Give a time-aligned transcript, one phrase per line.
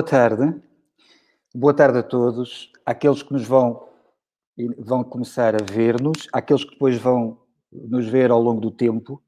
[0.00, 0.54] boa tarde.
[1.54, 2.72] Boa tarde a todos.
[2.86, 3.86] Aqueles que nos vão,
[4.78, 7.38] vão começar a ver-nos, aqueles que depois vão
[7.70, 9.22] nos ver ao longo do tempo.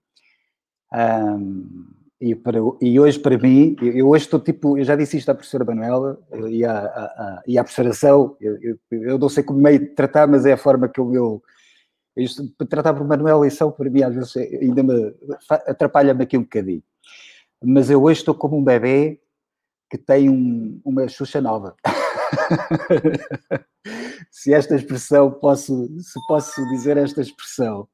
[0.90, 1.84] Um,
[2.18, 5.34] e, para, e, hoje, para mim, eu hoje estou tipo, eu já disse isto à
[5.34, 9.60] professora Manuela e à, à, à, à professora Céu, eu, eu, eu, não sei como
[9.60, 11.42] meio tratar, mas é a forma que eu, eu
[12.16, 15.14] isto, tratar por Manuela e Céu, para mim, às vezes ainda me
[15.66, 16.82] atrapalha-me aqui um bocadinho.
[17.62, 19.21] Mas eu hoje estou como um bebê
[19.92, 21.76] que tem um, uma Xuxa nova.
[24.32, 27.86] se esta expressão posso, se posso dizer esta expressão,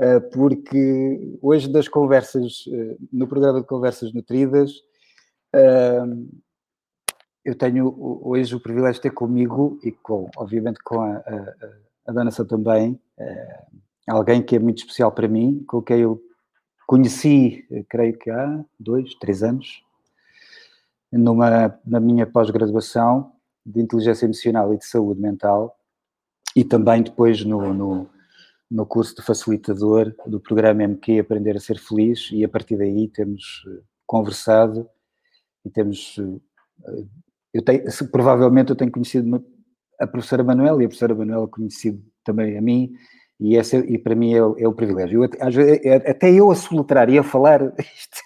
[0.00, 4.72] eh, porque hoje das conversas, eh, no programa de conversas nutridas,
[5.54, 6.02] eh,
[7.44, 7.94] eu tenho
[8.26, 11.54] hoje o privilégio de ter comigo e com, obviamente, com a, a,
[12.08, 13.00] a Dona São também,
[14.08, 16.20] alguém que é muito especial para mim, com quem eu
[16.88, 19.84] conheci, creio que há dois, três anos,
[21.12, 23.32] numa, na minha pós-graduação
[23.64, 25.76] de inteligência emocional e de saúde mental
[26.56, 28.10] e também depois no, no,
[28.70, 33.08] no, curso de facilitador do programa MQ Aprender a Ser Feliz e a partir daí
[33.08, 34.88] temos eh, conversado
[35.64, 37.04] e temos eh,
[37.52, 39.44] eu tenho, provavelmente eu tenho conhecido
[40.00, 42.92] a professora Manuela e a professora Manuela conhecido também a mim
[43.40, 45.24] e, essa, e para mim é, é o privilégio.
[45.24, 45.30] Eu,
[45.84, 48.20] é, até eu a soltar e a falar isto,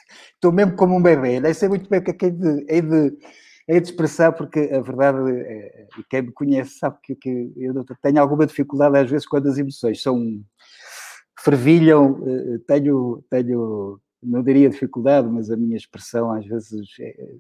[0.45, 2.67] estou mesmo como um bebê, nem sei muito bem o que é que é de,
[2.69, 3.19] é de,
[3.67, 7.85] é de expressar, porque a verdade, é, e quem me conhece sabe que, que, eu
[8.03, 10.45] tenho alguma dificuldade às vezes quando as emoções são
[11.41, 17.35] fervilham, eh, tenho, tenho, não diria dificuldade, mas a minha expressão às vezes é,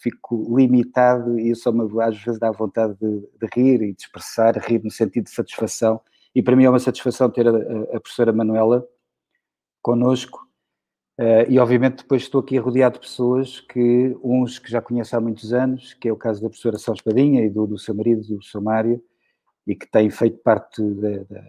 [0.00, 4.82] fico limitado e me às vezes dá vontade de, de, rir e de expressar, rir
[4.84, 6.00] no sentido de satisfação,
[6.34, 7.50] e para mim é uma satisfação ter a,
[7.96, 8.86] a professora Manuela
[9.80, 10.43] connosco,
[11.18, 15.20] Uh, e obviamente depois estou aqui rodeado de pessoas que, uns que já conheço há
[15.20, 18.22] muitos anos, que é o caso da professora São Espadinha e do, do seu marido,
[18.22, 19.00] do seu Mário,
[19.66, 21.44] e que têm feito parte da, da,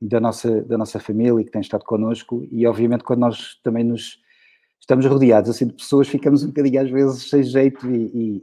[0.00, 3.84] da, nossa, da nossa família e que têm estado connosco, e obviamente quando nós também
[3.84, 4.18] nos
[4.80, 8.42] estamos rodeados assim de pessoas, ficamos um bocadinho às vezes sem jeito, e, e,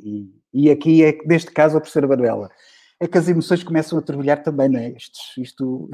[0.54, 2.52] e, e aqui é, neste caso, a professora Manuela
[3.00, 4.92] é que as emoções começam a turbilhar também, não é?
[4.92, 5.90] Isto, isto...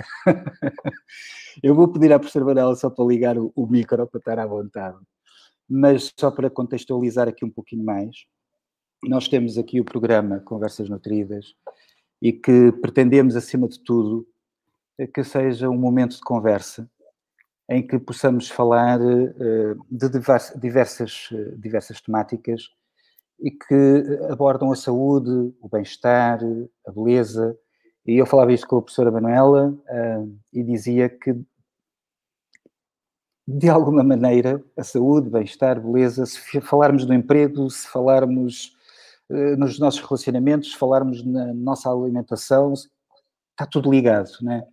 [1.62, 4.45] eu vou pedir à professora Varela só para ligar o, o micro para estar à
[4.45, 4.97] vontade.
[5.69, 8.25] Mas só para contextualizar aqui um pouquinho mais,
[9.03, 11.56] nós temos aqui o programa Conversas Nutridas
[12.22, 14.28] e que pretendemos, acima de tudo,
[15.13, 16.90] que seja um momento de conversa
[17.69, 20.09] em que possamos falar uh, de
[20.59, 22.69] diversas, diversas temáticas
[23.40, 26.40] e que abordam a saúde, o bem-estar,
[26.85, 27.57] a beleza.
[28.06, 31.35] E eu falava isto com a professora Manuela uh, e dizia que,
[33.47, 38.75] de alguma maneira, a saúde, bem-estar, beleza, se falarmos do emprego, se falarmos
[39.29, 44.63] uh, nos nossos relacionamentos, se falarmos na nossa alimentação, está tudo ligado, né?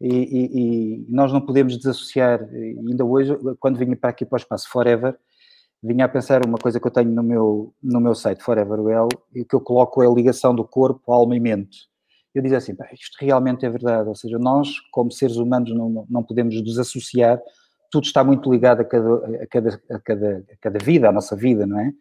[0.00, 0.50] E, e,
[0.98, 5.16] e nós não podemos desassociar, ainda hoje, quando vinha para aqui para o Espaço Forever,
[5.82, 9.08] vinha a pensar uma coisa que eu tenho no meu, no meu site Forever Well
[9.34, 11.91] e que eu coloco é a ligação do corpo, alma e mente.
[12.34, 16.22] Eu dizia assim, isto realmente é verdade, ou seja, nós, como seres humanos, não, não
[16.22, 17.40] podemos desassociar,
[17.90, 21.36] tudo está muito ligado a cada, a, cada, a, cada, a cada vida, à nossa
[21.36, 21.92] vida, não é?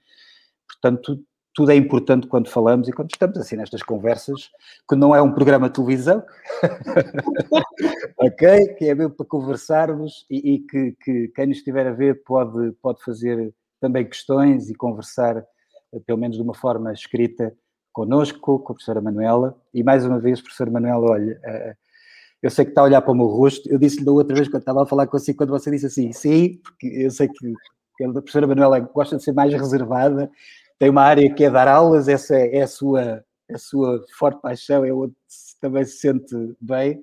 [0.68, 1.22] Portanto,
[1.54, 4.50] tudo é importante quando falamos e quando estamos assim nestas conversas,
[4.90, 6.24] que não é um programa de televisão,
[8.18, 8.68] ok?
[8.76, 12.72] Que é mesmo para conversarmos e, e que, que, quem nos estiver a ver pode,
[12.82, 15.38] pode fazer também questões e conversar,
[15.94, 17.54] eh, pelo menos de uma forma escrita,
[17.92, 19.56] connosco, com a professora Manuela.
[19.74, 21.76] E mais uma vez, professora Manuela, olha, eh,
[22.42, 23.70] eu sei que está a olhar para o meu rosto.
[23.70, 26.60] Eu disse-lhe da outra vez quando estava a falar consigo, quando você disse assim, sim,
[26.64, 30.30] porque eu sei que a professora Manuela gosta de ser mais reservada,
[30.80, 34.04] tem uma área que é dar aulas, essa é, é a sua, é a sua
[34.18, 35.14] forte paixão, é onde
[35.60, 37.00] também se sente bem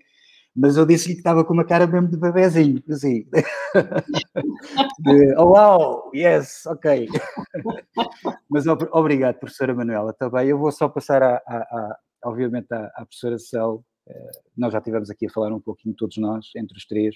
[0.58, 3.24] mas eu disse-lhe que estava com uma cara mesmo de bebezinho, assim.
[4.98, 7.06] de, oh, wow, yes, ok.
[8.50, 10.48] mas obrigado, professora Manuela, também.
[10.48, 13.84] Eu vou só passar, a, a, a obviamente, à, professora Cel.
[14.08, 17.14] Eh, nós já estivemos aqui a falar um pouquinho, todos nós, entre os três,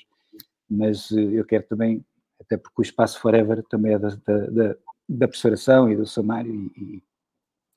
[0.70, 2.04] mas eh, eu quero também,
[2.40, 4.76] até porque o Espaço Forever também é da, da,
[5.08, 7.02] da e do Samário, e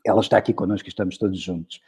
[0.06, 1.82] ela está aqui connosco estamos todos juntos.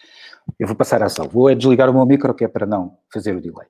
[0.60, 1.28] Eu vou passar a ação.
[1.30, 3.68] Vou é desligar o meu micro, que é para não fazer o delay.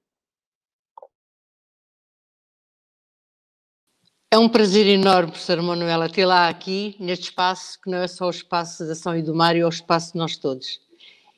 [4.32, 8.30] É um prazer enorme, professora Manuela, tê-la aqui, neste espaço, que não é só o
[8.30, 10.82] espaço da Ação e do Mário, é o espaço de nós todos.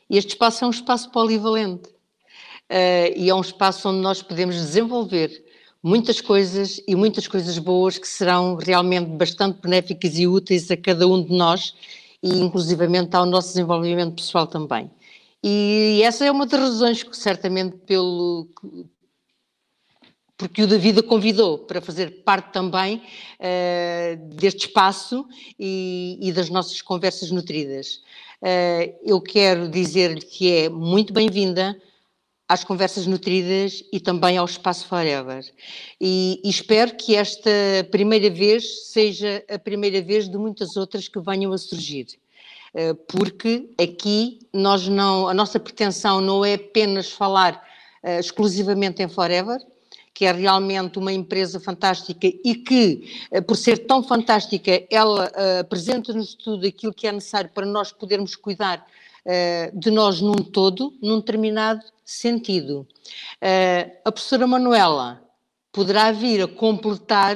[0.09, 1.87] E este espaço é um espaço polivalente.
[2.69, 5.43] Uh, e é um espaço onde nós podemos desenvolver
[5.81, 11.07] muitas coisas e muitas coisas boas que serão realmente bastante benéficas e úteis a cada
[11.07, 11.73] um de nós
[12.21, 14.89] e inclusivamente ao nosso desenvolvimento pessoal também.
[15.43, 18.47] E essa é uma das razões que certamente pelo
[20.39, 23.03] porque o David a convidou para fazer parte também
[23.39, 25.27] uh, deste espaço
[25.59, 28.01] e, e, das nossas conversas nutridas.
[28.41, 31.77] Uh, eu quero dizer-lhe que é muito bem-vinda
[32.49, 35.45] às conversas nutridas e também ao Espaço Forever.
[36.01, 37.51] E, e, espero que esta
[37.91, 42.07] primeira vez seja a primeira vez de muitas outras que venham a surgir.
[42.73, 47.69] Uh, porque aqui nós não, a nossa pretensão não é apenas falar
[48.17, 49.59] exclusivamente em Forever,
[50.13, 55.29] que é realmente uma empresa fantástica e que, eh, por ser tão fantástica, ela
[55.59, 58.87] apresenta-nos tudo aquilo que é necessário para nós podermos cuidar
[59.73, 62.87] de nós num todo, num determinado sentido.
[63.41, 65.23] Uh, a professora Manuela
[65.71, 67.35] poderá vir a completar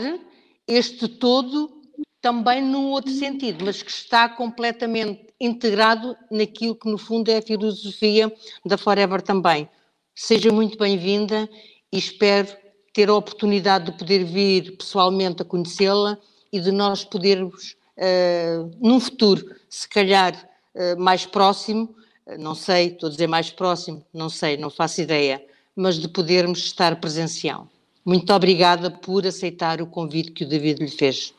[0.67, 1.81] este todo
[2.21, 7.41] também num outro sentido, mas que está completamente integrado naquilo que no fundo é a
[7.41, 8.33] filosofia
[8.65, 9.69] da Forever também.
[10.15, 11.49] Seja muito bem-vinda
[11.91, 12.47] e espero
[12.93, 16.17] ter a oportunidade de poder vir pessoalmente a conhecê-la
[16.51, 20.33] e de nós podermos, uh, num futuro, se calhar
[20.75, 21.93] uh, mais próximo,
[22.39, 25.43] não sei, estou a dizer mais próximo, não sei, não faço ideia,
[25.75, 27.67] mas de podermos estar presencial.
[28.05, 31.33] Muito obrigada por aceitar o convite que o David lhe fez.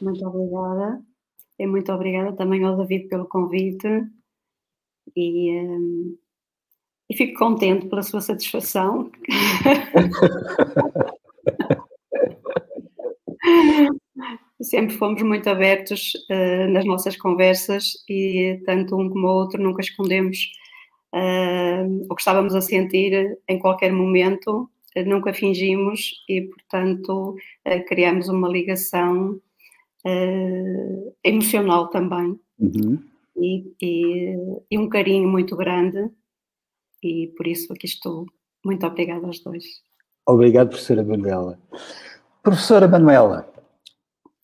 [0.00, 1.02] Muito obrigada.
[1.58, 3.86] E muito obrigada também ao David pelo convite.
[5.16, 6.16] E, um,
[7.08, 9.10] e fico contente pela sua satisfação.
[14.72, 19.82] Sempre fomos muito abertos uh, nas nossas conversas e tanto um como o outro nunca
[19.82, 20.50] escondemos
[21.14, 27.36] uh, o que estávamos a sentir em qualquer momento, uh, nunca fingimos e, portanto,
[27.86, 29.38] criamos uma ligação
[31.22, 32.98] emocional também uhum.
[33.36, 34.34] e, e,
[34.70, 36.08] e um carinho muito grande
[37.02, 38.24] e por isso aqui estou.
[38.64, 39.64] Muito obrigada aos dois.
[40.26, 41.58] Obrigado, professora Manuela.
[42.42, 43.51] Professora Manuela,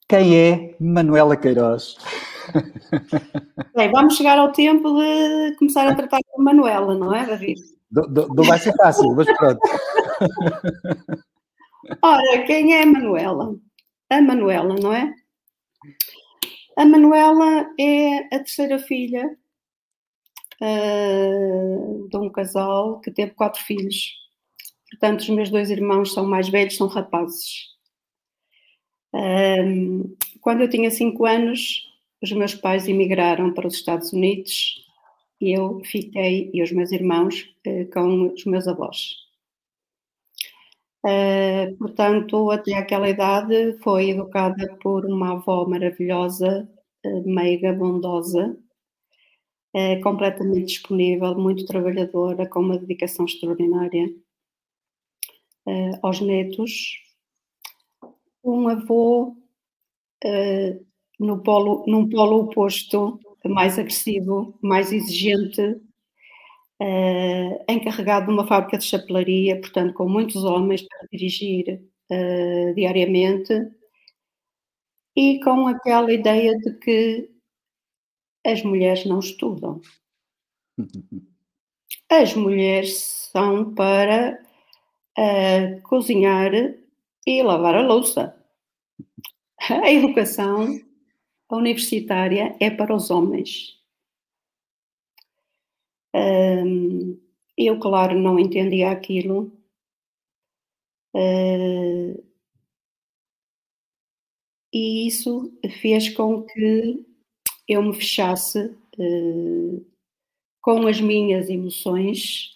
[0.08, 1.96] quem é Manuela Queiroz?
[3.76, 7.60] Bem, vamos chegar ao tempo de começar a tratar com Manuela, não é, David?
[7.90, 9.60] Não vai ser fácil, mas pronto.
[12.02, 13.54] Ora, quem é a Manuela?
[14.10, 15.14] A Manuela, não é?
[16.76, 19.36] A Manuela é a terceira filha
[20.62, 24.12] uh, de um casal que teve quatro filhos.
[24.90, 27.77] Portanto, os meus dois irmãos são mais velhos, são rapazes.
[29.12, 31.86] Um, quando eu tinha cinco anos,
[32.22, 34.84] os meus pais emigraram para os Estados Unidos
[35.40, 39.28] e eu fiquei, e os meus irmãos, uh, com os meus avós.
[41.04, 46.68] Uh, portanto, até aquela idade foi educada por uma avó maravilhosa,
[47.06, 48.58] uh, meiga, bondosa,
[49.74, 54.08] é completamente disponível, muito trabalhadora, com uma dedicação extraordinária
[55.66, 56.98] uh, aos netos.
[58.48, 59.36] Um avô
[60.24, 60.86] uh,
[61.20, 65.60] no polo, num polo oposto, mais agressivo, mais exigente,
[66.80, 71.82] uh, encarregado de uma fábrica de chapelaria, portanto, com muitos homens para dirigir
[72.74, 73.52] diariamente,
[75.14, 77.30] e com aquela ideia de que
[78.46, 79.80] as mulheres não estudam.
[82.10, 84.42] As mulheres são para
[85.18, 86.52] uh, cozinhar
[87.26, 88.37] e lavar a louça.
[89.84, 90.80] A educação
[91.50, 93.78] universitária é para os homens.
[97.58, 99.52] Eu, claro, não entendia aquilo.
[101.12, 102.22] Uh,
[104.72, 107.04] e isso fez com que
[107.66, 108.58] eu me fechasse
[108.98, 109.86] uh,
[110.60, 112.52] com as minhas emoções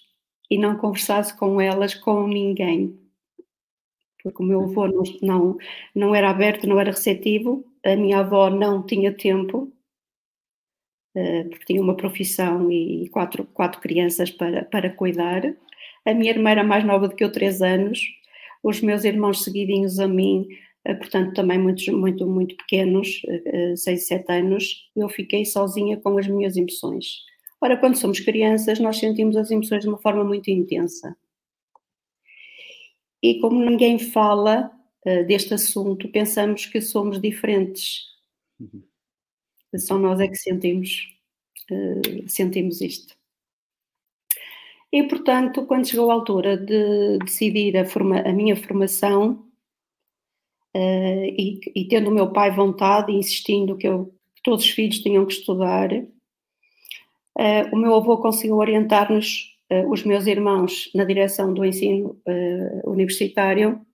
[0.48, 3.01] e não conversasse com elas com ninguém.
[4.22, 5.56] Porque o meu avô não, não,
[5.94, 9.72] não era aberto, não era receptivo, a minha avó não tinha tempo,
[11.16, 15.42] uh, porque tinha uma profissão e quatro, quatro crianças para, para cuidar.
[16.06, 18.00] A minha irmã era mais nova do que eu, três anos.
[18.62, 20.46] Os meus irmãos seguidinhos a mim
[20.84, 23.22] eh, portanto também muitos, muito, muito pequenos,
[23.76, 27.18] 6, eh, 7 anos, eu fiquei sozinha com as minhas emoções.
[27.60, 31.16] Ora, quando somos crianças, nós sentimos as emoções de uma forma muito intensa.
[33.22, 34.72] E como ninguém fala
[35.06, 38.06] uh, deste assunto, pensamos que somos diferentes.
[38.58, 38.82] Uhum.
[39.76, 41.16] Só nós é que sentimos,
[41.70, 43.14] uh, sentimos isto.
[44.92, 49.48] E, portanto, quando chegou a altura de decidir a, forma, a minha formação,
[50.74, 54.10] Uh, e, e, tendo o meu pai vontade insistindo que eu
[54.42, 55.90] todos os filhos tinham que estudar.
[57.70, 59.51] o meu avô conseguiu orientar-nos,
[59.88, 62.16] os meus irmãos, na direção do ensino
[62.84, 63.84] universitário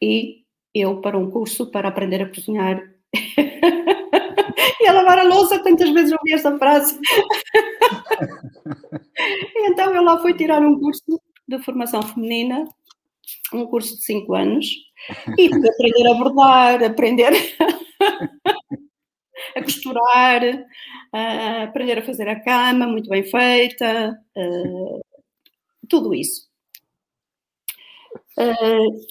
[0.00, 0.40] e
[0.74, 2.82] eu para um curso para aprender a cozinhar
[4.80, 6.98] e a lavar a louça, quantas vezes ouvi esta frase.
[9.56, 12.66] então eu lá fui tirar um curso de formação feminina,
[13.52, 14.66] um curso de 5 anos,
[15.36, 17.32] e aprender a bordar, aprender
[19.56, 20.42] a costurar,
[21.12, 24.18] a aprender a fazer a cama muito bem feita,
[25.88, 26.48] tudo isso.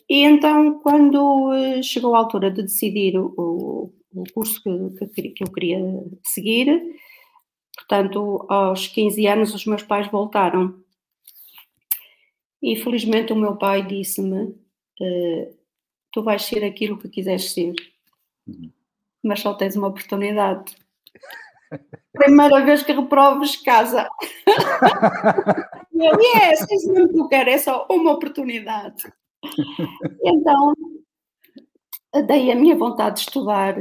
[0.10, 5.80] e então, quando chegou a altura de decidir o, o curso que, que, eu queria
[6.24, 6.98] seguir.
[7.76, 10.84] Portanto, aos 15 anos, os meus pais voltaram.
[12.62, 15.58] E felizmente o meu pai disse-me: uh,
[16.12, 17.74] Tu vais ser aquilo que quiseres ser,
[18.48, 18.72] uhum.
[19.24, 20.76] Mas só tens uma oportunidade.
[22.14, 24.10] Primeira vez que reproves casa.
[25.94, 29.04] eu, yes, é isso mesmo que eu quero, é só uma oportunidade.
[30.24, 30.74] Então,
[32.26, 33.78] dei a minha vontade de estudar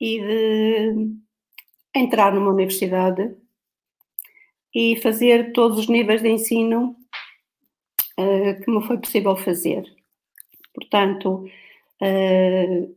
[0.00, 1.16] e de
[1.94, 3.36] entrar numa universidade
[4.74, 6.96] e fazer todos os níveis de ensino
[8.18, 9.84] uh, que me foi possível fazer.
[10.74, 11.44] Portanto,
[12.02, 12.95] uh,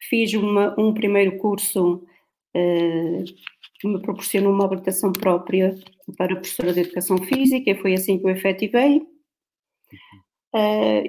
[0.00, 2.04] fiz uma, um primeiro curso
[2.56, 3.24] uh,
[3.80, 5.74] que me proporcionou uma habilitação própria
[6.16, 9.02] para professora de Educação Física, e foi assim que eu efetivei.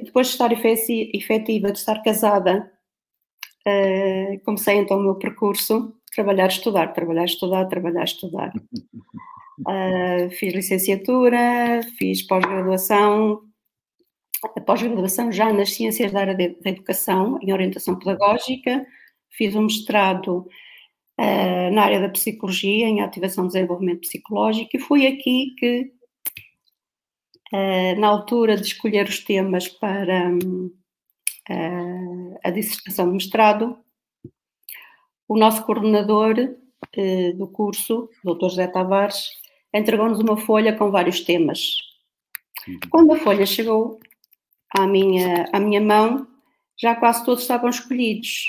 [0.03, 2.71] depois de estar efetiva, de estar casada,
[3.67, 8.53] Uh, comecei então o meu percurso, trabalhar, estudar, trabalhar, estudar, trabalhar, estudar.
[9.59, 13.41] Uh, fiz licenciatura, fiz pós-graduação,
[14.65, 18.85] pós-graduação já nas ciências da área da educação, em orientação pedagógica,
[19.29, 20.47] fiz um mestrado
[21.19, 25.91] uh, na área da psicologia, em ativação e desenvolvimento psicológico, e foi aqui que,
[27.97, 30.29] na altura de escolher os temas para.
[30.29, 30.71] Um,
[32.43, 33.77] a dissertação de mestrado,
[35.27, 36.35] o nosso coordenador
[36.95, 38.49] eh, do curso, o Dr.
[38.49, 39.29] José Tavares,
[39.73, 41.77] entregou-nos uma folha com vários temas.
[42.67, 42.79] Uhum.
[42.89, 43.99] Quando a folha chegou
[44.75, 46.27] à minha, à minha mão,
[46.79, 48.47] já quase todos estavam escolhidos.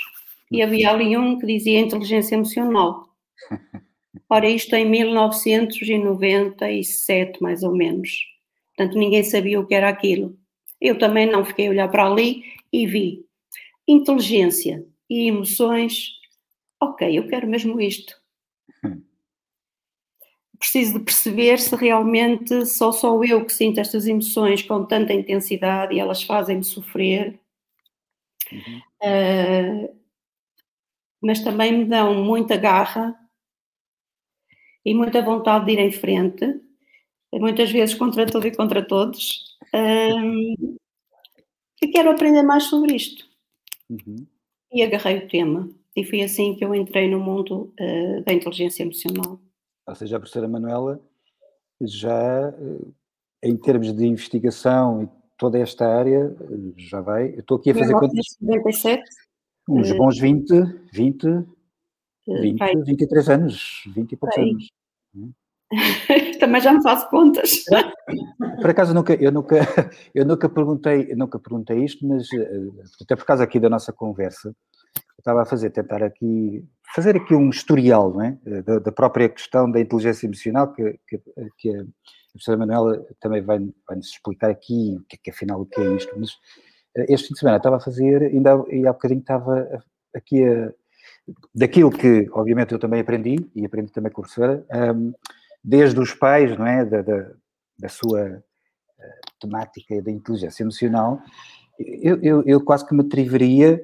[0.51, 3.09] E havia ali um que dizia inteligência emocional.
[4.29, 8.11] Ora, isto em 1997, mais ou menos.
[8.75, 10.37] Portanto, ninguém sabia o que era aquilo.
[10.79, 13.25] Eu também não fiquei a olhar para ali e vi
[13.87, 16.11] inteligência e emoções.
[16.79, 18.15] Ok, eu quero mesmo isto.
[20.59, 25.95] Preciso de perceber se realmente só sou eu que sinto estas emoções com tanta intensidade
[25.95, 27.39] e elas fazem-me sofrer.
[28.51, 28.81] Uhum.
[29.01, 29.99] Uh,
[31.21, 33.17] mas também me dão muita garra
[34.85, 36.45] e muita vontade de ir em frente,
[37.33, 39.57] muitas vezes contra tudo e contra todos.
[39.73, 40.77] Um,
[41.81, 43.25] e quero aprender mais sobre isto.
[43.89, 44.25] Uhum.
[44.71, 45.69] E agarrei o tema.
[45.95, 49.39] E foi assim que eu entrei no mundo uh, da inteligência emocional.
[49.89, 51.01] Ou seja, a professora Manuela
[51.81, 52.93] já, uh,
[53.41, 57.33] em termos de investigação e toda esta área, uh, já vai.
[57.33, 58.37] Eu estou aqui a fazer contas.
[58.39, 59.03] 97.
[59.67, 60.51] Uns bons 20,
[60.91, 61.45] 20,
[62.27, 64.69] 20, 23 anos, 20 e poucos anos.
[66.39, 67.63] Também já me faço contas.
[68.61, 69.57] Por acaso nunca, eu nunca,
[70.13, 72.69] eu nunca perguntei, nunca perguntei isto, mas eh,
[73.01, 77.35] até por causa aqui da nossa conversa, eu estava a fazer, tentar aqui, fazer aqui
[77.35, 78.37] um historial, não é?
[78.65, 81.21] Da, da própria questão da inteligência emocional, que, que,
[81.57, 81.83] que a
[82.31, 85.95] professora Manuela também vai, vai nos explicar aqui, que, é que afinal o que é
[85.95, 86.31] isto, mas
[86.97, 89.83] eh, este fim de semana estava a fazer, ainda e há bocadinho estava
[90.15, 90.73] aqui a,
[91.53, 95.13] daquilo que, obviamente, eu também aprendi, e aprendi também com a professora, um,
[95.63, 97.31] desde os pais, não é, da, da,
[97.77, 101.21] da sua uh, temática da inteligência emocional,
[101.79, 103.81] eu, eu, eu, quase que me atreveria,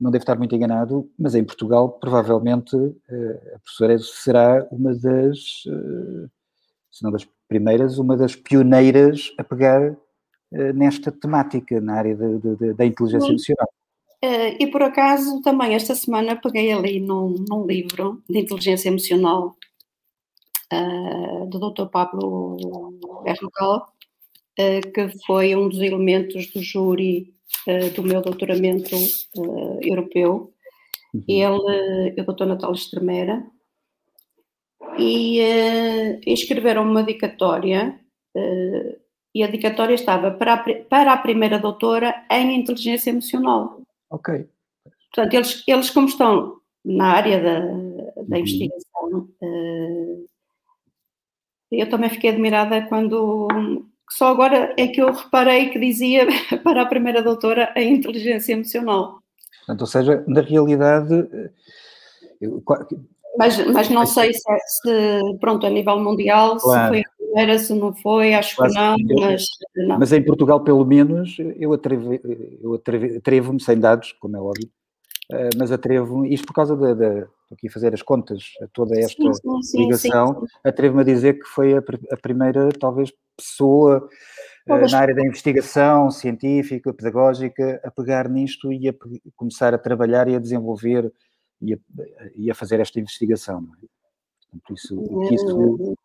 [0.00, 5.64] não devo estar muito enganado, mas em Portugal provavelmente uh, a professora será uma das,
[5.66, 6.30] uh,
[6.90, 9.96] se não das primeiras, uma das pioneiras a pegar
[10.74, 13.32] nesta temática, na área de, de, da inteligência Sim.
[13.32, 13.68] emocional.
[14.60, 19.56] e por acaso também esta semana peguei ali num, num livro de inteligência emocional
[20.72, 21.86] uh, do Dr.
[21.86, 22.56] Pablo
[23.22, 23.82] Berrocal, uh,
[24.58, 27.34] eh, que foi um dos elementos do júri
[27.68, 28.96] uh, do meu doutoramento
[29.82, 30.52] europeu.
[31.14, 31.24] Uhum.
[31.28, 32.46] Ele o Dr.
[32.46, 33.44] Natal Estremera,
[34.98, 35.38] e
[36.26, 37.98] escreveram uma dicatória
[39.34, 43.80] e a dicatória estava para a, para a primeira doutora em inteligência emocional.
[44.10, 44.46] Ok.
[45.14, 48.36] Portanto, eles, eles como estão na área da, da uhum.
[48.36, 49.28] investigação.
[49.40, 50.26] Uh,
[51.80, 53.48] eu também fiquei admirada quando
[54.10, 56.26] só agora é que eu reparei que dizia
[56.62, 59.22] para a primeira doutora a inteligência emocional.
[59.58, 61.28] Portanto, ou seja, na realidade.
[62.40, 62.62] Eu,
[63.38, 66.82] mas, mas não sei se, é, se, pronto, a nível mundial, claro.
[66.82, 69.98] se foi a primeira, se não foi, acho claro, que não, mas não.
[69.98, 72.20] Mas em Portugal, pelo menos, eu atrevo-me,
[73.16, 74.81] atrevo sem dados, como é óbvio, eh,
[75.56, 79.22] mas atrevo isto por causa da, da aqui a fazer as contas a toda esta
[79.34, 84.08] sim, sim, ligação, atrevo-me a dizer que foi a, a primeira, talvez, pessoa
[84.68, 88.94] uh, na área da investigação científica, pedagógica, a pegar nisto e a
[89.36, 91.12] começar a trabalhar e a desenvolver
[91.60, 91.78] e a,
[92.34, 93.86] e a fazer esta investigação, é?
[94.50, 95.96] Portanto, isso, o que isto...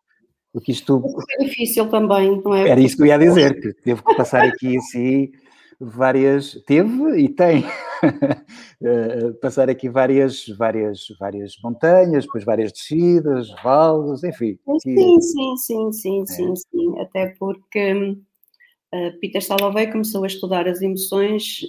[0.50, 1.02] O que isto...
[1.38, 2.70] É difícil também, não é?
[2.70, 5.30] Era isso que eu ia dizer, que teve que passar aqui assim
[5.78, 7.87] várias, teve e tem, eh,
[9.40, 14.58] passar aqui várias, várias, várias montanhas, depois várias descidas, vales, enfim.
[14.80, 16.26] Sim, sim, sim, sim, é.
[16.26, 21.60] sim, sim, até porque uh, Peter Salovey começou a estudar as emoções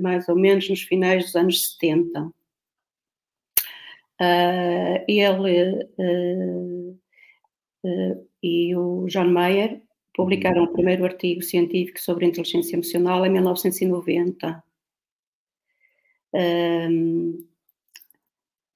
[0.00, 2.30] mais ou menos nos finais dos anos 70.
[4.20, 5.88] Uh, ele
[8.42, 9.82] e o John Mayer
[10.14, 14.62] Publicaram o primeiro artigo científico sobre inteligência emocional em 1990.
[16.34, 17.44] Um,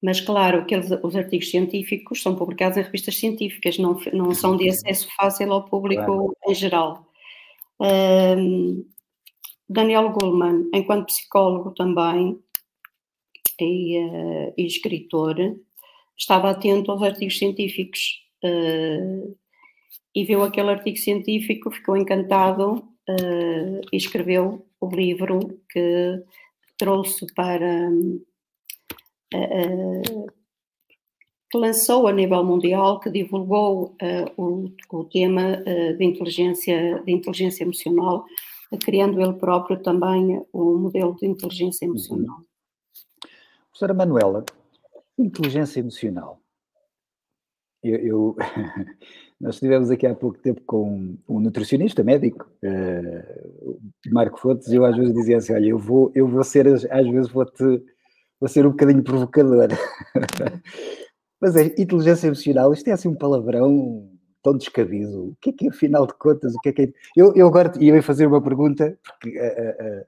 [0.00, 4.68] mas, claro, aqueles, os artigos científicos são publicados em revistas científicas, não, não são de
[4.68, 6.36] acesso fácil ao público claro.
[6.46, 7.06] em geral.
[7.80, 8.86] Um,
[9.68, 12.38] Daniel Goleman, enquanto psicólogo também
[13.61, 15.37] e, uh, e, escritor,
[16.16, 18.22] estava atento aos artigos científicos.
[18.44, 19.37] Uh,
[20.14, 22.76] e viu aquele artigo científico, ficou encantado
[23.09, 26.22] uh, e escreveu o livro que
[26.78, 27.90] trouxe para.
[29.34, 30.26] Uh,
[31.50, 33.96] que lançou a nível mundial, que divulgou
[34.36, 35.56] o, o, tema
[35.96, 38.24] de, inteligência, de inteligência emocional,
[38.84, 41.94] criando ele próprio também o modelo de inteligência uhum.
[41.94, 42.36] emocional.
[43.70, 44.44] Professora Manuela,
[45.18, 46.40] inteligência emocional.
[47.90, 48.37] Eu, eu
[49.40, 54.85] Nós estivemos aqui há pouco tempo com um nutricionista médico, uh, Marco Fontes, e eu
[54.85, 57.62] às vezes dizia assim: Olha, eu vou, eu vou ser, às vezes vou-te,
[58.40, 59.68] vou ser um bocadinho provocador.
[61.40, 64.11] Mas é inteligência emocional, isto é assim um palavrão
[64.42, 65.29] tão descabido.
[65.29, 66.92] O que é que é, afinal de contas, o que é que é?
[67.16, 70.05] Eu, eu agora ia fazer uma pergunta, porque a, a,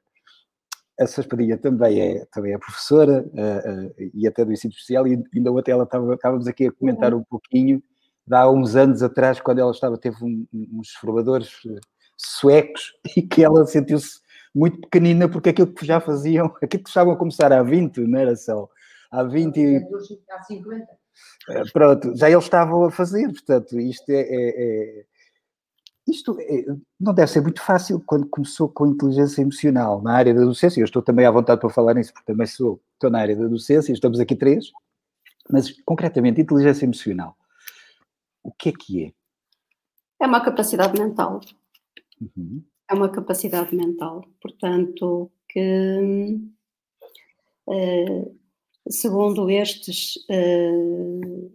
[1.01, 1.23] a Sra.
[1.23, 3.25] Espadinha também é, também é professora
[4.15, 7.21] e até do ensino especial, e ainda ontem ela estava, estávamos aqui a comentar uhum.
[7.21, 7.83] um pouquinho
[8.39, 11.81] há uns anos atrás, quando ela estava, teve um, uns formadores eh,
[12.17, 14.21] suecos e que ela sentiu-se
[14.55, 18.19] muito pequenina porque aquilo que já faziam, aquilo que estavam a começar há 20, não
[18.19, 18.69] era só?
[19.11, 19.77] Há 20 e...
[20.31, 20.87] Há 50.
[21.51, 25.05] Eh, pronto, já eles estavam a fazer, portanto, isto é, é, é
[26.09, 26.65] isto é,
[26.99, 30.81] não deve ser muito fácil quando começou com inteligência emocional na área da docência.
[30.81, 33.47] Eu estou também à vontade para falar nisso, porque também sou, estou na área da
[33.47, 34.71] docência, estamos aqui três,
[35.51, 37.37] mas concretamente, inteligência emocional
[38.43, 39.13] o que é que é?
[40.21, 41.41] É uma capacidade mental.
[42.21, 42.63] Uhum.
[42.89, 44.25] É uma capacidade mental.
[44.41, 46.39] Portanto, que
[47.67, 48.39] uh,
[48.89, 51.53] segundo estes uh,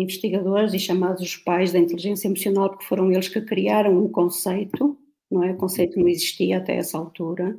[0.00, 4.98] investigadores e chamados os pais da inteligência emocional, porque foram eles que criaram um conceito,
[5.30, 5.52] não é?
[5.52, 7.56] O conceito não existia até essa altura.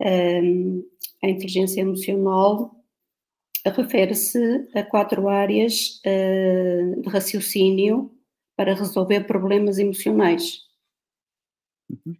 [0.00, 0.84] Um,
[1.22, 2.74] a inteligência emocional
[3.64, 8.12] refere-se a quatro áreas uh, de raciocínio
[8.56, 10.60] para resolver problemas emocionais.
[11.90, 12.16] Uhum.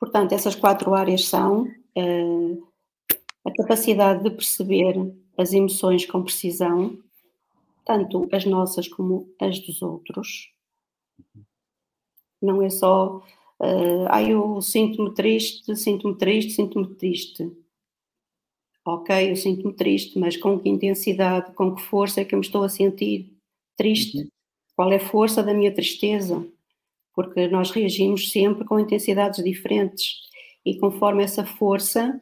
[0.00, 2.68] Portanto, essas quatro áreas são uh,
[3.44, 4.94] a capacidade de perceber
[5.36, 6.98] as emoções com precisão,
[7.88, 10.52] tanto as nossas como as dos outros.
[12.40, 13.16] Não é só,
[13.60, 17.50] uh, ah, eu sinto-me triste, sinto-me triste, sinto-me triste
[18.88, 22.44] ok, eu sinto-me triste, mas com que intensidade, com que força é que eu me
[22.44, 23.30] estou a sentir
[23.76, 24.18] triste?
[24.18, 24.28] Uhum.
[24.74, 26.46] Qual é a força da minha tristeza?
[27.14, 30.14] Porque nós reagimos sempre com intensidades diferentes
[30.64, 32.20] e conforme essa força,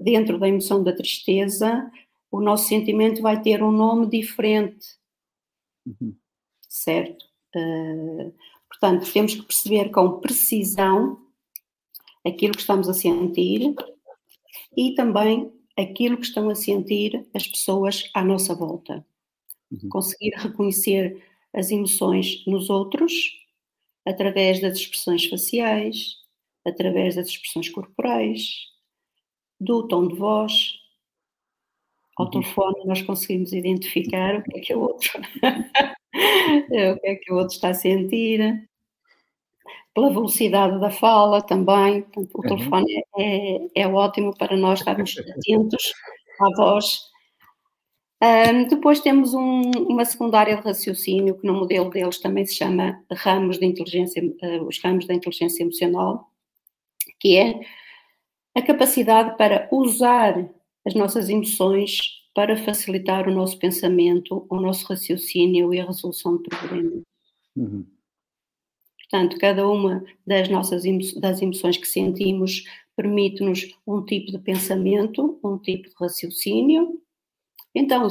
[0.00, 1.90] dentro da emoção da tristeza,
[2.30, 4.99] o nosso sentimento vai ter um nome diferente.
[5.86, 6.14] Uhum.
[6.68, 7.24] Certo?
[7.54, 8.32] Uh,
[8.68, 11.20] portanto, temos que perceber com precisão
[12.26, 13.74] aquilo que estamos a sentir
[14.76, 19.04] e também aquilo que estão a sentir as pessoas à nossa volta.
[19.70, 19.88] Uhum.
[19.88, 23.12] Conseguir reconhecer as emoções nos outros
[24.06, 26.16] através das expressões faciais,
[26.64, 28.70] através das expressões corporais,
[29.58, 30.78] do tom de voz.
[32.20, 32.30] Ao uhum.
[32.30, 35.10] telefone nós conseguimos identificar o que é que o outro,
[36.92, 38.68] o que é que o outro está a sentir,
[39.94, 42.02] pela velocidade da fala também.
[42.02, 42.56] Portanto, o uhum.
[42.56, 45.94] telefone é, é, é ótimo para nós estarmos atentos
[46.40, 47.00] à voz.
[48.22, 53.02] Um, depois temos um, uma secundária de raciocínio, que no modelo deles também se chama
[53.10, 56.28] ramos de inteligência, uh, os ramos da inteligência emocional,
[57.18, 57.60] que é
[58.54, 60.50] a capacidade para usar
[60.86, 61.98] as nossas emoções
[62.34, 67.02] para facilitar o nosso pensamento, o nosso raciocínio e a resolução de problemas.
[67.56, 67.86] Uhum.
[68.98, 70.84] Portanto, cada uma das nossas
[71.16, 72.64] das emoções que sentimos
[72.94, 77.00] permite-nos um tipo de pensamento, um tipo de raciocínio.
[77.74, 78.06] Então,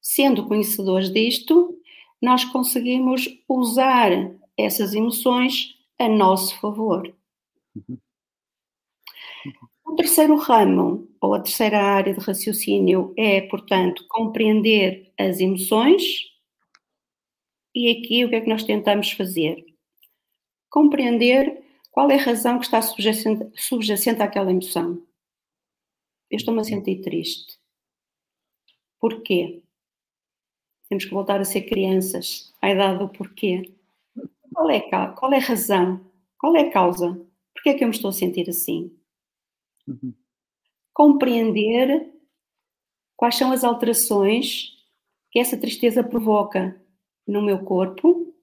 [0.00, 1.76] sendo conhecedores disto,
[2.22, 4.10] nós conseguimos usar
[4.56, 7.12] essas emoções a nosso favor.
[7.74, 7.98] Uhum.
[9.90, 16.30] O terceiro ramo, ou a terceira área de raciocínio, é, portanto, compreender as emoções.
[17.74, 19.66] E aqui o que é que nós tentamos fazer?
[20.70, 25.04] Compreender qual é a razão que está subjacente, subjacente àquela emoção.
[26.30, 27.58] Eu estou-me a sentir triste.
[29.00, 29.60] Porquê?
[30.88, 33.74] Temos que voltar a ser crianças, à idade do porquê.
[34.54, 36.00] Qual é, qual é a razão?
[36.38, 37.20] Qual é a causa?
[37.52, 38.99] Porquê é que eu me estou a sentir assim?
[39.90, 40.14] Uhum.
[40.92, 42.12] Compreender
[43.16, 44.76] quais são as alterações
[45.30, 46.80] que essa tristeza provoca
[47.26, 48.34] no meu corpo,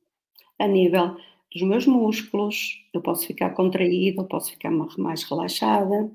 [0.59, 1.17] a nível
[1.51, 6.11] dos meus músculos, eu posso ficar contraída, eu posso ficar mais relaxada.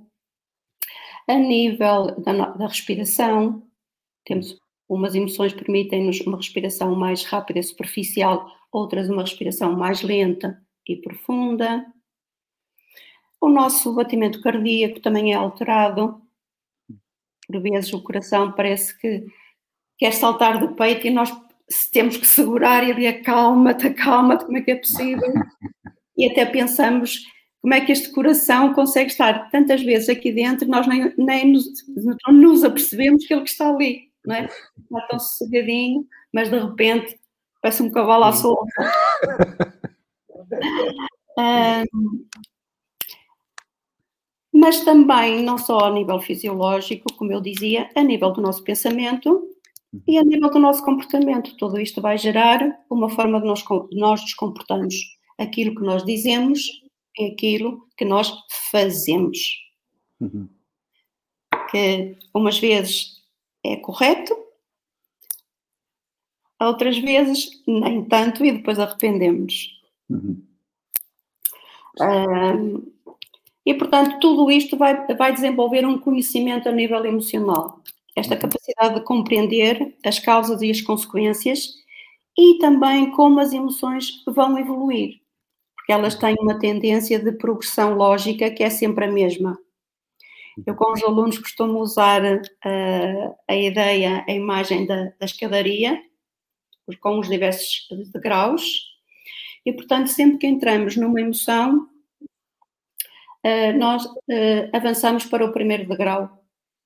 [1.28, 3.62] A nível da, da respiração,
[4.24, 10.96] temos umas emoções permitem-nos uma respiração mais rápida superficial, outras uma respiração mais lenta e
[10.96, 11.86] profunda.
[13.42, 16.22] O nosso batimento cardíaco também é alterado.
[17.44, 19.26] Por vezes o coração parece que
[19.98, 21.28] quer saltar do peito e nós
[21.90, 25.22] temos que segurar e dizer calma-te, acalma-te, como é que é possível?
[26.14, 27.20] E até pensamos
[27.62, 31.64] como é que este coração consegue estar tantas vezes aqui dentro, nós nem, nem nos,
[32.26, 34.44] não nos apercebemos que ele está ali, não é?
[34.44, 37.18] Está tão sossegadinho, mas de repente
[37.62, 38.70] parece um cavalo à solta.
[41.38, 42.26] um,
[44.62, 49.50] mas também não só a nível fisiológico, como eu dizia, a nível do nosso pensamento
[50.06, 51.56] e a nível do nosso comportamento.
[51.56, 54.94] Tudo isto vai gerar uma forma de nós, nós nos comportarmos.
[55.36, 56.62] Aquilo que nós dizemos
[57.18, 58.32] é aquilo que nós
[58.70, 59.36] fazemos.
[60.20, 60.48] Uhum.
[61.68, 63.20] Que umas vezes
[63.64, 64.32] é correto,
[66.60, 69.72] outras vezes nem tanto e depois arrependemos.
[70.08, 70.40] Uhum.
[72.00, 72.91] Um,
[73.64, 77.80] e, portanto, tudo isto vai, vai desenvolver um conhecimento a nível emocional.
[78.16, 78.40] Esta uhum.
[78.40, 81.68] capacidade de compreender as causas e as consequências
[82.36, 85.20] e também como as emoções vão evoluir,
[85.76, 89.58] porque elas têm uma tendência de progressão lógica que é sempre a mesma.
[90.66, 95.98] Eu, com os alunos, costumo usar uh, a ideia, a imagem da, da escadaria,
[97.00, 98.92] com os diversos degraus,
[99.64, 101.88] e, portanto, sempre que entramos numa emoção,
[103.76, 106.44] nós uh, avançamos para o primeiro degrau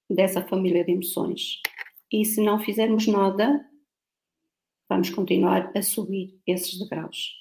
[0.09, 1.61] dessa família de emoções.
[2.11, 3.65] E se não fizermos nada,
[4.89, 7.35] vamos continuar a subir esses degraus.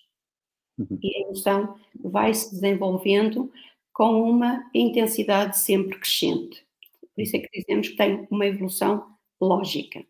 [0.78, 1.00] Uhum.
[1.02, 3.52] E a emoção vai se desenvolvendo
[3.94, 6.66] com uma intensidade sempre crescente.
[7.16, 10.06] Por isso é que dizemos que tem uma evolução lógica.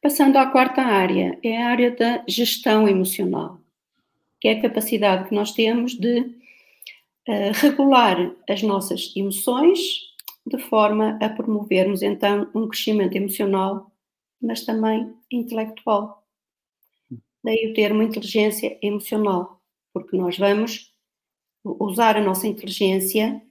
[0.00, 3.60] Passando à quarta área, é a área da gestão emocional,
[4.40, 6.37] que é a capacidade que nós temos de
[7.28, 10.08] uh, regular as nossas emoções
[10.46, 13.92] de forma a promovermos então um crescimento emocional,
[14.40, 16.26] mas também intelectual.
[17.44, 19.60] Daí o termo inteligência emocional,
[19.92, 20.92] porque nós vamos
[21.62, 23.42] usar a nossa inteligência,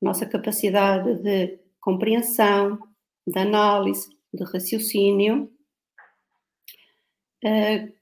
[0.00, 2.78] nossa capacidade de compreensão,
[3.26, 5.50] de análise, de raciocínio,
[7.44, 7.92] uh,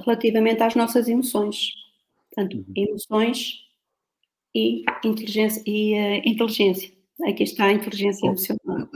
[0.00, 1.72] relativamente às nossas emoções.
[2.30, 2.72] Portanto, uhum.
[2.74, 3.67] emoções
[4.54, 5.62] e inteligência.
[5.66, 6.92] E, uh, inteligência.
[7.26, 8.88] Aqui está a inteligência emocional.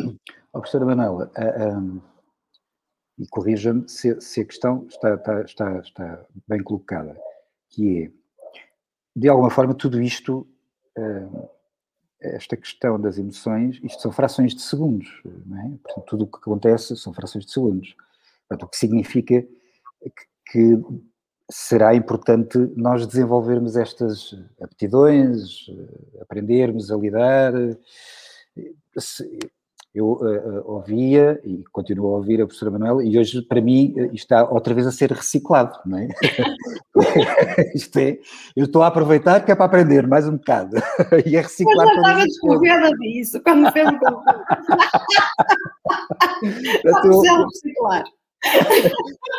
[0.52, 2.00] Oh, professora Manuela, uh, um,
[3.18, 7.16] e corrija-me se, se, a questão está, está, está, está, bem colocada,
[7.70, 8.10] que é,
[9.14, 10.46] de alguma forma, tudo isto,
[10.98, 11.48] uh,
[12.20, 15.08] esta questão das emoções, isto são frações de segundos,
[15.46, 15.78] não é?
[15.82, 17.96] Portanto, tudo o que acontece são frações de segundos.
[18.48, 20.82] Portanto, o que significa que, que
[21.52, 25.66] será importante nós desenvolvermos estas aptidões,
[26.20, 27.52] aprendermos a lidar.
[29.94, 34.14] eu uh, ouvia e continuo a ouvir a professora Manuela e hoje para mim isto
[34.14, 36.08] está outra vez a ser reciclado, não é?
[37.74, 38.18] isto é,
[38.56, 40.76] eu estou a aproveitar que é para aprender mais um bocado
[41.26, 41.86] e a reciclar.
[41.86, 43.92] Eu já estava desconfiada disso quando fez o
[46.88, 48.04] estou a reciclar.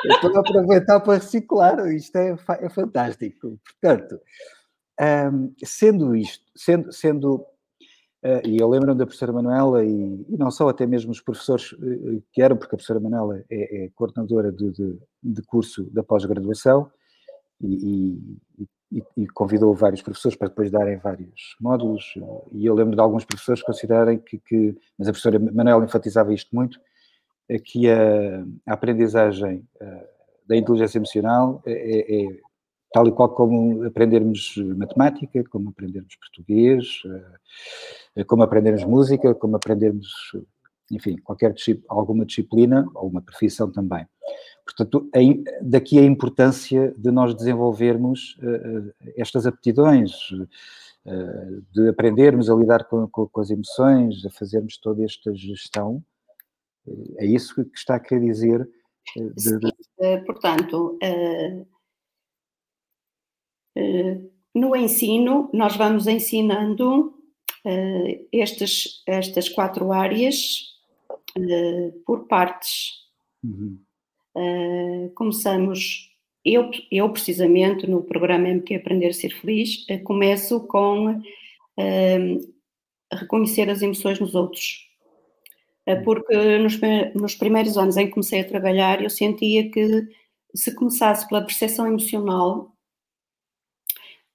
[0.06, 3.60] Estou a aproveitar para reciclar, isto é, é fantástico.
[3.82, 4.20] Portanto,
[5.32, 7.46] um, sendo isto, sendo, sendo
[8.26, 11.74] Uh, e eu lembro-me da professora Manuela, e, e, não só, até mesmo os professores
[11.74, 16.04] uh, que eram, porque a professora Manuela é, é coordenadora de, de, de, curso da
[16.04, 16.90] pós-graduação
[17.60, 18.18] e,
[18.94, 22.14] e, e, convidou vários professores para depois darem vários módulos.
[22.54, 26.56] E eu lembro de alguns professores considerarem que, que mas a professora Manuela enfatizava isto
[26.56, 26.80] muito,
[27.60, 30.08] que a, a aprendizagem uh,
[30.48, 32.40] da inteligência emocional é, é,
[32.94, 37.02] tal e qual como aprendermos matemática, como aprendermos português,
[38.16, 40.08] eh, como aprendermos música, como aprendermos,
[40.92, 41.56] enfim, qualquer
[41.90, 44.06] alguma disciplina, ou uma profissão também.
[44.64, 45.10] Portanto,
[45.62, 50.12] daqui a importância de nós desenvolvermos eh, eh, estas aptidões,
[51.74, 56.02] de aprendermos a lidar com, com, as emoções, a fazermos toda esta gestão.
[57.18, 58.70] É isso que está a querer dizer.
[59.16, 60.26] De, de...
[60.26, 61.66] Portanto, eh,
[64.54, 67.14] no ensino, nós vamos ensinando
[68.32, 70.74] estes, estas quatro áreas
[72.06, 73.04] por partes.
[73.44, 73.80] Uhum.
[74.36, 76.12] Uh, começamos,
[76.44, 81.22] eu, eu precisamente no programa MQ Aprender a Ser Feliz, começo com
[83.12, 84.93] reconhecer as emoções nos outros.
[85.88, 86.04] Uhum.
[86.04, 86.80] Porque nos,
[87.14, 90.08] nos primeiros anos em que comecei a trabalhar, eu sentia que
[90.56, 92.74] se começasse pela percepção emocional,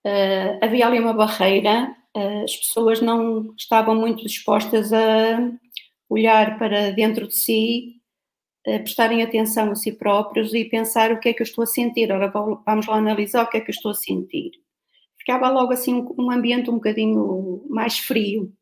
[0.06, 5.38] uh, havia ali uma barreira, uh, as pessoas não estavam muito dispostas a
[6.08, 7.94] olhar para dentro de si,
[8.64, 12.10] prestarem atenção a si próprios e pensar o que é que eu estou a sentir.
[12.12, 14.50] Ora, vamos lá analisar o que é que eu estou a sentir.
[15.18, 18.52] Ficava logo assim um, um ambiente um bocadinho mais frio.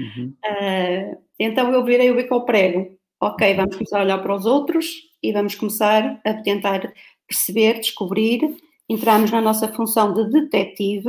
[0.00, 0.34] Uhum.
[0.44, 2.96] Uh, então eu virei o bico ao prego.
[3.20, 4.86] Ok, vamos começar a olhar para os outros
[5.22, 6.92] e vamos começar a tentar
[7.26, 8.56] perceber, descobrir
[8.92, 11.08] entramos na nossa função de detetive,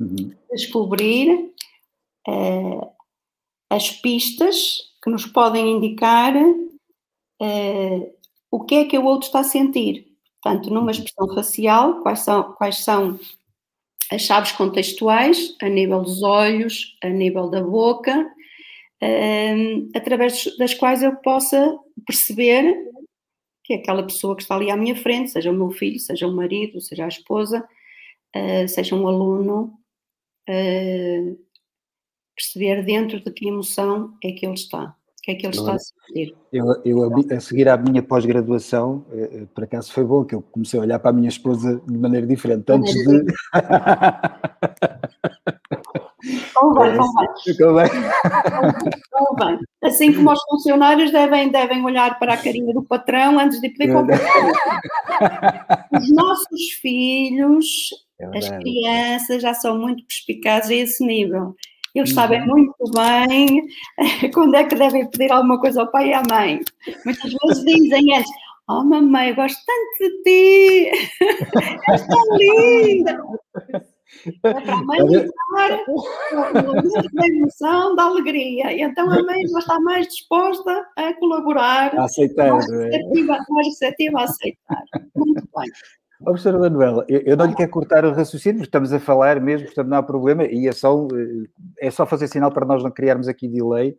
[0.00, 0.32] uhum.
[0.50, 1.52] descobrir
[2.28, 2.90] uh,
[3.70, 8.14] as pistas que nos podem indicar uh,
[8.50, 10.06] o que é que o outro está a sentir.
[10.42, 10.90] Portanto, numa uhum.
[10.90, 13.18] expressão facial, quais são, quais são
[14.10, 18.30] as chaves contextuais, a nível dos olhos, a nível da boca,
[19.94, 22.74] através das quais eu possa perceber
[23.64, 26.32] que aquela pessoa que está ali à minha frente, seja o meu filho, seja o
[26.32, 27.66] marido, seja a esposa,
[28.36, 29.72] uh, seja um aluno,
[30.48, 31.38] uh,
[32.36, 35.74] perceber dentro de que emoção é que ele está, o que é que ele está
[35.74, 36.36] a sentir.
[36.52, 40.78] Eu, eu a, seguir à minha pós-graduação, uh, por acaso foi bom que eu comecei
[40.78, 43.24] a olhar para a minha esposa de maneira diferente, antes de...
[46.54, 47.88] Convém, convém.
[49.10, 49.58] Convém.
[49.82, 53.92] Assim como os funcionários devem, devem olhar para a carinha do patrão antes de pedir
[53.92, 55.76] qualquer coisa.
[55.92, 57.66] Os nossos filhos,
[58.18, 61.54] é as crianças, já são muito perspicazes a esse nível.
[61.94, 62.16] Eles uhum.
[62.16, 63.62] sabem muito bem
[64.32, 66.60] quando é que devem pedir alguma coisa ao pai e à mãe.
[67.04, 68.30] Muitas vezes dizem antes,
[68.66, 70.90] Oh, mamãe, eu gosto tanto de ti!
[71.90, 73.22] És tão linda!
[74.42, 75.82] É para a mãe estar
[77.12, 78.72] da emoção, da alegria.
[78.72, 82.84] E então a mãe já está mais disposta a colaborar, a aceitar, mais é?
[82.84, 84.84] receptiva, mais receptiva a aceitar.
[85.14, 85.70] Muito bem.
[86.22, 89.98] Professora Manuela, eu, não lhe quero cortar o raciocínio, estamos a falar mesmo, portanto não
[89.98, 91.06] há problema, e é só,
[91.78, 93.98] é só fazer sinal para nós não criarmos aqui delay,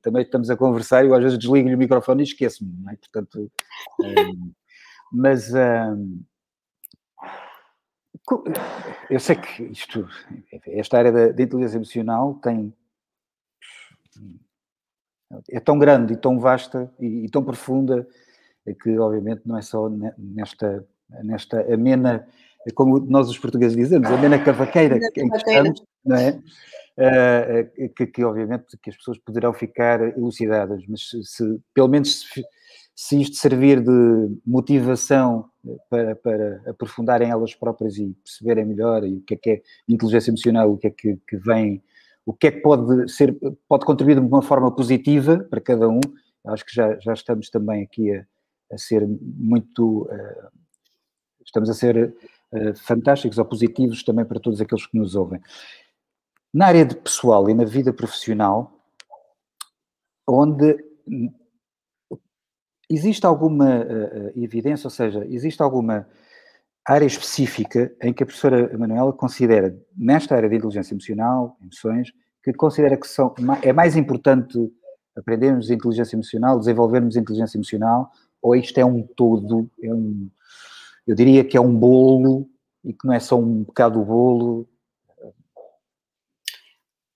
[0.00, 2.96] também estamos a conversar e eu às vezes desligo-lhe o microfone e esqueço-me, não é?
[2.96, 3.50] Portanto,
[4.00, 4.52] um,
[5.12, 6.20] mas um,
[9.08, 10.08] eu sei que isto,
[10.66, 12.72] esta área da, da inteligência emocional tem.
[15.50, 18.06] é tão grande e tão vasta e, e tão profunda
[18.82, 20.84] que, obviamente, não é só nesta,
[21.22, 22.26] nesta amena,
[22.74, 26.40] como nós os portugueses dizemos, amena cavaqueira em que estamos, não é?
[26.98, 32.20] Uh, que, que, obviamente que as pessoas poderão ficar elucidadas, mas se, se pelo menos
[32.20, 32.42] se,
[32.96, 35.50] se isto servir de motivação
[35.90, 40.72] para, para aprofundarem elas próprias e perceberem melhor o que é que é inteligência emocional,
[40.72, 41.82] o que é que, que vem,
[42.24, 43.36] o que é que pode ser,
[43.68, 46.00] pode contribuir de uma forma positiva para cada um.
[46.46, 48.24] Acho que já, já estamos também aqui a,
[48.72, 50.50] a ser muito, uh,
[51.44, 52.16] estamos a ser
[52.52, 55.38] uh, fantásticos ou positivos também para todos aqueles que nos ouvem.
[56.52, 58.72] Na área de pessoal e na vida profissional,
[60.26, 60.82] onde
[62.88, 66.06] existe alguma uh, evidência, ou seja, existe alguma
[66.86, 72.52] área específica em que a professora Manuela considera, nesta área de inteligência emocional, emoções, que
[72.52, 74.56] considera que são, é mais importante
[75.16, 80.28] aprendermos inteligência emocional, desenvolvermos inteligência emocional, ou isto é um todo, é um,
[81.06, 82.48] eu diria que é um bolo
[82.84, 84.68] e que não é só um bocado do bolo.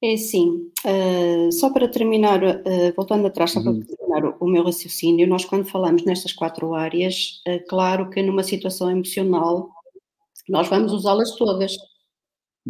[0.03, 3.85] É assim, uh, só para terminar, uh, voltando atrás, uhum.
[4.21, 8.91] Terminar o, meu raciocínio, nós quando falamos nestas quatro áreas, uh, claro que numa situação
[8.91, 9.71] emocional
[10.49, 11.77] nós vamos usá-las todas.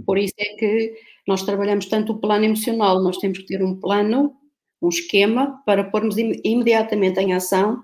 [0.05, 0.95] Por isso é que
[1.27, 4.35] nós trabalhamos tanto o plano emocional, nós temos que ter um plano,
[4.81, 7.83] um esquema para pormos im imediatamente em ação,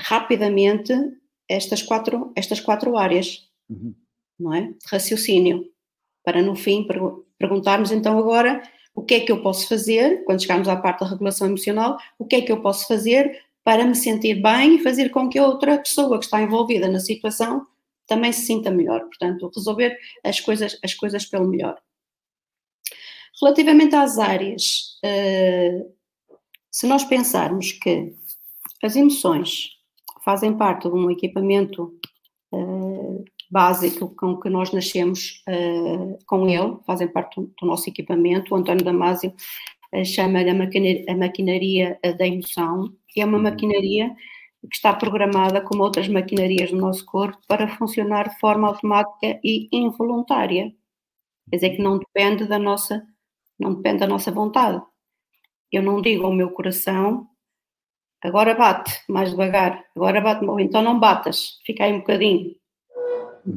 [0.00, 0.92] rapidamente,
[1.48, 3.94] estas quatro, estas quatro áreas, uhum.
[4.38, 4.62] não é?
[4.62, 5.64] De raciocínio,
[6.24, 6.86] para no fim
[7.38, 8.62] perguntarmos então agora
[8.94, 12.24] o que é que eu posso fazer, quando chegarmos à parte da regulação emocional, o
[12.24, 15.46] que é que eu posso fazer para me sentir bem e fazer com que a
[15.46, 17.66] outra pessoa que está envolvida na situação
[18.06, 19.00] também se sinta melhor.
[19.00, 21.78] Portanto, resolver as coisas, as coisas pelo melhor.
[23.40, 25.86] Relativamente às áreas, eh,
[26.70, 28.14] se nós pensarmos que
[28.82, 29.76] as emoções
[30.24, 31.98] fazem parte de um equipamento
[33.50, 38.54] básico com que nós nascemos uh, com ele, fazem parte do, nosso equipamento.
[38.54, 39.32] O António Damasio
[39.94, 43.44] uh, chama-lhe a, maquinaria, a maquinaria da emoção, que é uma uhum.
[43.44, 44.14] maquinaria
[44.60, 49.68] que está programada como outras maquinarias do nosso corpo para funcionar de forma automática e
[49.72, 50.72] involuntária.
[51.50, 53.06] Quer dizer que não depende da nossa,
[53.58, 54.82] não depende da nossa vontade.
[55.70, 57.28] Eu não digo ao meu coração
[58.22, 62.54] agora bate mais devagar, agora bate, ou então não batas, fica aí um bocadinho.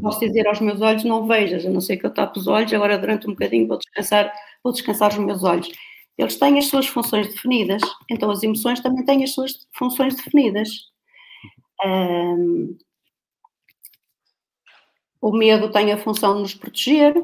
[0.02, 2.74] Posso dizer aos meus olhos, não vejas, a não ser que eu tape os olhos,
[2.74, 5.72] agora durante um bocadinho vou descansar, vou descansar os meus olhos.
[6.18, 10.70] Eles têm as suas funções definidas, então as emoções também têm as suas funções definidas.
[11.84, 12.78] Um,
[15.22, 17.16] o medo tem a função de nos proteger,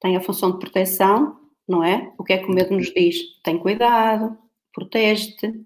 [0.00, 2.12] tem a função de proteção, não é?
[2.18, 3.16] O que é que o medo nos diz?
[3.42, 4.36] Tem cuidado,
[4.72, 5.64] protege-te,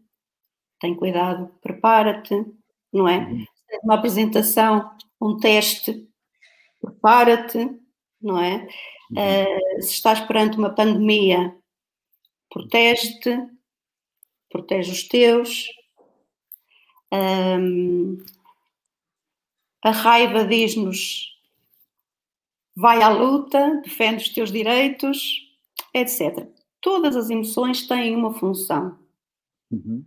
[0.81, 2.47] tem cuidado, prepara-te,
[2.93, 3.19] não é?
[3.19, 3.45] Uhum.
[3.83, 6.09] Uma apresentação, um teste,
[6.81, 7.79] prepara-te,
[8.21, 8.69] não é?
[9.11, 9.79] Uhum.
[9.79, 11.57] Uh, se estás perante uma pandemia,
[12.51, 13.49] protege-te,
[14.51, 15.67] protege os teus.
[17.13, 18.19] Um,
[19.83, 21.27] a raiva diz-nos
[22.77, 25.19] vai à luta, defende os teus direitos,
[25.93, 26.49] etc.
[26.81, 28.99] Todas as emoções têm uma função.
[29.71, 30.05] Uhum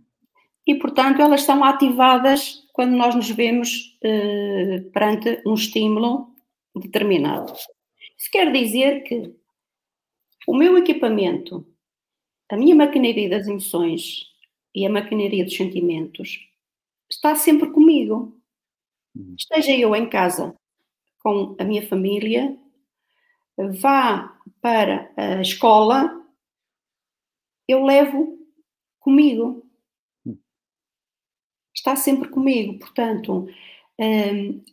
[0.66, 6.34] e, portanto, elas são ativadas quando nós nos vemos eh, perante um estímulo
[6.74, 7.52] determinado.
[8.18, 9.34] Isso quer dizer que
[10.46, 11.66] o meu equipamento,
[12.50, 14.26] a minha maquinaria das emoções
[14.74, 16.38] e a maquinaria dos sentimentos
[17.10, 18.40] está sempre comigo.
[19.14, 19.34] Uhum.
[19.38, 20.56] Esteja eu em casa
[21.18, 22.56] com a minha família,
[23.56, 26.10] vá para a escola,
[27.68, 28.38] eu levo
[28.98, 29.61] comigo
[31.82, 32.78] está sempre comigo.
[32.78, 33.48] Portanto,
[33.98, 34.64] um,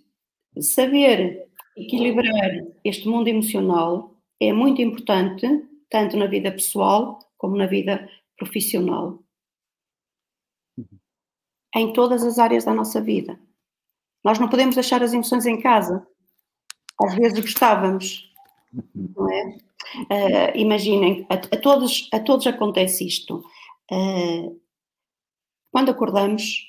[0.62, 2.52] saber equilibrar
[2.84, 5.48] este mundo emocional é muito importante,
[5.90, 9.20] tanto na vida pessoal como na vida profissional.
[11.76, 13.40] Em todas as áreas da nossa vida.
[14.24, 16.06] Nós não podemos deixar as emoções em casa.
[17.02, 18.32] Às vezes gostávamos,
[18.94, 19.58] não é?
[20.12, 23.44] Uh, imaginem, a, a, todos, a todos acontece isto.
[23.92, 24.60] Uh,
[25.72, 26.69] quando acordamos,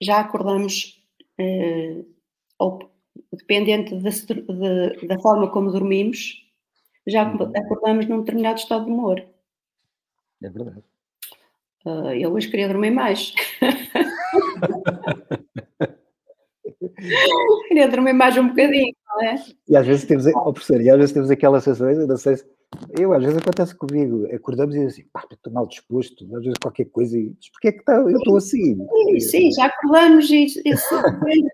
[0.00, 1.02] já acordamos,
[1.40, 2.06] uh,
[2.58, 2.90] ou
[3.32, 6.44] dependente de, de, da forma como dormimos,
[7.06, 7.52] já uhum.
[7.56, 9.24] acordamos num determinado estado de humor.
[10.42, 10.82] É verdade.
[11.84, 13.34] Uh, eu hoje queria dormir mais.
[17.68, 19.36] queria dormir mais um bocadinho, não é?
[19.68, 22.44] E às vezes temos, oh, professor, e às vezes temos aquela sensação, não sei se
[22.98, 26.86] eu, às vezes acontece comigo, acordamos e assim, pá, estou mal disposto, às vezes qualquer
[26.86, 28.76] coisa, e diz, porquê é que tá, eu estou assim?
[28.76, 30.74] Sim, sim, já acordamos e, e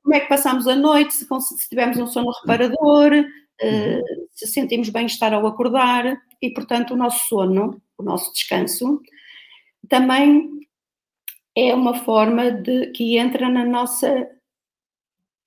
[0.02, 4.88] como é que passamos a noite, se, se tivermos um sono reparador, uh, se sentimos
[4.88, 9.00] bem-estar ao acordar, e portanto o nosso sono, o nosso descanso,
[9.88, 10.50] também
[11.56, 14.28] é uma forma de que entra na nossa.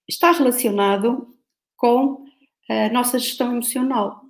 [0.07, 1.28] está relacionado
[1.76, 2.26] com
[2.70, 4.26] a nossa gestão emocional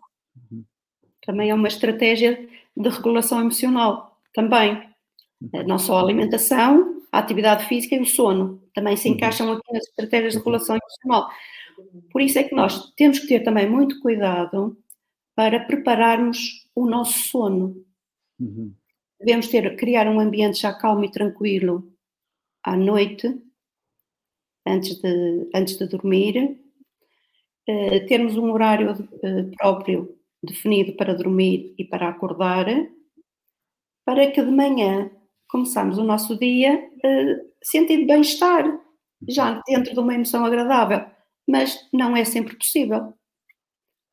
[1.28, 4.82] também é uma estratégia de regulação emocional, também.
[5.54, 9.16] Eh, não só a alimentação, a atividade física e o sono, também se uhum.
[9.16, 11.30] encaixam aqui nas estratégias de regulação emocional.
[12.12, 14.78] Por isso é que nós temos que ter também muito cuidado
[15.36, 17.86] para prepararmos o nosso sono.
[18.40, 18.72] Uhum.
[19.20, 21.92] devemos ter, criar um ambiente já calmo e tranquilo
[22.64, 23.36] à noite,
[24.66, 26.60] antes de, antes de dormir,
[27.68, 32.66] uh, termos um horário uh, próprio definido para dormir e para acordar,
[34.06, 35.10] para que de manhã
[35.48, 38.66] começamos o nosso dia uh, sentindo bem-estar,
[39.28, 41.06] já dentro de uma emoção agradável,
[41.48, 43.14] mas não é sempre possível.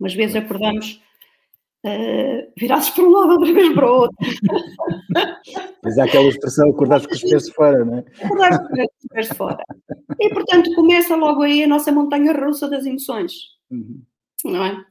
[0.00, 1.02] Umas vezes acordamos
[1.84, 4.16] uh, virados para um lado, outra vez para o outro.
[5.84, 8.04] Mas há aquela expressão, acordados com os pés de fora, não é?
[8.24, 9.62] Acordados com os pés de fora.
[10.18, 13.32] E, portanto, começa logo aí a nossa montanha russa das emoções,
[13.70, 14.02] uhum.
[14.44, 14.84] não é?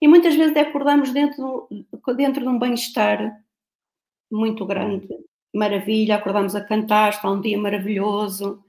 [0.00, 1.68] E muitas vezes acordamos dentro,
[2.16, 3.42] dentro de um bem-estar
[4.30, 5.08] muito grande,
[5.54, 8.64] maravilha, acordamos a cantar, está um dia maravilhoso.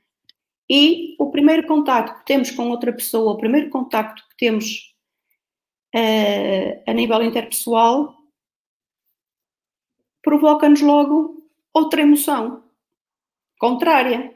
[0.70, 4.94] E o primeiro contacto que temos com outra pessoa, o primeiro contacto que temos
[5.96, 8.16] uh, a nível interpessoal,
[10.22, 12.64] provoca-nos logo outra emoção
[13.60, 14.31] contrária.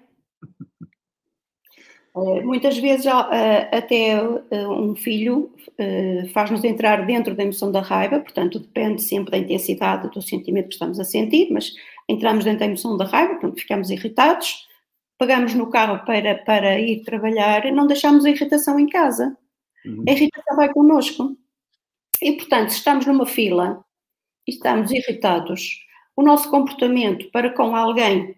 [2.15, 3.27] Uh, muitas vezes, uh,
[3.73, 5.53] até uh, um filho
[6.33, 10.75] faz-nos entrar dentro da emoção da raiva, portanto, depende sempre da intensidade do sentimento que
[10.75, 11.73] estamos a sentir, mas
[12.07, 14.65] entramos dentro da emoção da raiva, portanto, ficamos irritados,
[15.19, 19.37] pegamos no carro para, para ir trabalhar e não deixamos a irritação em casa.
[19.85, 20.05] Uhum.
[20.07, 21.35] A irritação vai connosco.
[22.21, 23.83] E, portanto, se estamos numa fila
[24.47, 25.85] e estamos irritados,
[26.15, 28.33] o nosso comportamento para com alguém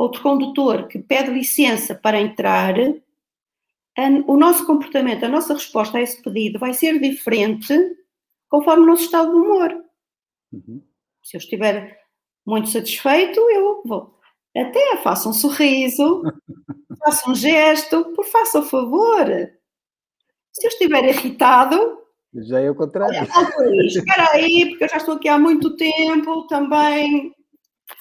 [0.00, 2.74] outro condutor que pede licença para entrar,
[4.26, 7.74] o nosso comportamento, a nossa resposta a esse pedido vai ser diferente
[8.48, 9.84] conforme o nosso estado de humor.
[10.52, 10.82] Uhum.
[11.22, 12.00] Se eu estiver
[12.46, 14.18] muito satisfeito, eu vou.
[14.56, 16.22] Até faça um sorriso,
[16.98, 19.26] faça um gesto, por faça o favor.
[20.52, 22.00] Se eu estiver irritado,
[22.34, 23.28] já é o contrário.
[23.84, 27.34] Espera aí, porque eu já estou aqui há muito tempo também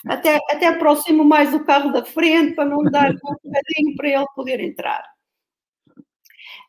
[0.06, 4.26] até, até aproximo mais o carro da frente para não dar um bocadinho para ele
[4.36, 5.04] poder entrar.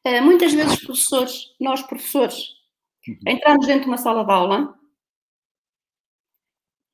[0.07, 2.55] Uh, muitas vezes, professores, nós professores,
[3.07, 3.17] uhum.
[3.27, 4.79] entramos dentro de uma sala de aula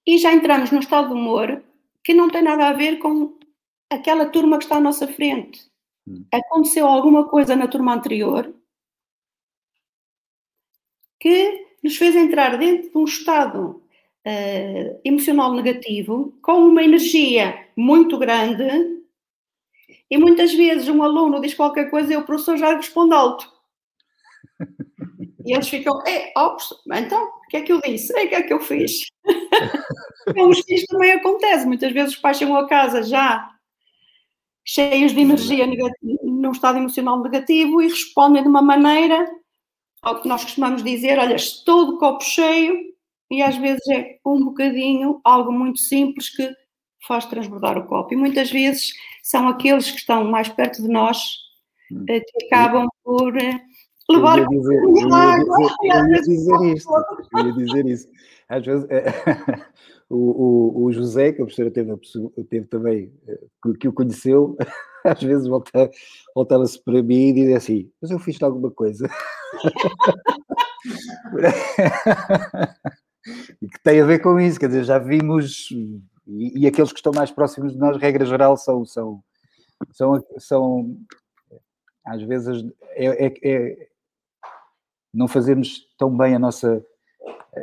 [0.07, 1.63] e já entramos num estado de humor
[2.03, 3.39] que não tem nada a ver com
[3.91, 5.71] aquela turma que está à nossa frente.
[6.07, 6.27] Uhum.
[6.33, 8.53] Aconteceu alguma coisa na turma anterior
[11.19, 13.83] que nos fez entrar dentro de um estado
[14.27, 18.67] uh, emocional negativo, com uma energia muito grande,
[20.11, 23.51] e muitas vezes um aluno diz qualquer coisa e o professor já responde alto.
[25.45, 26.57] E eles ficam, é, oh,
[26.93, 28.13] então, o que é que eu disse?
[28.19, 29.05] É, o que é que eu fiz?
[30.35, 31.65] Com os filhos também acontece.
[31.65, 33.49] Muitas vezes os pais chegam a casa já
[34.65, 39.25] cheios de energia negativa, num estado emocional negativo e respondem de uma maneira
[40.03, 42.96] ao que nós costumamos dizer, olha, estou de copo cheio,
[43.31, 46.49] e às vezes é um bocadinho, algo muito simples que
[47.07, 48.15] faz transbordar o copo.
[48.15, 51.19] E muitas vezes são aqueles que estão mais perto de nós
[51.91, 52.05] hum.
[52.09, 53.61] eh, que acabam por eh,
[54.09, 56.89] levar eu ia dizer, eu ia dizer, eu ia dizer isto,
[57.33, 58.09] eu ia dizer isso.
[58.49, 59.05] Às vezes é,
[60.09, 61.93] o, o, o, José, que a professora teve,
[62.49, 63.41] teve também, eh,
[63.81, 64.57] que o conheceu,
[65.05, 65.91] às vezes voltava,
[66.35, 69.09] voltava-se para mim e dizia assim, mas eu fiz alguma coisa.
[73.61, 75.71] e que tem a ver com isso, quer dizer, já vimos,
[76.27, 79.23] e, e, aqueles que estão mais próximos de nós, regra geral, são, são,
[79.93, 80.97] são, são
[82.05, 82.65] às vezes,
[82.95, 83.89] é, é, é,
[85.13, 86.85] não fazemos tão bem a nossa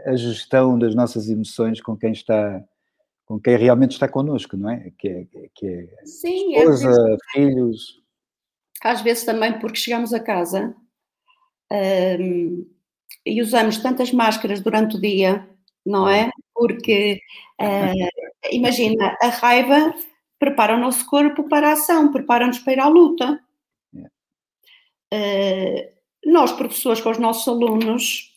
[0.06, 2.64] a gestão das nossas emoções com quem está
[3.26, 4.92] com quem realmente está connosco, não é?
[4.98, 8.04] Que é, que é Sim, esposa, às vezes, filhos.
[8.84, 10.76] Às vezes também porque chegamos a casa
[11.72, 12.70] um,
[13.26, 15.48] e usamos tantas máscaras durante o dia
[15.86, 16.30] não é?
[16.54, 17.20] Porque,
[17.62, 19.94] uh, imagina, a raiva
[20.40, 23.40] prepara o nosso corpo para a ação, prepara-nos para ir à luta.
[25.14, 25.94] Uh,
[26.26, 28.34] nós, professores, com os nossos alunos,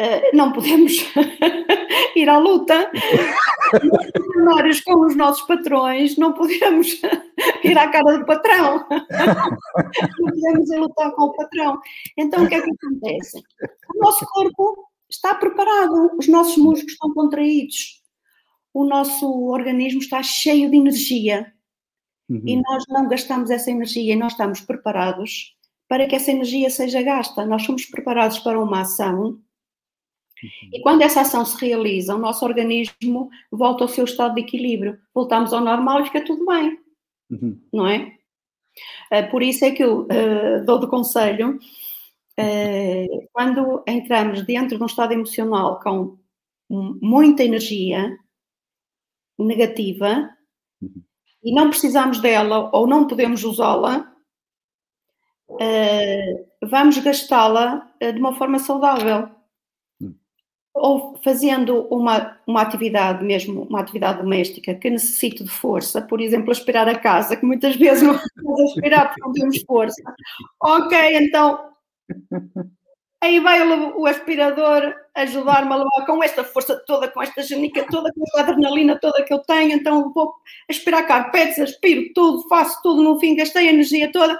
[0.00, 0.94] uh, não podemos
[2.16, 2.90] ir à luta.
[4.36, 7.00] Nós, com os nossos patrões, não podemos
[7.64, 8.86] ir à cara do patrão.
[8.90, 11.78] não podemos ir lutar com o patrão.
[12.16, 13.38] Então, o que é que acontece?
[13.94, 18.02] O nosso corpo está preparado, os nossos músculos estão contraídos,
[18.72, 21.52] o nosso organismo está cheio de energia
[22.28, 22.42] uhum.
[22.44, 25.56] e nós não gastamos essa energia e nós estamos preparados
[25.88, 27.46] para que essa energia seja gasta.
[27.46, 29.40] Nós somos preparados para uma ação uhum.
[30.72, 34.98] e quando essa ação se realiza, o nosso organismo volta ao seu estado de equilíbrio,
[35.14, 36.78] voltamos ao normal e fica tudo bem,
[37.30, 37.60] uhum.
[37.72, 38.12] não é?
[39.10, 41.58] Eh, por isso é que eu uh, dou de conselho
[43.32, 46.18] quando entramos dentro de um estado emocional com
[46.68, 48.16] muita energia,
[49.38, 50.30] negativa
[51.42, 54.12] e não precisamos dela ou não podemos usá-la,
[55.48, 59.28] uh, vamos gastá-la uh, de uma forma saudável.
[60.00, 60.14] Uhum.
[60.74, 66.50] Ou fazendo uma, uma atividade mesmo, uma atividade doméstica que necessite de força, por exemplo,
[66.50, 70.02] aspirar a casa, que muitas vezes não podemos aspirar porque não temos força.
[70.60, 71.75] Ok, então
[73.22, 77.86] Aí vai o, o aspirador ajudar-me a levar com esta força toda, com esta genica
[77.90, 80.34] toda, com esta adrenalina toda que eu tenho, então vou
[80.68, 84.38] aspirar carpetes, aspiro tudo, faço tudo, no fim gastei a energia toda.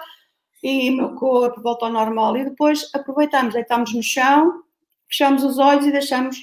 [0.63, 2.37] E o meu corpo volta ao normal.
[2.37, 4.63] E depois aproveitamos, deitamos no chão,
[5.09, 6.37] fechamos os olhos e deixamos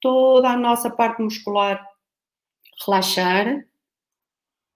[0.00, 1.84] toda a nossa parte muscular
[2.86, 3.64] relaxar,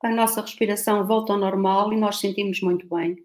[0.03, 3.17] a nossa respiração volta ao normal e nós sentimos muito bem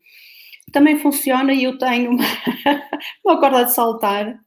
[0.71, 2.23] também funciona e eu tenho uma,
[3.25, 4.39] uma corda de saltar.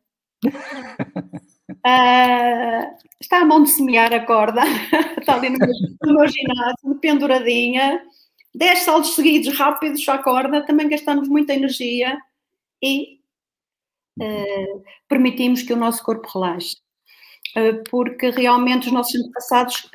[1.70, 4.62] Uh, está a mão de semear a corda,
[5.18, 5.68] está ali no meu,
[6.02, 8.02] no meu ginásio, penduradinha.
[8.54, 12.18] 10 saltos seguidos rápidos à corda, também gastamos muita energia
[12.82, 13.18] e
[14.20, 16.76] uh, permitimos que o nosso corpo relaxe.
[17.56, 19.88] Uh, porque realmente os nossos antepassados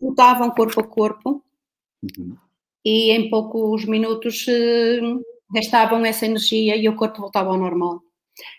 [0.00, 1.44] lutavam corpo a corpo
[2.02, 2.36] uhum
[2.88, 5.22] e em poucos minutos uh,
[5.52, 8.00] gastavam essa energia e o corpo voltava ao normal.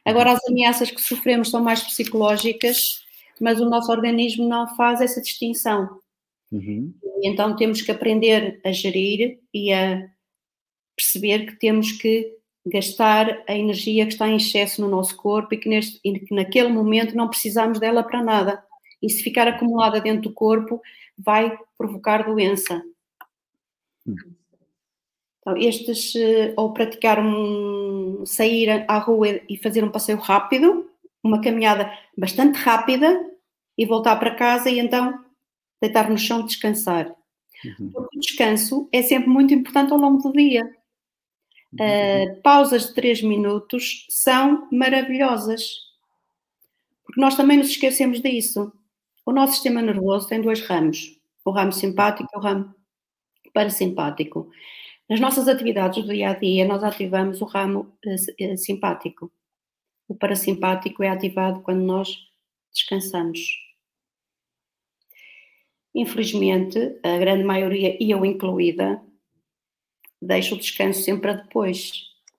[0.05, 3.03] Agora, as ameaças que sofremos são mais psicológicas,
[3.41, 5.99] mas o nosso organismo não faz essa distinção.
[6.51, 6.93] Uhum.
[7.23, 10.07] Então, temos que aprender a gerir e a
[10.95, 12.31] perceber que temos que
[12.67, 16.35] gastar a energia que está em excesso no nosso corpo e que, neste, e que
[16.35, 18.63] naquele momento não precisamos dela para nada.
[19.01, 20.79] E se ficar acumulada dentro do corpo,
[21.17, 22.79] vai provocar doença.
[25.39, 30.89] Então, estes, eh, ou praticar um, sair à rua e fazer um passeio rápido,
[31.23, 33.25] uma caminhada bastante rápida
[33.77, 35.23] e voltar para casa e então
[35.81, 37.15] deitar no chão e descansar.
[37.63, 37.91] Uhum.
[37.91, 40.63] Porque o descanso é sempre muito importante ao longo do dia.
[41.73, 42.33] Uhum.
[42.33, 45.61] Uh, pausas de 3 minutos são maravilhosas.
[47.03, 48.71] Porque nós também nos esquecemos disso.
[49.25, 52.73] O nosso sistema nervoso tem dois ramos: o ramo simpático e o ramo
[53.53, 54.49] parasimpático.
[55.09, 59.31] Nas nossas atividades do dia a dia, nós ativamos o ramo uh, simpático.
[60.07, 62.15] O parasimpático é ativado quando nós
[62.73, 63.39] descansamos.
[65.93, 69.01] Infelizmente, a grande maioria, e eu incluída,
[70.21, 71.91] deixo o descanso sempre a depois.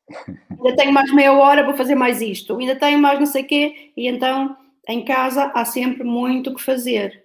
[0.50, 2.56] Ainda tenho mais meia hora, vou fazer mais isto.
[2.56, 3.92] Ainda tenho mais não sei o quê.
[3.96, 4.56] E então,
[4.88, 7.24] em casa, há sempre muito o que fazer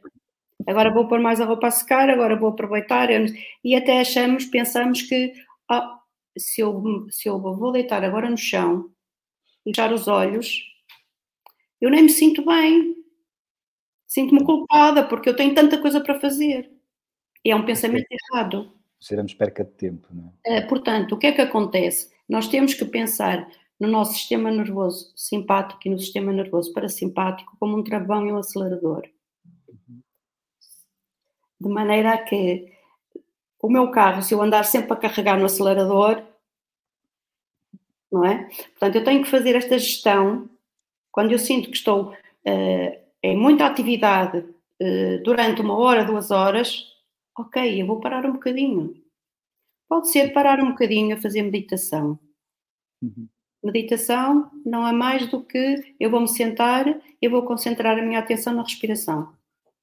[0.68, 3.10] agora vou pôr mais a roupa a secar, agora vou aproveitar.
[3.64, 5.34] E até achamos, pensamos que
[5.70, 6.00] ah,
[6.38, 8.90] se, eu, se eu vou deitar agora no chão
[9.66, 10.62] e fechar os olhos,
[11.80, 12.96] eu nem me sinto bem.
[14.08, 16.72] Sinto-me culpada porque eu tenho tanta coisa para fazer.
[17.44, 18.72] E é um pensamento errado.
[19.00, 20.62] Seremos perca de tempo, não é?
[20.62, 22.10] Portanto, o que é que acontece?
[22.28, 23.48] Nós temos que pensar
[23.80, 28.38] no nosso sistema nervoso simpático e no sistema nervoso parasimpático como um travão e um
[28.38, 29.04] acelerador
[31.66, 32.72] de maneira a que
[33.62, 36.24] o meu carro, se eu andar sempre a carregar no acelerador,
[38.12, 38.46] não é?
[38.46, 40.48] Portanto, eu tenho que fazer esta gestão
[41.12, 46.86] quando eu sinto que estou uh, em muita atividade uh, durante uma hora, duas horas,
[47.38, 48.96] ok, eu vou parar um bocadinho.
[49.90, 52.20] Pode ser parar um bocadinho a fazer meditação.
[53.02, 53.28] Uhum.
[53.64, 56.86] Meditação não é mais do que eu vou me sentar,
[57.20, 59.34] eu vou concentrar a minha atenção na respiração.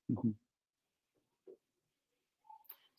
[0.08, 0.34] Uhum.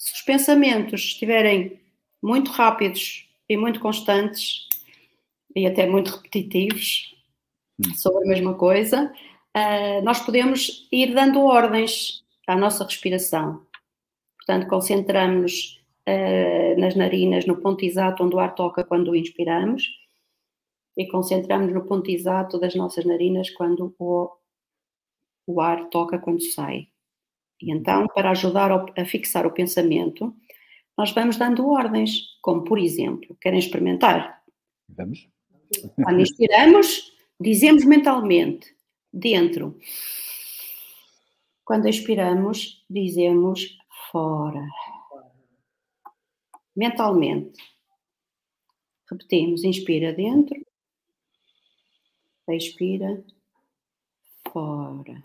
[0.03, 1.79] Se os pensamentos estiverem
[2.21, 4.67] muito rápidos e muito constantes,
[5.55, 7.15] e até muito repetitivos,
[7.79, 7.95] hum.
[7.95, 9.13] sobre a mesma coisa,
[9.55, 13.65] uh, nós podemos ir dando ordens à nossa respiração.
[14.35, 19.87] Portanto, concentramos uh, nas narinas no ponto exato onde o ar toca quando inspiramos
[20.97, 24.29] e concentramos no ponto exato das nossas narinas quando o,
[25.47, 26.89] o ar toca quando sai.
[27.63, 30.35] E então, para ajudar a fixar o pensamento,
[30.97, 34.43] nós vamos dando ordens, como por exemplo, querem experimentar?
[34.89, 35.29] Vamos.
[35.95, 38.75] Quando inspiramos, dizemos mentalmente,
[39.13, 39.79] dentro.
[41.63, 43.77] Quando expiramos, dizemos
[44.11, 44.67] fora.
[46.75, 47.63] Mentalmente.
[49.09, 50.61] Repetimos, inspira dentro,
[52.49, 53.23] expira
[54.51, 55.21] fora.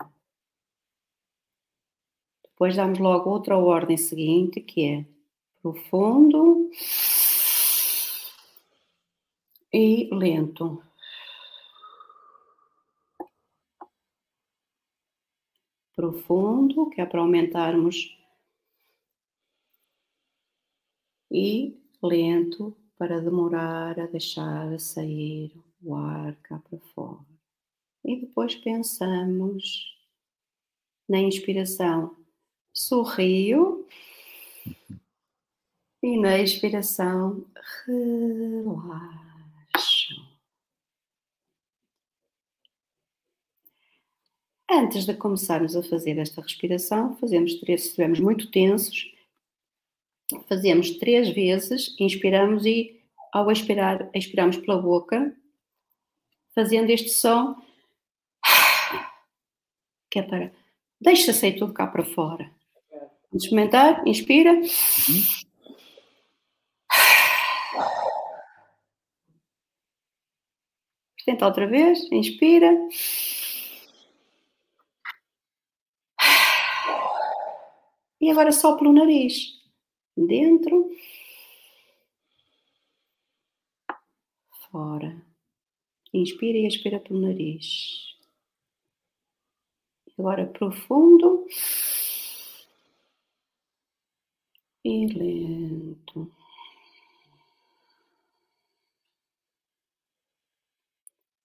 [2.59, 5.05] Depois damos logo outra ordem seguinte, que é
[5.61, 6.69] profundo
[9.71, 10.83] e lento.
[15.95, 18.17] profundo, que é para aumentarmos,
[21.29, 27.25] e lento para demorar a deixar sair o ar cá para fora.
[28.03, 29.93] E depois pensamos
[31.07, 32.18] na inspiração,
[32.79, 33.85] sorrio
[36.01, 37.45] e na expiração,
[37.85, 39.09] relaxo.
[44.71, 49.11] Antes de começarmos a fazer esta respiração, fazemos três, se estivermos muito tensos,
[50.47, 53.03] fazemos três vezes, inspiramos e
[53.33, 55.35] ao expirar, expiramos pela boca,
[56.55, 57.61] fazendo este som
[60.09, 60.51] que é para
[60.99, 62.58] deixa sair tudo cá para fora.
[63.31, 64.51] Vamos experimentar, inspira.
[71.25, 72.71] Tenta outra vez, inspira.
[78.19, 79.59] E agora só pelo nariz.
[80.17, 80.89] Dentro.
[84.71, 85.23] Fora.
[86.13, 88.15] Inspira e expira pelo nariz.
[90.17, 91.45] Agora profundo.
[94.83, 96.31] E lento.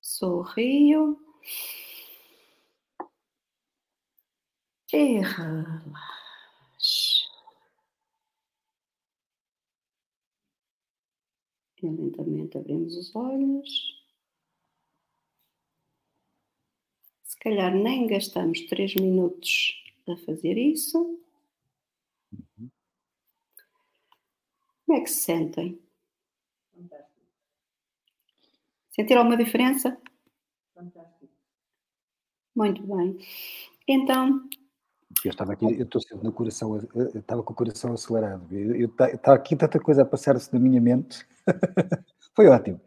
[0.01, 1.19] Sorrio.
[4.93, 5.95] E relaxa.
[11.83, 13.71] E lentamente abrimos os olhos.
[17.23, 21.19] Se calhar nem gastamos três minutos a fazer isso.
[24.95, 25.83] Como é que se sentem?
[26.73, 27.21] Fantástico.
[28.91, 29.99] Sentiram alguma diferença?
[30.73, 31.29] Fantástico.
[32.55, 33.19] Muito bem.
[33.89, 34.49] Então,
[35.25, 38.47] eu estava aqui, eu estou sempre no coração, eu estava com o coração acelerado.
[39.13, 41.27] Estava aqui tanta coisa a passar-se na minha mente.
[42.37, 42.81] Foi ótimo.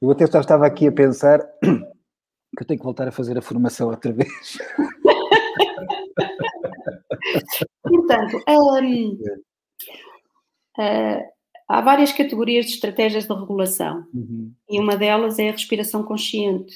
[0.00, 3.88] Eu até estava aqui a pensar que eu tenho que voltar a fazer a formação
[3.88, 4.58] outra vez.
[7.84, 9.16] Portanto, um,
[10.78, 11.41] uh,
[11.72, 14.52] há várias categorias de estratégias de regulação uhum.
[14.68, 16.74] e uma delas é a respiração consciente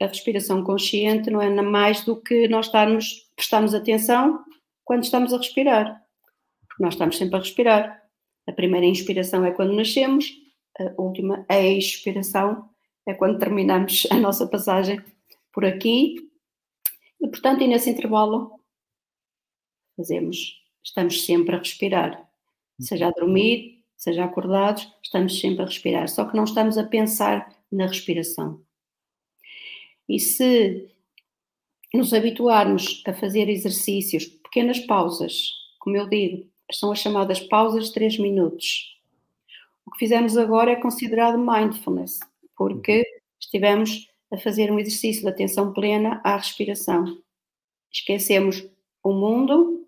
[0.00, 4.44] a respiração consciente não é mais do que nós estarmos, prestarmos atenção
[4.84, 6.02] quando estamos a respirar.
[6.78, 8.02] Nós estamos sempre a respirar.
[8.46, 10.26] A primeira inspiração é quando nascemos,
[10.78, 12.70] a última a expiração
[13.06, 15.02] é quando terminamos a nossa passagem
[15.52, 16.14] por aqui.
[17.20, 18.52] E, portanto, e nesse intervalo,
[19.96, 22.24] fazemos, estamos sempre a respirar.
[22.80, 26.08] Seja a dormir, seja acordados, estamos sempre a respirar.
[26.08, 28.62] Só que não estamos a pensar na respiração.
[30.08, 30.88] E se
[31.92, 37.94] nos habituarmos a fazer exercícios, pequenas pausas, como eu digo, são as chamadas pausas de
[37.94, 38.96] 3 minutos.
[39.84, 42.20] O que fizemos agora é considerado mindfulness,
[42.56, 43.04] porque
[43.40, 47.18] estivemos a fazer um exercício de atenção plena à respiração.
[47.90, 48.66] Esquecemos
[49.02, 49.86] o mundo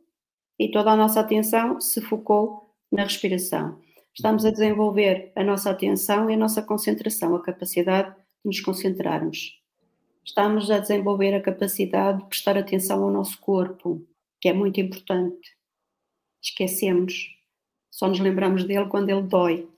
[0.58, 3.78] e toda a nossa atenção se focou na respiração.
[4.14, 9.60] Estamos a desenvolver a nossa atenção e a nossa concentração, a capacidade de nos concentrarmos
[10.24, 14.06] estamos a desenvolver a capacidade de prestar atenção ao nosso corpo,
[14.40, 15.56] que é muito importante.
[16.42, 17.36] Esquecemos,
[17.90, 19.68] só nos lembramos dele quando ele dói.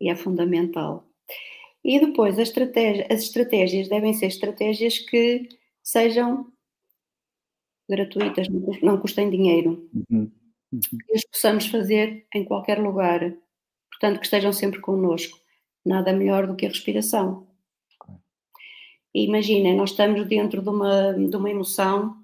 [0.00, 1.08] E é fundamental.
[1.84, 5.48] E depois, as estratégias, as estratégias devem ser estratégias que
[5.82, 6.52] sejam
[7.88, 8.48] gratuitas,
[8.82, 9.88] não custem dinheiro.
[10.10, 10.30] Uhum.
[10.72, 10.80] Uhum.
[11.06, 13.20] Que as possamos fazer em qualquer lugar.
[13.90, 15.38] Portanto, que estejam sempre connosco.
[15.84, 17.46] Nada melhor do que a respiração.
[19.14, 22.16] Imaginem, nós estamos dentro de uma, de uma emoção,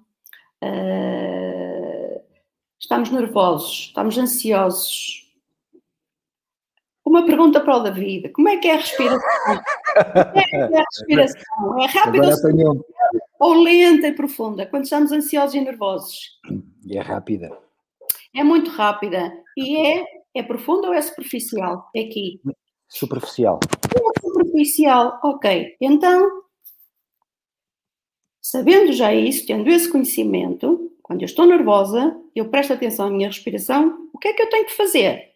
[0.63, 2.21] uh,
[2.79, 5.25] estamos nervosos, estamos ansiosos.
[7.03, 9.19] Uma pergunta para o David: como é que é a respiração?
[9.53, 11.79] Como é que é a respiração?
[11.81, 12.29] É rápida
[13.39, 14.65] ou lenta e profunda?
[14.65, 16.39] Quando estamos ansiosos e nervosos?
[16.89, 17.64] É rápida.
[18.35, 19.31] É muito rápida.
[19.57, 21.89] E é, é profunda ou é superficial?
[21.95, 22.41] É aqui.
[22.89, 23.59] Superficial.
[23.95, 25.75] É superficial, ok.
[25.81, 26.45] Então,
[28.47, 33.27] Sabendo já isso, tendo esse conhecimento, quando eu estou nervosa, eu presto atenção à minha
[33.27, 35.31] respiração, o que é que eu tenho que fazer?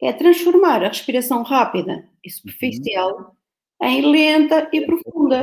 [0.00, 3.36] É transformar a respiração rápida e superficial
[3.82, 3.86] uhum.
[3.86, 5.42] em lenta e profunda.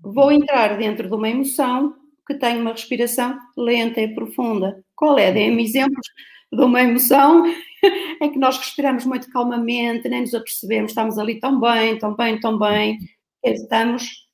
[0.00, 1.94] Vou entrar dentro de uma emoção
[2.26, 4.84] que tem uma respiração lenta e profunda.
[4.96, 5.32] Qual é?
[5.32, 6.06] Dê-me exemplos
[6.52, 7.44] de uma emoção
[8.20, 12.40] em que nós respiramos muito calmamente, nem nos apercebemos, estamos ali tão bem, tão bem,
[12.40, 12.98] tão bem,
[13.44, 14.26] estamos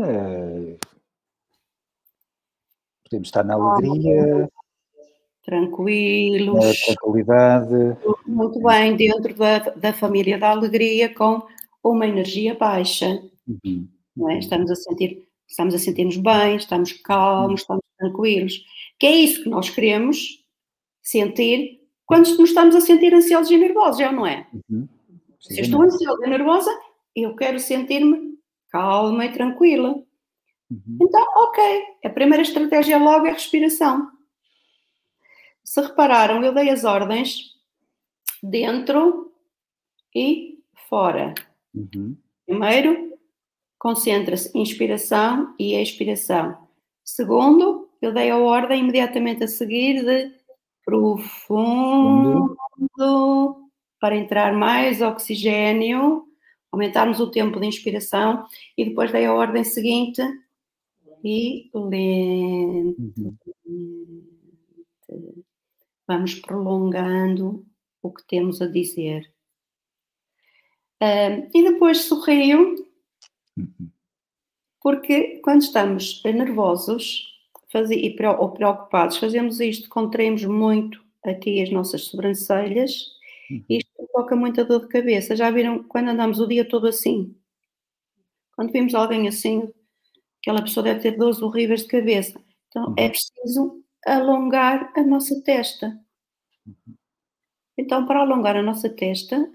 [0.00, 0.76] é,
[3.04, 4.50] Podemos estar na alegria,
[5.44, 7.74] tranquilos, na tranquilidade.
[8.26, 11.46] muito bem, dentro da, da família da alegria, com
[11.82, 13.22] uma energia baixa.
[13.46, 13.86] Uhum.
[14.16, 14.38] Não é?
[14.38, 18.64] Estamos a sentir, estamos a sentir-nos bem, estamos calmos, estamos tranquilos.
[18.98, 20.44] Que é isso que nós queremos
[21.02, 24.46] sentir quando nos estamos a sentir ansiosos e nervosos, é ou não é?
[24.68, 24.88] Uhum.
[25.40, 26.70] Se eu estou ansiosa e nervosa,
[27.14, 28.34] eu quero sentir-me
[28.70, 29.94] calma e tranquila.
[30.70, 30.98] Uhum.
[31.00, 34.10] Então, ok, a primeira estratégia logo é a respiração.
[35.62, 37.54] Se repararam, eu dei as ordens
[38.42, 39.32] dentro
[40.14, 41.34] e fora.
[41.74, 42.16] Uhum.
[42.46, 43.18] Primeiro,
[43.78, 46.68] concentra-se inspiração e expiração.
[47.02, 50.32] Segundo, eu dei a ordem imediatamente a seguir de
[50.84, 52.56] profundo
[53.98, 56.26] para entrar mais oxigênio,
[56.70, 58.46] aumentarmos o tempo de inspiração
[58.76, 60.20] e depois dei a ordem seguinte
[61.24, 63.14] e lento.
[63.66, 65.42] Uhum.
[66.06, 67.64] Vamos prolongando
[68.02, 69.32] o que temos a dizer.
[71.00, 72.74] Um, e depois sorrio,
[73.56, 73.88] Uhum.
[74.82, 77.33] porque quando estamos nervosos
[77.74, 83.12] fazer, ou preocupados, fazemos isto, contraímos muito aqui as nossas sobrancelhas
[83.50, 83.64] Uhum.
[83.68, 85.36] e isto provoca muita dor de cabeça.
[85.36, 87.36] Já viram quando andamos o dia todo assim?
[88.56, 89.68] Quando vimos alguém assim,
[90.40, 92.40] aquela pessoa deve ter dores horríveis de cabeça.
[92.68, 92.94] Então Uhum.
[92.98, 95.98] é preciso alongar a nossa testa.
[97.76, 99.50] Então, para alongar a nossa testa,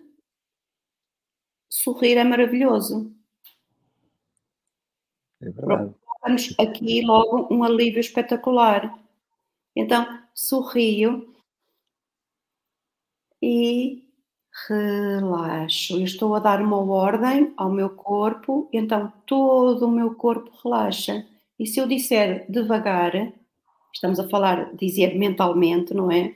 [1.69, 3.15] sorrir é maravilhoso.
[5.41, 5.93] É verdade.
[6.29, 8.95] Temos aqui logo um alívio espetacular.
[9.75, 11.33] Então, sorrio
[13.41, 14.03] e
[14.67, 15.97] relaxo.
[15.97, 21.25] Eu estou a dar uma ordem ao meu corpo, então todo o meu corpo relaxa.
[21.57, 23.33] E se eu disser devagar,
[23.91, 26.35] estamos a falar, dizer mentalmente, não é?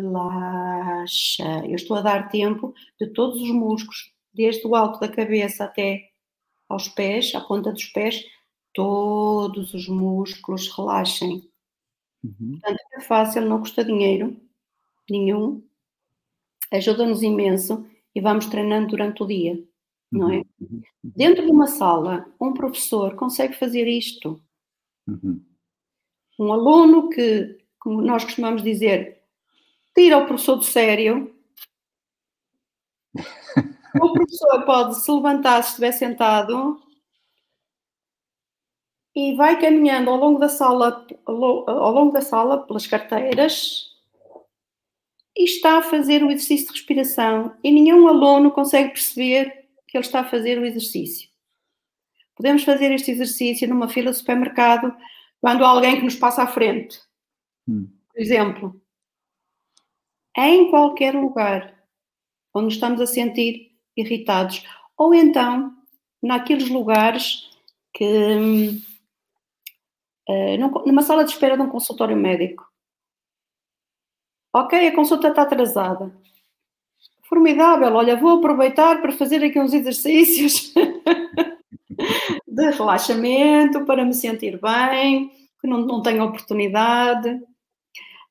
[0.00, 1.66] Relaxa.
[1.66, 6.11] Eu estou a dar tempo de todos os músculos, desde o alto da cabeça até
[6.72, 8.24] aos pés, à ponta dos pés,
[8.72, 11.48] todos os músculos relaxem.
[12.24, 12.58] Uhum.
[12.60, 14.36] Portanto, é fácil, não custa dinheiro
[15.10, 15.62] nenhum,
[16.70, 19.62] ajuda-nos imenso e vamos treinando durante o dia,
[20.10, 20.42] não é?
[20.60, 20.82] Uhum.
[21.02, 24.40] Dentro de uma sala, um professor consegue fazer isto.
[25.06, 25.42] Uhum.
[26.38, 29.22] Um aluno que, como nós costumamos dizer,
[29.94, 31.31] tira o professor do sério.
[34.00, 36.80] O professor pode se levantar se estiver sentado
[39.14, 43.90] e vai caminhando ao longo da sala, ao longo da sala pelas carteiras
[45.36, 50.04] e está a fazer o exercício de respiração e nenhum aluno consegue perceber que ele
[50.04, 51.28] está a fazer o exercício.
[52.34, 54.94] Podemos fazer este exercício numa fila de supermercado
[55.40, 56.98] quando há alguém que nos passa à frente.
[57.68, 57.88] Hum.
[58.10, 58.82] Por exemplo,
[60.36, 61.78] em qualquer lugar
[62.54, 64.64] onde estamos a sentir irritados,
[64.96, 65.74] ou então
[66.22, 67.50] naqueles lugares
[67.92, 68.82] que
[70.28, 72.66] uh, numa sala de espera de um consultório médico.
[74.54, 76.14] Ok, a consulta está atrasada.
[77.24, 80.72] Formidável, olha, vou aproveitar para fazer aqui uns exercícios
[82.46, 85.30] de relaxamento para me sentir bem,
[85.60, 87.30] que não, não tenho oportunidade.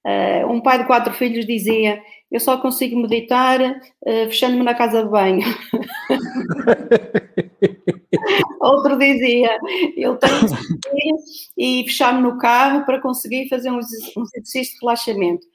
[0.06, 5.04] Uh, um pai de quatro filhos dizia: Eu só consigo meditar uh, fechando-me na casa
[5.04, 5.42] de banho.
[8.62, 9.60] Outro dizia:
[9.98, 11.18] Eu tenho
[11.58, 13.82] e fechar-me no carro para conseguir fazer um,
[14.18, 15.46] um exercício de relaxamento.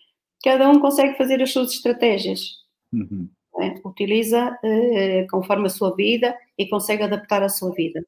[0.45, 2.59] Cada um consegue fazer as suas estratégias.
[2.93, 3.27] Uhum.
[3.59, 3.75] É?
[3.85, 8.05] Utiliza uh, conforme a sua vida e consegue adaptar a sua vida.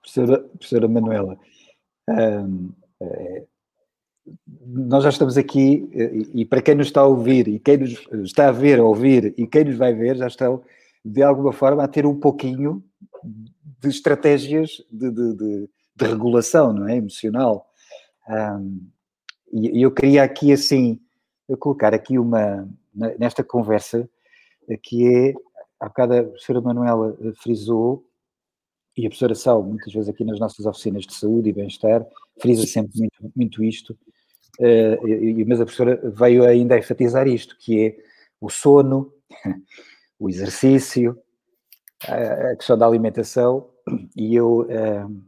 [0.00, 1.38] Professora, professora Manuela,
[2.08, 2.70] um,
[3.00, 3.44] é,
[4.66, 8.06] nós já estamos aqui e, e, para quem nos está a ouvir e quem nos
[8.24, 10.62] está a ver, a ouvir e quem nos vai ver, já estão
[11.04, 12.84] de alguma forma a ter um pouquinho
[13.80, 16.96] de estratégias de, de, de, de regulação, não é?
[16.96, 17.70] Emocional.
[18.28, 18.88] Um,
[19.52, 21.00] e, eu queria aqui assim,
[21.60, 22.68] colocar aqui uma,
[23.18, 24.08] nesta conversa,
[24.82, 25.34] que é,
[25.78, 28.04] há bocado a professora Manuela frisou,
[28.96, 32.04] e a professora Sal, muitas vezes aqui nas nossas oficinas de saúde e bem-estar,
[32.40, 33.96] frisa sempre muito, muito isto,
[34.60, 37.96] e, mas a professora veio ainda a enfatizar isto, que é
[38.40, 39.12] o sono,
[40.18, 41.18] o exercício,
[42.04, 43.68] a, questão da alimentação,
[44.16, 45.22] e eu, uh,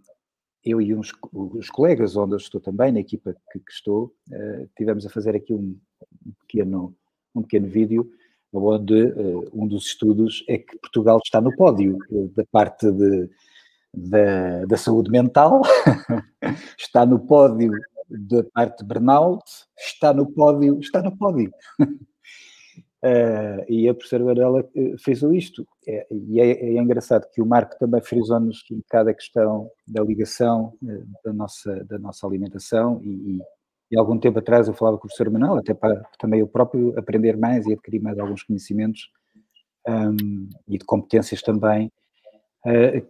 [0.64, 5.06] eu e uns, os colegas onde eu estou também, na equipa que, estou, uh, tivemos
[5.06, 5.78] a fazer aqui um,
[6.40, 6.94] pequeno,
[7.34, 8.10] um pequeno vídeo,
[8.50, 9.12] onde
[9.52, 11.98] um dos estudos é que Portugal está no pódio
[12.34, 13.28] da parte de
[13.94, 15.62] da, da saúde mental,
[16.78, 17.72] está no pódio
[18.08, 19.44] da parte de burnout,
[19.78, 21.50] está no pódio, está no pódio.
[21.80, 25.66] Uh, e a professora Varela eh, frisou isto.
[25.86, 30.02] É, e é, é, engraçado que o Marco também frisou-nos um bocado a questão da
[30.02, 33.00] ligação uh, da, nossa, da nossa alimentação.
[33.02, 33.40] E,
[33.90, 36.98] e, algum tempo atrás eu falava com o professor Manuel, até para também eu próprio
[36.98, 39.10] aprender mais e adquirir mais alguns conhecimentos
[39.86, 41.90] um, e de competências também.
[42.66, 43.06] Uh,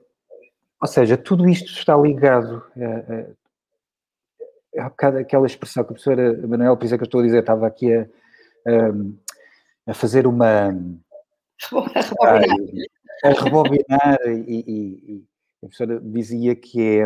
[0.80, 2.62] ou seja, tudo isto está ligado.
[4.76, 7.24] Há bocado aquela expressão que a professora Manuel, por isso é que eu estou a
[7.24, 8.06] dizer, estava aqui a.
[9.86, 10.68] A fazer uma.
[13.24, 15.24] a rebobinar e, e, e,
[15.62, 17.02] a professora dizia que é,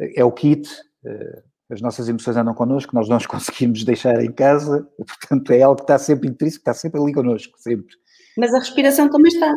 [0.00, 0.68] é, é o kit,
[1.04, 5.62] eh, as nossas emoções andam connosco, nós não as conseguimos deixar em casa, portanto é
[5.62, 7.94] algo que está sempre intrínseco, está sempre ali connosco, sempre.
[8.36, 9.52] Mas a respiração também está.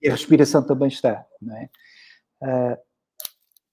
[0.00, 1.68] E a respiração também está, não é?
[2.42, 2.76] Uh,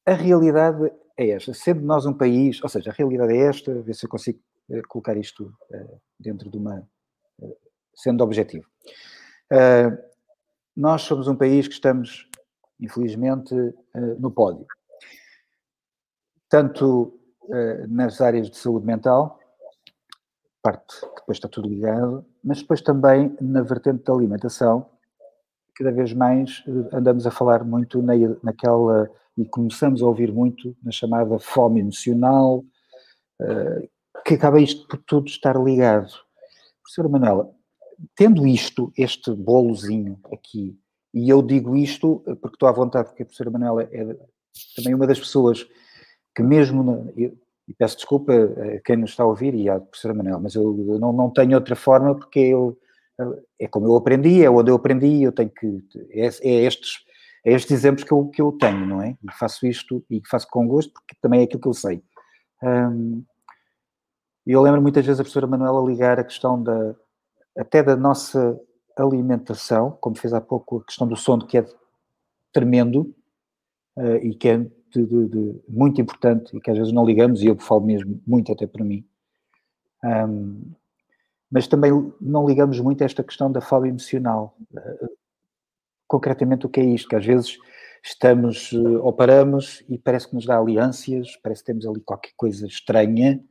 [0.06, 3.94] a realidade é esta, sendo nós um país, ou seja, a realidade é esta, ver
[3.94, 4.40] se eu consigo
[4.70, 6.88] uh, colocar isto uh, dentro de uma,
[7.94, 8.66] sendo objetivo.
[10.76, 12.30] Nós somos um país que estamos,
[12.80, 13.54] infelizmente,
[14.20, 14.66] no pódio.
[16.48, 17.20] Tanto
[17.90, 19.40] nas áreas de saúde mental,
[20.62, 24.86] parte que depois está tudo ligado, mas depois também na vertente da alimentação,
[25.76, 26.64] cada vez mais
[26.94, 28.14] andamos a falar muito na,
[28.44, 29.10] naquela,
[29.40, 32.64] e começamos a ouvir muito na chamada fome emocional,
[34.26, 36.12] que acaba isto por tudo estar ligado.
[36.84, 37.50] Professora Manuela,
[38.16, 40.78] tendo isto, este bolozinho aqui,
[41.14, 44.16] e eu digo isto porque estou à vontade, porque a professora Manuela é
[44.76, 45.66] também uma das pessoas
[46.36, 47.38] que mesmo, na, eu,
[47.68, 50.64] e peço desculpa a quem nos está a ouvir e à professora Manuela, mas eu,
[50.88, 52.78] eu não, não, tenho outra forma porque eu,
[53.60, 56.98] é como eu aprendi, é onde eu aprendi, eu tenho que, é, é estes,
[57.50, 59.18] é estes exemplos que eu, que eu tenho, não é?
[59.24, 62.04] E faço isto e faço com gosto porque também é aquilo que eu sei.
[62.62, 63.24] Um,
[64.46, 66.96] e eu lembro muitas vezes a professora Manuela ligar a questão da,
[67.58, 68.60] até da nossa
[68.98, 71.66] alimentação, como fez há pouco a questão do sono, que é
[72.52, 73.14] tremendo
[73.96, 77.42] uh, e que é de, de, de, muito importante e que às vezes não ligamos,
[77.42, 79.06] e eu falo mesmo muito até para mim.
[80.04, 80.72] Um,
[81.52, 84.56] mas também não ligamos muito a esta questão da fome emocional.
[84.74, 85.19] Uh,
[86.10, 87.08] concretamente, o que é isto?
[87.08, 87.58] Que às vezes
[88.04, 92.32] estamos uh, ou paramos e parece que nos dá alianças, parece que temos ali qualquer
[92.36, 93.42] coisa estranha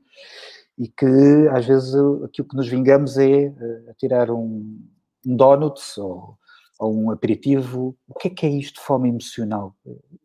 [0.76, 1.06] e que
[1.52, 1.94] às vezes
[2.24, 4.78] aquilo que nos vingamos é uh, tirar um,
[5.24, 6.36] um donuts ou,
[6.78, 7.96] ou, um aperitivo.
[8.08, 9.74] O que é que é isto de fome emocional?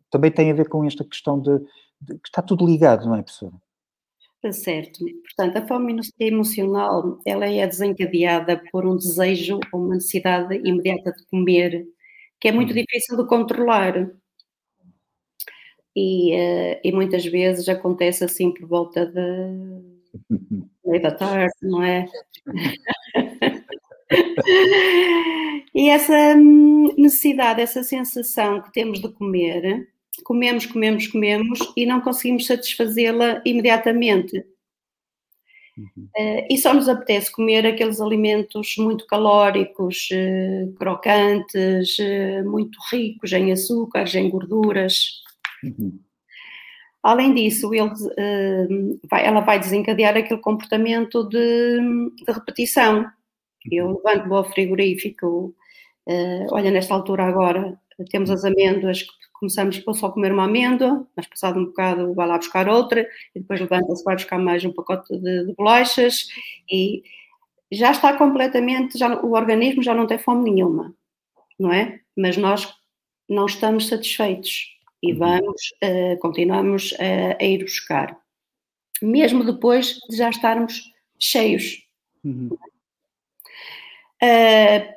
[0.09, 1.59] Também tem a ver com esta questão de,
[2.01, 3.53] de que está tudo ligado, não é, professora?
[4.43, 5.05] Está certo.
[5.21, 11.25] Portanto, a fome emocional, ela é desencadeada por um desejo ou uma necessidade imediata de
[11.27, 11.88] comer,
[12.43, 12.75] que é muito uhum.
[12.75, 14.11] difícil de controlar.
[15.95, 19.21] E, uh, e muitas vezes acontece assim por volta de
[20.85, 22.05] meio da tarde, não é?
[25.73, 29.87] e essa necessidade, essa sensação que temos de comer,
[30.25, 34.45] comemos, comemos, comemos e não conseguimos satisfazê-la imediatamente.
[35.78, 36.07] Uhum.
[36.15, 43.32] Uh, e só nos apetece comer aqueles alimentos muito calóricos, uh, crocantes, uh, muito ricos
[43.34, 45.21] em açúcares, em gorduras.
[45.63, 45.99] Uhum.
[47.01, 47.89] Além disso, ele,
[49.09, 51.80] vai, ela vai desencadear aquele comportamento de,
[52.15, 53.05] de repetição.
[53.69, 53.95] Eu uhum.
[53.97, 55.53] levanto-me ao frigorífico,
[56.49, 57.78] olha, nesta altura agora
[58.09, 59.05] temos as amêndoas,
[59.43, 63.41] começamos só a comer uma amêndoa, mas passado um bocado vai lá buscar outra, e
[63.41, 66.29] depois levanta-se, vai buscar mais um pacote de, de bolachas,
[66.71, 67.03] e
[67.69, 70.95] já está completamente, já, o organismo já não tem fome nenhuma,
[71.59, 71.99] não é?
[72.15, 72.73] Mas nós
[73.27, 75.19] não estamos satisfeitos e uhum.
[75.19, 78.17] vamos, uh, continuamos uh, a ir buscar,
[79.01, 80.89] mesmo depois de já estarmos
[81.19, 81.85] cheios.
[82.23, 82.49] Uhum.
[84.23, 84.93] Uh,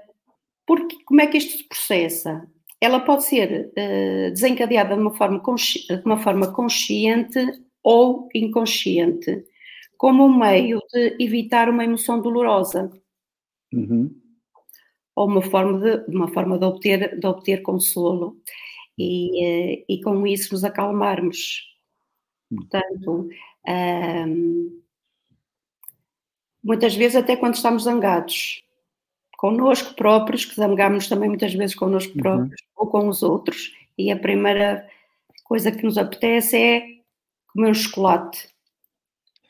[0.64, 2.48] porque, como é que isto se processa?
[2.80, 7.38] Ela pode ser uh, desencadeada de uma, forma de uma forma consciente
[7.82, 9.44] ou inconsciente,
[9.96, 12.90] como um meio de evitar uma emoção dolorosa.
[13.72, 14.14] Uhum.
[15.14, 18.36] Ou uma forma de, uma forma de, obter, de obter consolo
[18.98, 21.62] e, eh, e com isso nos acalmarmos.
[22.54, 23.28] Portanto,
[23.66, 24.82] um,
[26.62, 28.62] muitas vezes até quando estamos zangados,
[29.38, 32.22] connosco próprios, que zangamos também muitas vezes connosco uhum.
[32.22, 34.86] próprios ou com os outros, e a primeira
[35.44, 36.82] coisa que nos apetece é
[37.48, 38.48] comer um chocolate.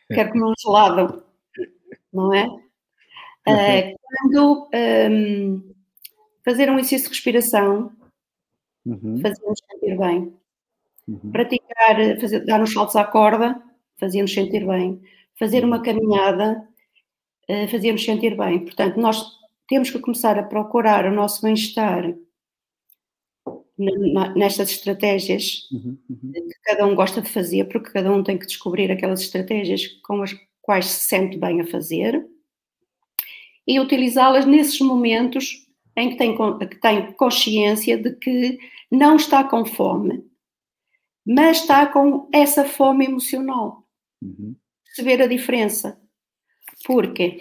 [0.08, 1.24] Quero comer um gelado,
[2.12, 2.46] não é?
[2.46, 4.68] Uh, quando
[5.10, 5.74] um,
[6.44, 7.92] fazer um exercício de respiração,
[8.84, 9.20] uhum.
[9.20, 10.32] fazia-nos sentir bem.
[11.08, 11.32] Uhum.
[11.32, 13.60] Praticar, fazer, dar uns saltos à corda,
[13.98, 15.00] fazia-nos sentir bem.
[15.38, 16.66] Fazer uma caminhada,
[17.48, 18.64] uh, fazia-nos sentir bem.
[18.64, 19.24] Portanto, nós
[19.68, 22.14] temos que começar a procurar o nosso bem-estar
[23.78, 26.32] nestas estratégias uhum, uhum.
[26.32, 30.22] que cada um gosta de fazer, porque cada um tem que descobrir aquelas estratégias com
[30.22, 32.26] as quais se sente bem a fazer
[33.66, 35.66] e utilizá-las nesses momentos
[35.96, 38.58] em que tem, que tem consciência de que
[38.90, 40.24] não está com fome,
[41.24, 43.84] mas está com essa fome emocional.
[44.22, 44.54] Uhum.
[44.84, 46.00] Perceber a diferença.
[46.84, 47.40] Porque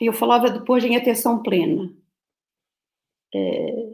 [0.00, 1.94] eu falava depois em atenção plena.
[3.34, 3.93] Eh,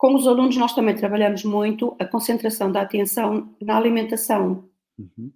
[0.00, 4.66] com os alunos, nós também trabalhamos muito a concentração da atenção na alimentação.
[4.98, 5.30] Uhum.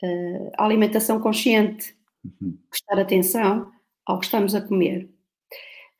[0.00, 1.92] Uh, a alimentação consciente,
[2.24, 2.56] uhum.
[2.70, 3.72] prestar atenção
[4.06, 5.10] ao que estamos a comer.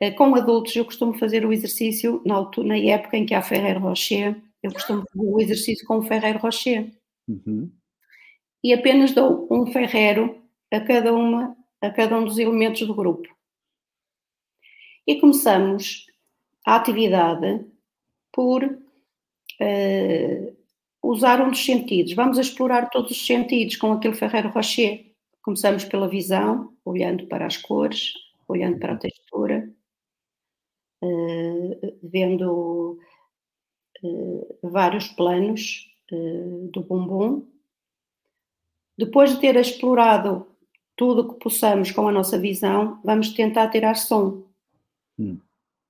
[0.01, 3.43] Uh, com adultos, eu costumo fazer o exercício, na, altura, na época em que há
[3.43, 6.89] Ferreiro Rocher, eu costumo fazer o exercício com o Ferreiro Rocher.
[7.27, 7.69] Uhum.
[8.63, 10.41] E apenas dou um ferreiro
[10.73, 13.29] a cada, uma, a cada um dos elementos do grupo.
[15.05, 16.07] E começamos
[16.65, 17.72] a atividade
[18.33, 20.57] por uh,
[21.03, 22.15] usar um dos sentidos.
[22.15, 25.13] Vamos explorar todos os sentidos com aquele Ferreiro Rocher.
[25.43, 28.13] Começamos pela visão, olhando para as cores,
[28.49, 29.71] olhando para a textura,
[31.03, 32.99] uh, vendo
[34.03, 35.89] uh, vários planos
[36.71, 37.47] do bumbum.
[38.99, 40.47] Depois de ter explorado
[40.95, 44.43] tudo o que possamos com a nossa visão, vamos tentar tirar som.
[45.19, 45.39] Hum.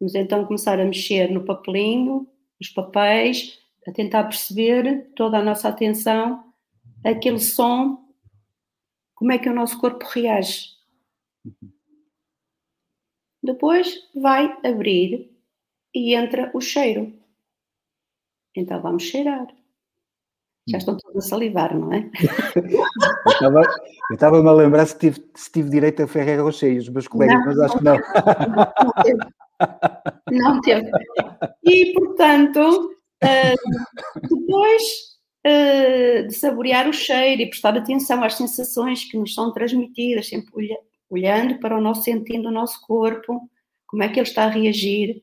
[0.00, 2.26] Vamos então começar a mexer no papelinho,
[2.62, 6.52] nos papéis, a tentar perceber toda a nossa atenção,
[7.04, 7.98] aquele som,
[9.14, 10.70] como é que o nosso corpo reage.
[13.42, 15.36] Depois vai abrir
[15.92, 17.12] e entra o cheiro.
[18.54, 19.48] Então vamos cheirar.
[20.68, 22.08] Já estão todos a salivar, não é?
[23.42, 27.34] eu estava-me a lembrar se tive, se tive direito a Ferreira Rocher, os meus colegas,
[27.34, 27.96] não, mas acho que não.
[27.96, 29.30] não não
[30.62, 30.90] teve.
[31.64, 32.90] E, portanto,
[33.22, 34.82] uh, depois
[35.46, 40.50] uh, de saborear o cheiro e prestar atenção às sensações que nos são transmitidas, sempre
[40.54, 40.78] olha,
[41.10, 43.48] olhando para o nosso sentindo o nosso corpo,
[43.86, 45.22] como é que ele está a reagir.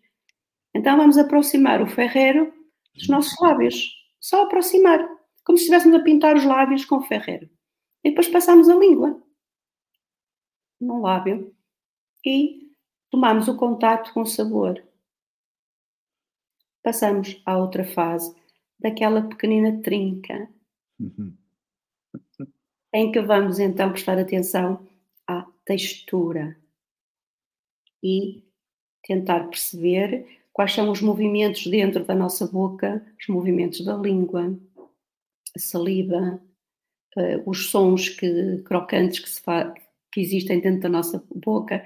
[0.74, 2.54] Então vamos aproximar o ferreiro
[2.94, 3.90] dos nossos lábios.
[4.20, 5.00] Só aproximar,
[5.44, 7.50] como se estivéssemos a pintar os lábios com o ferreiro.
[8.04, 9.22] E depois passamos a língua
[10.80, 11.54] no lábio
[12.26, 12.69] e
[13.10, 14.84] tomamos o contato com o sabor.
[16.84, 18.34] Passamos à outra fase,
[18.80, 20.50] daquela pequenina trinca,
[21.00, 21.36] uhum.
[22.94, 24.88] em que vamos então prestar atenção
[25.28, 26.58] à textura
[28.02, 28.44] e
[29.04, 34.58] tentar perceber quais são os movimentos dentro da nossa boca, os movimentos da língua,
[35.56, 36.42] a saliva,
[37.18, 39.42] uh, os sons que, crocantes que,
[40.12, 41.84] que existem dentro da nossa boca,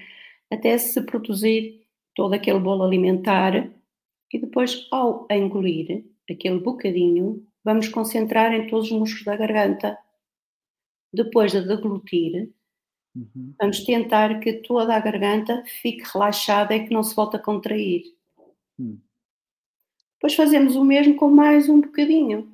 [0.54, 1.86] até se produzir
[2.16, 3.70] todo aquele bolo alimentar
[4.34, 9.98] e depois, ao engolir aquele bocadinho, vamos concentrar em todos os músculos da garganta.
[11.14, 12.52] Depois de deglutir,
[13.16, 13.54] uhum.
[13.60, 18.04] vamos tentar que toda a garganta fique relaxada e que não se volte a contrair.
[18.80, 19.00] Uhum.
[20.16, 22.52] Depois fazemos o mesmo com mais um bocadinho.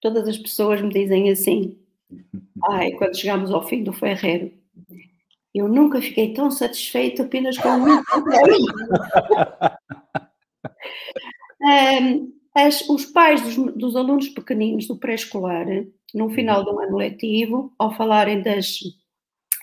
[0.00, 1.76] Todas as pessoas me dizem assim:
[2.70, 4.52] ai, quando chegamos ao fim do ferreiro,
[5.58, 8.02] eu nunca fiquei tão satisfeita apenas com um
[11.62, 15.66] um, as, Os pais dos, dos alunos pequeninos do pré-escolar,
[16.14, 18.78] no final do ano letivo, ao falarem das,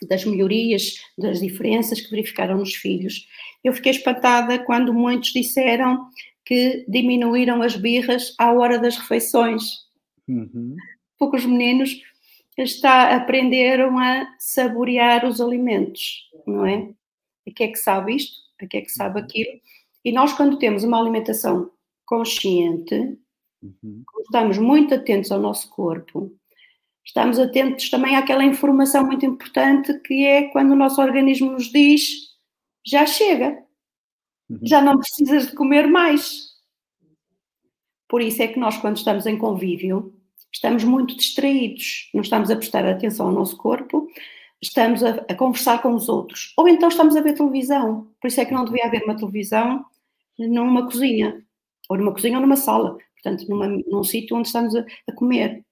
[0.07, 3.27] das melhorias, das diferenças que verificaram nos filhos,
[3.63, 6.07] eu fiquei espantada quando muitos disseram
[6.45, 9.63] que diminuíram as birras à hora das refeições.
[10.27, 10.75] Uhum.
[11.17, 11.99] Poucos meninos
[12.63, 16.89] está, aprenderam a saborear os alimentos, não é?
[17.47, 18.37] A que é que sabe isto?
[18.61, 19.25] A que é que sabe uhum.
[19.25, 19.59] aquilo?
[20.03, 21.71] E nós, quando temos uma alimentação
[22.05, 22.95] consciente,
[23.61, 24.03] uhum.
[24.23, 26.31] estamos muito atentos ao nosso corpo,
[27.03, 32.35] estamos atentos também àquela informação muito importante que é quando o nosso organismo nos diz
[32.85, 33.63] já chega,
[34.49, 34.59] uhum.
[34.63, 36.55] já não precisas de comer mais.
[38.07, 40.14] Por isso é que nós, quando estamos em convívio,
[40.55, 44.07] estamos muito distraídos, não estamos a prestar atenção ao nosso corpo,
[44.61, 46.53] estamos a, a, conversar com os outros.
[46.57, 48.09] Ou então estamos a ver televisão.
[48.21, 49.85] Por isso é que não devia haver uma televisão
[50.39, 51.45] numa cozinha,
[51.89, 55.63] ou numa cozinha ou numa sala, portanto, numa, num sítio onde estamos a, a comer.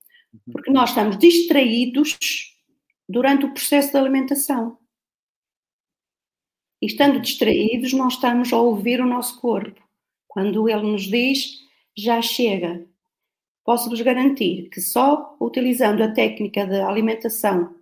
[0.51, 2.17] Porque nós estamos distraídos
[3.07, 4.77] durante o processo de alimentação.
[6.81, 9.81] E estando distraídos, não estamos a ouvir o nosso corpo.
[10.27, 11.59] Quando ele nos diz,
[11.95, 12.86] já chega.
[13.64, 17.76] Posso-vos garantir que só utilizando a técnica de alimentação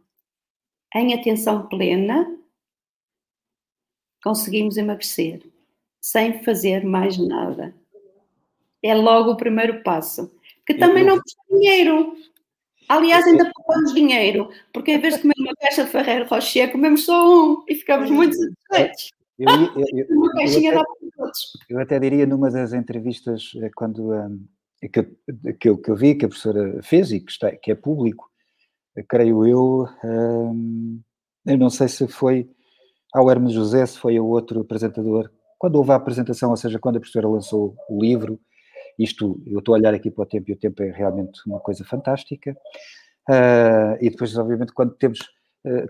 [0.93, 2.37] em atenção plena
[4.23, 5.41] conseguimos emagrecer,
[5.99, 7.73] sem fazer mais nada.
[8.83, 10.31] É logo o primeiro passo.
[10.65, 12.15] Que também não custa dinheiro.
[12.87, 17.05] Aliás, ainda poupamos dinheiro, porque em vez de comer uma caixa de Ferreiro Rocher, comemos
[17.05, 19.11] só um e ficamos muito satisfeitos.
[19.39, 20.83] Eu, eu, eu, para
[21.15, 21.53] todos.
[21.69, 24.45] Eu até diria numa das entrevistas, eh, quando um,
[24.89, 25.03] que,
[25.59, 28.29] que, eu, que eu vi, que a professora fez e que, está, que é público,
[29.07, 31.01] creio eu, um,
[31.45, 32.49] eu não sei se foi
[33.13, 36.97] ao Hermes José, se foi ao outro apresentador, quando houve a apresentação, ou seja, quando
[36.97, 38.39] a professora lançou o livro,
[38.97, 41.59] isto, eu estou a olhar aqui para o tempo e o tempo é realmente uma
[41.59, 42.55] coisa fantástica.
[43.29, 45.19] Uh, e depois, obviamente, quando temos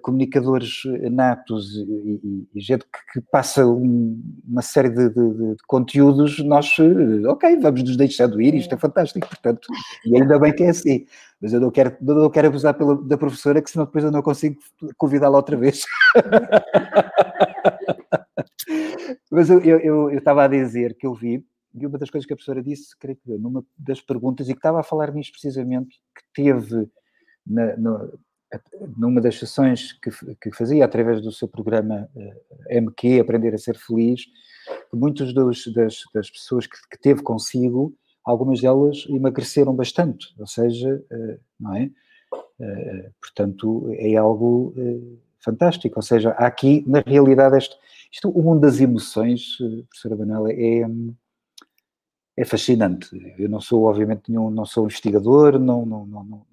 [0.01, 5.55] comunicadores natos e, e, e gente que, que passa um, uma série de, de, de,
[5.65, 9.67] conteúdos, nós, uh, ok, vamos nos deixando ir, isto é fantástico, portanto,
[10.05, 11.05] e ainda bem que é assim.
[11.41, 14.21] Mas eu não quero, não quero abusar pela, da professora, que senão depois eu não
[14.21, 14.59] consigo
[14.97, 15.85] convidá-la outra vez.
[19.31, 22.27] Mas eu, eu, eu, eu estava a dizer que eu vi e uma das coisas
[22.27, 25.31] que a professora disse, creio que numa das perguntas, e que estava a falar nisso
[25.31, 26.89] precisamente, que teve
[27.47, 28.19] na, no,
[28.97, 33.77] numa das sessões que, que, fazia através do seu programa eh, MQ, Aprender a Ser
[33.77, 34.25] Feliz,
[34.89, 35.63] que muitas das,
[36.13, 41.89] das, pessoas que, que, teve consigo, algumas delas emagreceram bastante, ou seja, uh, não é?
[42.59, 44.73] Uh, portanto, é algo
[45.39, 47.75] fantástico, ou seja, há aqui, na realidade, este,
[48.11, 49.57] isto, o mundo das emoções,
[49.89, 50.85] professora Manuela, é,
[52.37, 53.09] é fascinante.
[53.37, 56.45] Eu não sou, obviamente, nenhum, não sou investigador, não, não, não,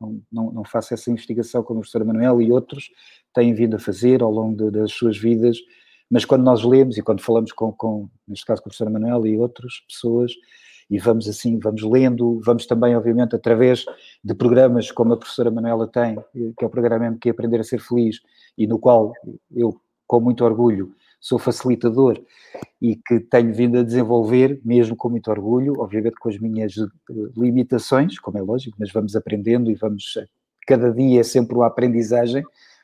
[0.00, 2.90] não, não, não faço essa investigação como o professor Manuel e outros
[3.34, 5.58] têm vindo a fazer ao longo de, das suas vidas,
[6.10, 9.26] mas quando nós lemos e quando falamos com, com, neste caso com o professor Manuel
[9.26, 10.32] e outras pessoas,
[10.90, 13.86] e vamos assim, vamos lendo, vamos também, obviamente, através
[14.22, 17.80] de programas como a professora Manuela tem, que é o programa que Aprender a Ser
[17.80, 18.20] Feliz,
[18.58, 19.14] e no qual
[19.50, 22.20] eu, com muito orgulho, sou facilitador
[22.80, 26.84] e que tenho vindo a desenvolver, mesmo com muito orgulho, obviamente com as minhas eh,
[27.36, 30.26] limitações, como é lógico, mas vamos aprendendo e vamos, eh,
[30.66, 32.42] cada dia é sempre uma aprendizagem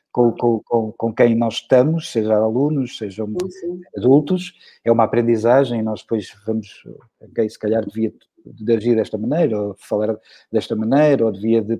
[0.09, 3.81] com, com, com, com quem nós estamos, seja alunos, sejam Sim.
[3.97, 4.53] adultos,
[4.85, 6.83] é uma aprendizagem e nós depois vamos,
[7.19, 8.13] ok, se calhar devia
[8.45, 10.17] de agir desta maneira, ou falar
[10.49, 11.77] desta maneira, ou devia de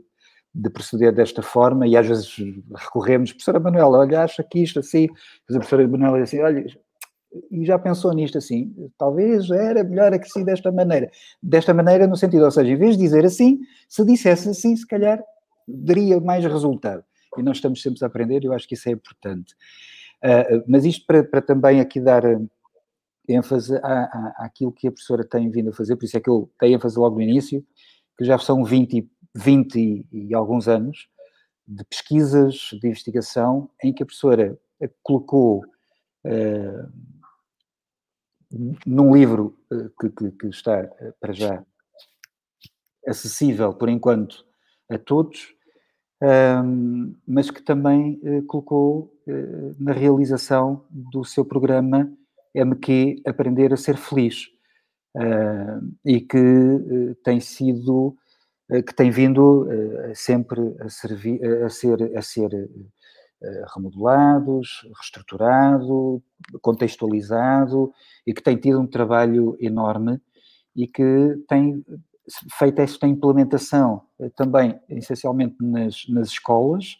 [0.53, 2.35] de proceder desta forma e às vezes
[2.75, 5.07] recorremos, professora Manuela, olha, acha que isto assim,
[5.49, 6.65] a professora Manuela diz assim, olha,
[7.51, 12.45] e já pensou nisto assim, talvez era melhor assim desta maneira, desta maneira no sentido,
[12.45, 15.21] ou seja, em vez de dizer assim, se dissesse assim, se calhar
[15.67, 17.03] daria mais resultado.
[17.37, 19.53] E nós estamos sempre a aprender, eu acho que isso é importante.
[20.23, 22.23] Uh, mas isto para, para, também aqui dar
[23.27, 26.29] ênfase à, à, àquilo que a professora tem vindo a fazer, por isso é que
[26.29, 27.63] eu dei ênfase logo no início,
[28.17, 31.07] que já são 20 20 e, e alguns anos
[31.69, 34.57] de pesquisas, de investigação, em que a professora
[35.03, 35.63] colocou
[36.25, 36.91] uh,
[38.85, 41.63] num livro uh, que, que, que, está uh, para já
[43.07, 44.45] acessível, por enquanto,
[44.89, 45.53] a todos,
[46.21, 49.15] um, mas que também colocou
[49.79, 52.11] na realização do seu programa
[52.53, 54.47] MQ Aprender a Ser Feliz,
[56.03, 58.28] e que tem sido eh,
[58.85, 66.21] que tem vindo eh, sempre a, servir, a ser, a ser eh, remodelados, reestruturado,
[66.61, 67.91] contextualizado
[68.25, 70.21] e que tem tido um trabalho enorme
[70.75, 71.83] e que tem
[72.59, 74.03] feito esta implementação
[74.35, 76.97] também essencialmente nas, nas escolas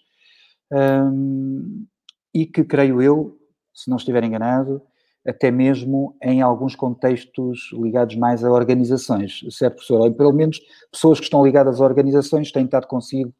[0.72, 1.86] um,
[2.34, 3.40] e que creio eu,
[3.74, 4.82] se não estiver enganado,
[5.26, 10.02] até mesmo em alguns contextos ligados mais a organizações, certo, professor?
[10.02, 10.60] Ou pelo menos
[10.92, 13.34] pessoas que estão ligadas a organizações têm estado consigo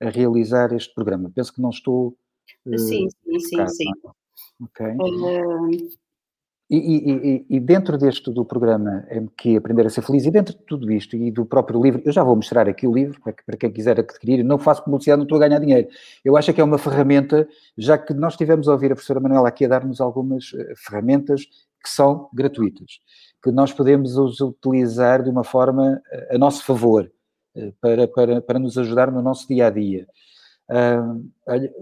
[0.00, 1.30] a realizar este programa.
[1.34, 2.16] Penso que não estou.
[2.66, 3.90] Uh, sim, sim, sim, sim.
[4.62, 4.86] Ok.
[4.86, 6.05] Uh,
[6.68, 10.64] e, e, e, dentro deste do programa MQ Aprender a Ser Feliz, e dentro de
[10.64, 13.70] tudo isto e do próprio livro, eu já vou mostrar aqui o livro para, quem
[13.70, 15.86] quiser adquirir, não faço publicidade, não estou a ganhar dinheiro.
[16.24, 17.48] Eu acho que é uma ferramenta,
[17.78, 21.44] já que nós tivemos a ouvir a professora Manuela aqui a dar-nos algumas uh, ferramentas
[21.44, 22.98] que são gratuitas,
[23.40, 27.08] que nós podemos utilizar de uma forma uh, a nosso favor,
[27.54, 30.04] uh, para, para, para nos ajudar no nosso dia a dia.
[31.46, 31.72] Olha,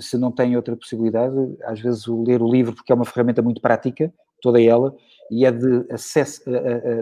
[0.00, 3.42] se não tem outra possibilidade, às vezes o ler o livro, porque é uma ferramenta
[3.42, 4.94] muito prática, toda ela,
[5.30, 6.42] e é de acesso,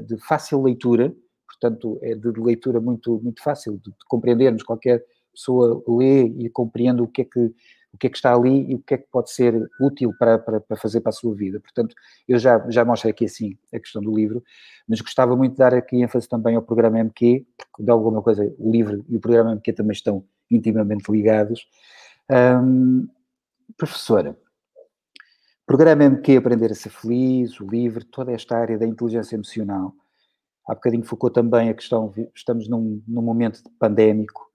[0.06, 1.14] de fácil leitura,
[1.46, 7.09] portanto, é de leitura muito, muito fácil, de, compreendermos, qualquer pessoa lê e compreende o
[7.09, 7.52] que é que,
[7.92, 10.38] o que é que está ali e o que é que pode ser útil para,
[10.38, 11.60] para, para fazer para a sua vida.
[11.60, 11.94] Portanto,
[12.28, 14.42] eu já, já mostrei aqui assim a questão do livro,
[14.88, 18.52] mas gostava muito de dar aqui ênfase também ao programa MQ, porque de alguma coisa
[18.59, 21.66] o livro e o programa MQ também estão intimamente ligados.
[22.30, 23.06] Um,
[23.76, 24.34] professora,
[25.66, 29.94] programa MQ Aprender a Ser Feliz, o livro, toda esta área da inteligência emocional.
[30.66, 34.51] Há bocadinho focou também a questão, estamos num, num momento pandémico,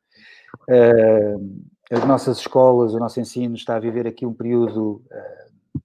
[0.67, 5.03] uh, as nossas escolas, o nosso ensino está a viver aqui um período
[5.75, 5.81] uh,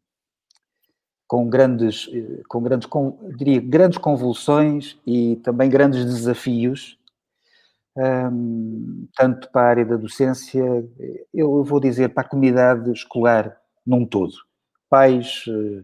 [1.27, 2.09] com grandes,
[2.49, 6.99] com grandes, com, diria, grandes convulsões e também grandes desafios,
[7.97, 10.65] um, tanto para a área da docência,
[11.33, 13.57] eu vou dizer para a comunidade escolar
[13.87, 14.35] num todo.
[14.89, 15.81] Pais, uh,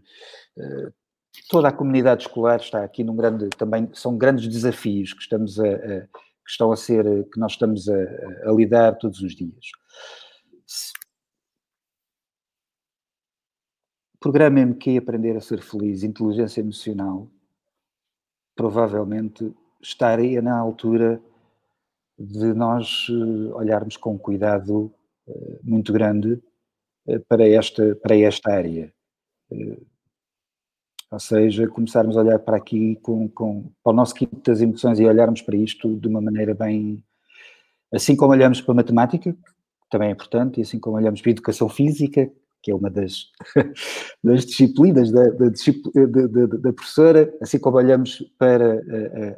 [0.57, 0.93] uh,
[1.49, 5.67] toda a comunidade escolar está aqui num grande, também são grandes desafios que estamos a,
[5.67, 6.07] a
[6.43, 9.71] que estão a ser, que nós estamos a, a lidar todos os dias.
[14.19, 17.27] Programa MQ Aprender a Ser Feliz, Inteligência Emocional,
[18.55, 21.21] provavelmente estaria na altura
[22.21, 24.93] de nós eh, olharmos com cuidado
[25.27, 26.41] eh, muito grande
[27.07, 28.93] eh, para esta, para esta área.
[31.11, 34.99] Ou seja, começarmos a olhar para aqui com, com para o nosso kit das emoções
[34.99, 37.03] e olharmos para isto de uma maneira bem.
[37.91, 41.29] Assim como olhamos para a matemática, que também é importante, e assim como olhamos para
[41.29, 42.31] a educação física,
[42.61, 43.31] que é uma das,
[44.23, 48.75] das disciplinas da, da, da, da, professora, assim como olhamos para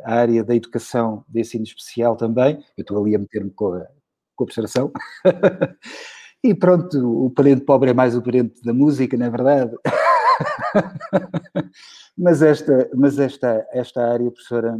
[0.06, 3.74] a, a, área da educação de ensino especial também, eu estou ali a meter-me com
[3.74, 3.88] a,
[4.36, 4.92] com a observação,
[6.44, 9.76] e pronto, o parente pobre é mais o parente da música, não é verdade?
[12.18, 14.78] mas esta, mas esta, esta área, professora,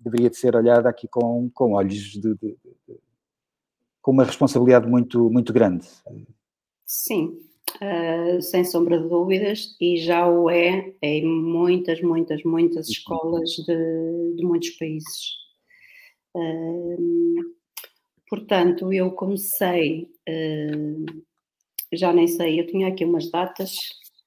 [0.00, 2.56] deveria de ser olhada aqui com, com olhos de, de, de,
[4.00, 5.88] com uma responsabilidade muito, muito grande.
[6.84, 7.38] Sim,
[7.80, 14.36] uh, sem sombra de dúvidas, e já o é em muitas, muitas, muitas escolas de,
[14.36, 15.36] de muitos países.
[16.34, 17.54] Uh,
[18.28, 21.22] portanto, eu comecei, uh,
[21.92, 23.76] já nem sei, eu tinha aqui umas datas,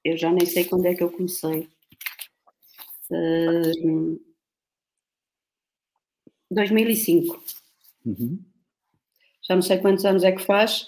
[0.04, 1.68] eu já nem sei quando é que eu comecei.
[3.10, 4.20] Uh,
[6.50, 7.42] 2005.
[8.04, 8.47] Uhum.
[9.48, 10.84] Já não sei quantos anos é que faz.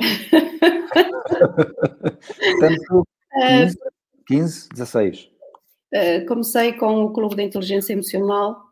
[2.60, 3.78] Tanto 15,
[4.26, 5.30] 15 16.
[5.92, 8.70] Uh, comecei com o Clube de Inteligência Emocional.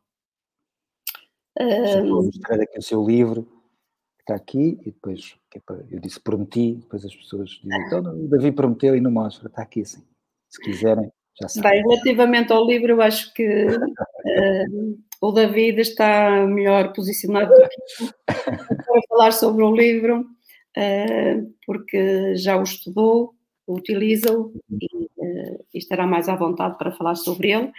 [1.59, 5.61] Uh, vou mostrar aqui o seu livro, que está aqui, e depois é
[5.91, 9.63] eu disse prometi, depois as pessoas dizem, então o Davi prometeu e não mostra, está
[9.63, 10.07] aqui assim
[10.49, 11.71] se quiserem, já sabem.
[11.71, 18.05] Bem, relativamente ao livro, eu acho que uh, o David está melhor posicionado do que
[18.05, 23.35] eu para falar sobre o livro, uh, porque já o estudou,
[23.67, 27.71] utiliza-o e, uh, e, estará mais à vontade para falar sobre ele.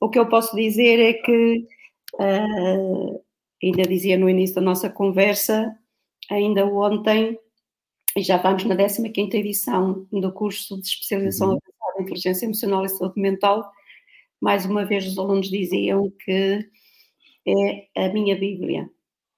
[0.00, 1.66] O que eu posso dizer é que,
[3.62, 5.74] ainda dizia no início da nossa conversa,
[6.30, 7.38] ainda ontem,
[8.16, 11.60] e já vamos na 15ª edição do curso de especialização uhum
[12.00, 13.70] inteligência emocional e saúde mental,
[14.40, 16.68] mais uma vez os alunos diziam que
[17.96, 18.88] é a minha Bíblia.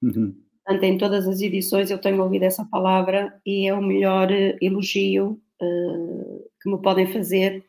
[0.02, 0.34] Uhum.
[0.64, 4.56] Portanto, em todas as edições eu tenho ouvido essa palavra e é o melhor eh,
[4.60, 7.64] elogio uh, que me podem fazer.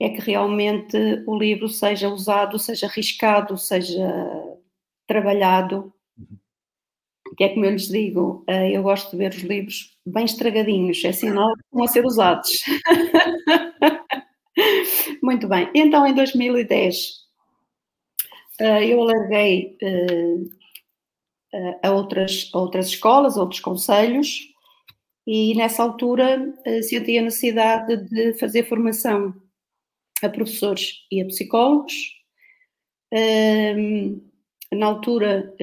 [0.00, 0.96] É que realmente
[1.26, 4.10] o livro seja usado, seja arriscado, seja
[5.06, 5.92] trabalhado.
[6.18, 6.38] Uhum.
[7.36, 11.04] Que é como eu lhes digo, uh, eu gosto de ver os livros bem estragadinhos,
[11.04, 12.64] é sinal que estão a ser usados.
[15.22, 15.68] Muito bem.
[15.74, 17.23] Então, em 2010, eh,
[18.60, 20.36] eu alarguei eh,
[21.52, 24.48] eh, a outras, a outras escolas, outros conselhos,
[25.26, 29.34] e nessa altura senti a necessidade de fazer formação
[30.22, 31.94] a professores e a psicólogos.
[34.70, 35.54] Na altura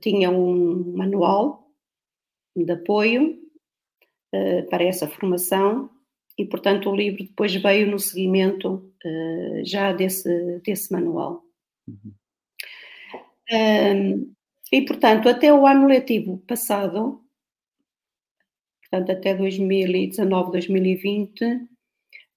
[0.00, 1.72] tinha um manual
[2.56, 3.36] de apoio
[4.70, 5.90] para essa formação
[6.38, 8.92] e, portanto, o livro depois veio no seguimento
[9.64, 11.47] já desse, desse manual.
[11.88, 12.14] Uhum.
[13.50, 14.34] Um,
[14.70, 17.22] e, portanto, até o ano letivo passado,
[18.82, 21.66] portanto, até 2019, 2020,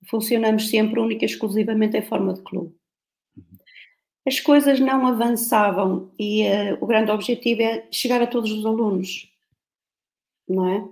[0.10, 2.74] funcionamos sempre única e exclusivamente em forma de clube.
[3.36, 3.44] Uhum.
[4.26, 9.30] As coisas não avançavam e uh, o grande objetivo é chegar a todos os alunos,
[10.48, 10.88] não é?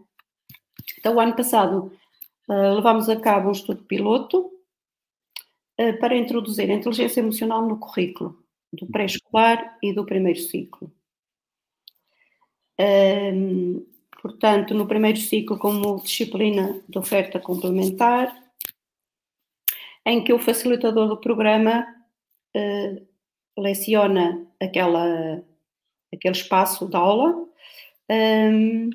[0.98, 1.94] Então, o ano passado
[2.50, 4.52] uh, levámos a cabo um estudo piloto
[5.80, 8.39] uh, para introduzir a inteligência emocional no currículo
[8.72, 10.92] do pré-escolar e do primeiro ciclo.
[12.80, 13.86] Um,
[14.22, 18.34] portanto, no primeiro ciclo como disciplina de oferta complementar,
[20.06, 21.86] em que o facilitador do programa
[22.56, 23.08] uh,
[23.58, 25.44] leciona aquela,
[26.14, 27.46] aquele espaço de aula
[28.10, 28.90] um,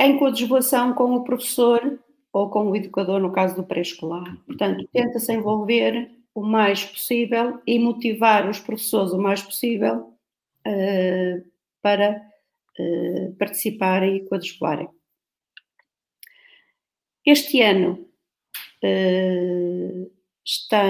[0.00, 2.00] em coadjuvação com o professor
[2.32, 4.36] ou com o educador, no caso do pré-escolar.
[4.46, 10.12] Portanto, tenta-se envolver o mais possível e motivar os professores o mais possível
[10.66, 11.50] uh,
[11.80, 12.20] para
[12.78, 14.88] uh, participarem e coadjuvarem.
[17.24, 18.06] Este ano
[18.82, 20.12] uh,
[20.44, 20.82] está,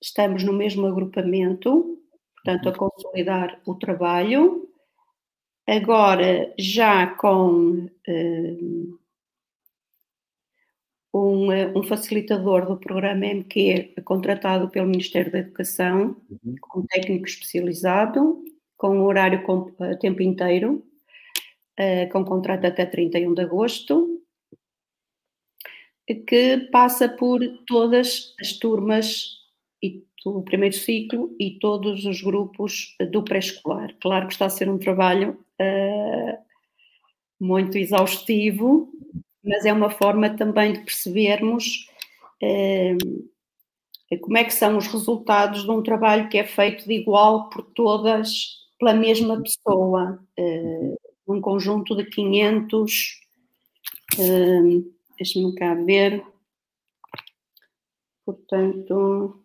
[0.00, 1.98] estamos no mesmo agrupamento,
[2.34, 2.90] portanto, a uhum.
[2.90, 4.68] consolidar o trabalho,
[5.66, 7.88] agora já com
[11.16, 16.54] um, um, facilitador do programa MQ contratado pelo Ministério da Educação, uhum.
[16.60, 18.44] com um técnico especializado,
[18.76, 20.84] com um horário com, a tempo inteiro,
[21.80, 24.20] uh, com contrato até 31 de agosto,
[26.26, 29.38] que passa por todas as turmas
[29.82, 33.94] e do primeiro ciclo e todos os grupos do pré-escolar.
[34.00, 36.38] Claro que está a ser um trabalho uh,
[37.40, 38.92] muito exaustivo,
[39.46, 41.88] mas é uma forma também de percebermos
[42.42, 42.96] eh,
[44.20, 47.62] como é que são os resultados de um trabalho que é feito de igual por
[47.62, 50.94] todas, pela mesma pessoa, eh,
[51.26, 53.20] um conjunto de 500,
[54.18, 54.82] eh,
[55.18, 56.22] deixa-me cá ver,
[58.24, 59.42] portanto,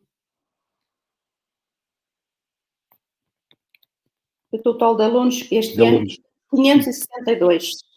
[4.52, 6.20] o total de alunos este de ano, alunos.
[6.54, 7.91] 562.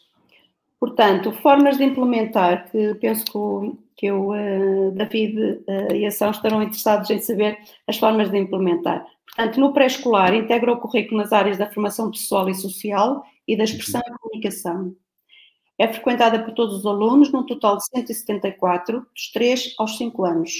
[0.84, 6.08] Portanto, formas de implementar, que penso que o, que o uh, David uh, e a
[6.08, 7.58] Ação estarão interessados em saber
[7.88, 9.02] as formas de implementar.
[9.26, 13.64] Portanto, no pré-escolar, integra o currículo nas áreas da formação pessoal e social e da
[13.64, 14.94] expressão e comunicação.
[15.78, 20.52] É frequentada por todos os alunos, num total de 174, dos 3 aos 5 anos,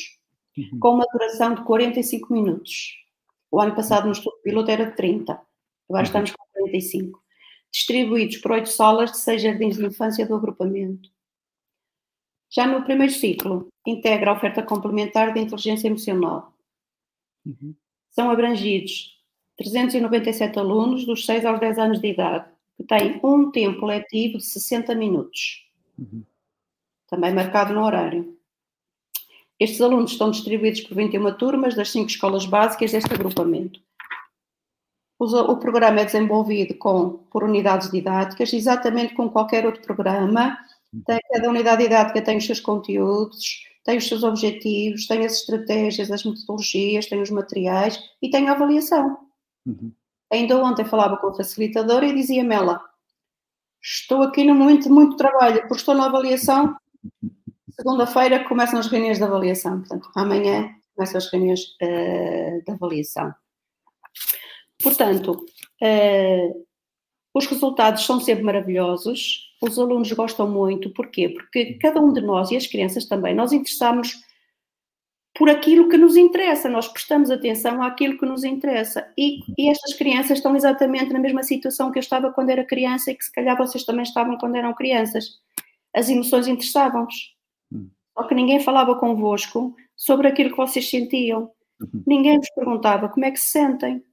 [0.56, 0.78] uhum.
[0.80, 2.94] com uma duração de 45 minutos.
[3.50, 5.48] O ano passado, no estudo piloto, era de 30, agora
[5.90, 6.02] uhum.
[6.02, 7.23] estamos com 45
[7.74, 11.10] distribuídos por oito salas de seis jardins de infância do agrupamento.
[12.48, 16.56] Já no primeiro ciclo, integra a oferta complementar de inteligência emocional.
[17.44, 17.74] Uhum.
[18.10, 19.20] São abrangidos
[19.56, 24.44] 397 alunos dos 6 aos 10 anos de idade, que têm um tempo letivo de
[24.44, 25.68] 60 minutos,
[25.98, 26.22] uhum.
[27.08, 28.38] também marcado no horário.
[29.58, 33.83] Estes alunos estão distribuídos por 21 turmas das cinco escolas básicas deste agrupamento
[35.18, 40.58] o programa é desenvolvido com, por unidades didáticas, exatamente como qualquer outro programa.
[41.06, 46.10] Tem, cada unidade didática tem os seus conteúdos, tem os seus objetivos, tem as estratégias,
[46.10, 49.18] as metodologias, tem os materiais e tem a avaliação.
[49.66, 49.92] Uhum.
[50.32, 52.80] Ainda ontem falava com a facilitadora e dizia-me ela:
[53.82, 56.76] Estou aqui no momento de muito trabalho, porque estou na avaliação.
[57.70, 63.34] Segunda-feira começam as reuniões de avaliação, portanto, amanhã começam as reuniões uh, de avaliação.
[64.84, 65.44] Portanto,
[65.82, 66.64] uh,
[67.32, 71.30] os resultados são sempre maravilhosos, os alunos gostam muito, porquê?
[71.30, 74.22] Porque cada um de nós e as crianças também, nós interessamos
[75.36, 79.10] por aquilo que nos interessa, nós prestamos atenção àquilo que nos interessa.
[79.18, 83.10] E, e, estas crianças estão exatamente na mesma situação que eu estava quando era criança
[83.10, 85.40] e que se calhar vocês também estavam quando eram crianças.
[85.92, 87.34] As emoções interessavam-vos.
[87.72, 87.90] Hum.
[88.16, 91.50] Só que ninguém falava convosco sobre aquilo que vocês sentiam.
[91.80, 92.04] Uhum.
[92.06, 94.04] Ninguém vos perguntava como é que se sentem.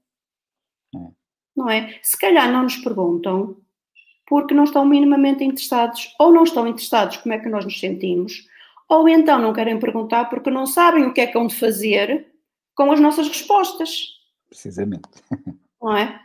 [1.55, 1.99] Não é?
[2.01, 3.57] Se calhar não nos perguntam
[4.25, 8.47] porque não estão minimamente interessados, ou não estão interessados como é que nós nos sentimos,
[8.87, 12.31] ou então não querem perguntar porque não sabem o que é que hão de fazer
[12.73, 13.91] com as nossas respostas.
[14.47, 15.09] Precisamente.
[15.81, 16.21] Não é?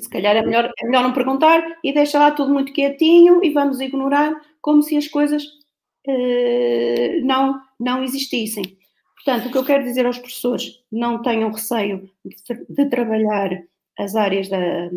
[0.00, 3.50] Se calhar é melhor, é melhor não perguntar e deixar lá tudo muito quietinho e
[3.50, 8.78] vamos ignorar como se as coisas uh, não, não existissem.
[9.16, 13.50] Portanto, o que eu quero dizer aos professores, não tenham receio de, de trabalhar
[13.98, 14.90] as áreas da,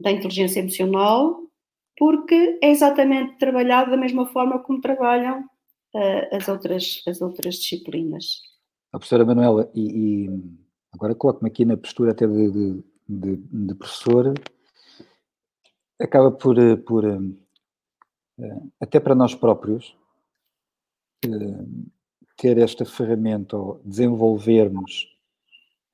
[0.00, 1.40] da inteligência emocional,
[1.96, 5.42] porque é exatamente trabalhado da mesma forma como trabalham
[5.94, 8.42] uh, as, outras, as outras disciplinas.
[8.92, 10.30] A professora Manuela, e, e
[10.92, 14.34] agora coloco-me aqui na postura até de, de, de, de professora,
[16.00, 17.36] acaba por, eh, por uh,
[18.80, 19.96] até para nós próprios,
[21.26, 21.90] uh,
[22.36, 25.13] ter esta ferramenta ou desenvolvermos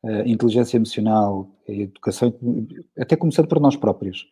[0.03, 2.35] a inteligência emocional, a educação,
[2.99, 4.27] até começando por nós próprios,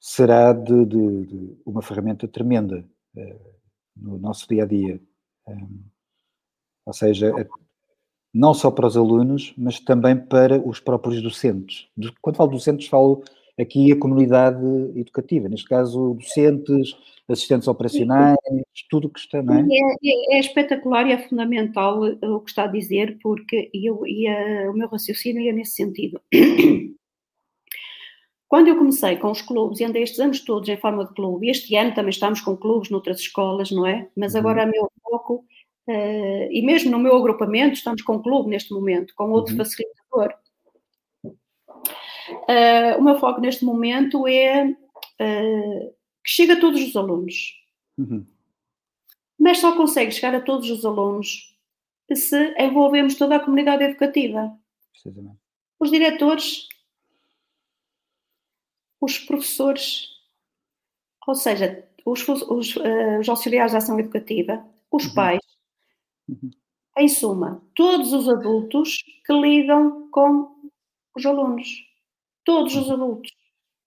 [0.00, 2.84] será de, de, de uma ferramenta tremenda
[3.16, 3.52] uh,
[3.96, 5.00] no nosso dia a dia.
[5.46, 5.82] Um,
[6.86, 7.32] ou seja,
[8.32, 11.88] não só para os alunos, mas também para os próprios docentes.
[12.20, 13.22] Quando falo docentes, falo
[13.60, 14.64] aqui a comunidade
[14.96, 16.96] educativa, neste caso docentes,
[17.28, 18.36] assistentes operacionais,
[18.90, 19.60] tudo que está, não é?
[19.60, 24.06] É, é, é espetacular e é fundamental eh, o que está a dizer, porque eu,
[24.06, 24.28] e
[24.68, 26.20] o meu raciocínio é nesse sentido.
[28.48, 31.46] Quando eu comecei com os clubes, e andei estes anos todos em forma de clube,
[31.46, 34.10] e este ano também estamos com clubes noutras escolas, não é?
[34.14, 34.70] Mas agora uhum.
[34.70, 35.46] meu foco,
[35.88, 39.58] uh, e mesmo no meu agrupamento, estamos com clube neste momento, com outro uhum.
[39.58, 40.34] facilitador.
[42.30, 45.94] Uh, o meu foco neste momento é uh,
[46.24, 47.54] que chegue a todos os alunos.
[47.98, 48.26] Uhum.
[49.38, 51.52] Mas só consegue chegar a todos os alunos
[52.14, 54.56] se envolvemos toda a comunidade educativa.
[55.78, 56.68] Os diretores,
[59.00, 60.08] os professores,
[61.26, 65.14] ou seja, os, os, uh, os auxiliares de ação educativa, os uhum.
[65.14, 65.40] pais,
[66.28, 66.50] uhum.
[66.98, 70.70] em suma, todos os adultos que lidam com
[71.16, 71.91] os alunos.
[72.44, 72.94] Todos os uhum.
[72.94, 73.30] adultos.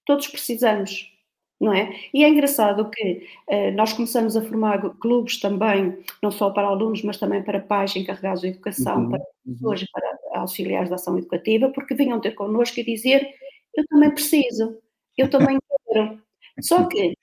[0.06, 1.16] Todos precisamos
[1.60, 1.96] não é?
[2.14, 7.02] E é engraçado que uh, nós começamos a formar clubes também, não só para alunos,
[7.04, 9.88] mas também para pais encarregados de educação, uhum, para pessoas uhum.
[9.94, 13.28] para auxiliares de ação educativa, porque vinham ter connosco e dizer:
[13.76, 14.78] Eu também preciso,
[15.18, 15.58] eu também
[15.88, 16.20] quero.
[16.60, 17.14] Só que,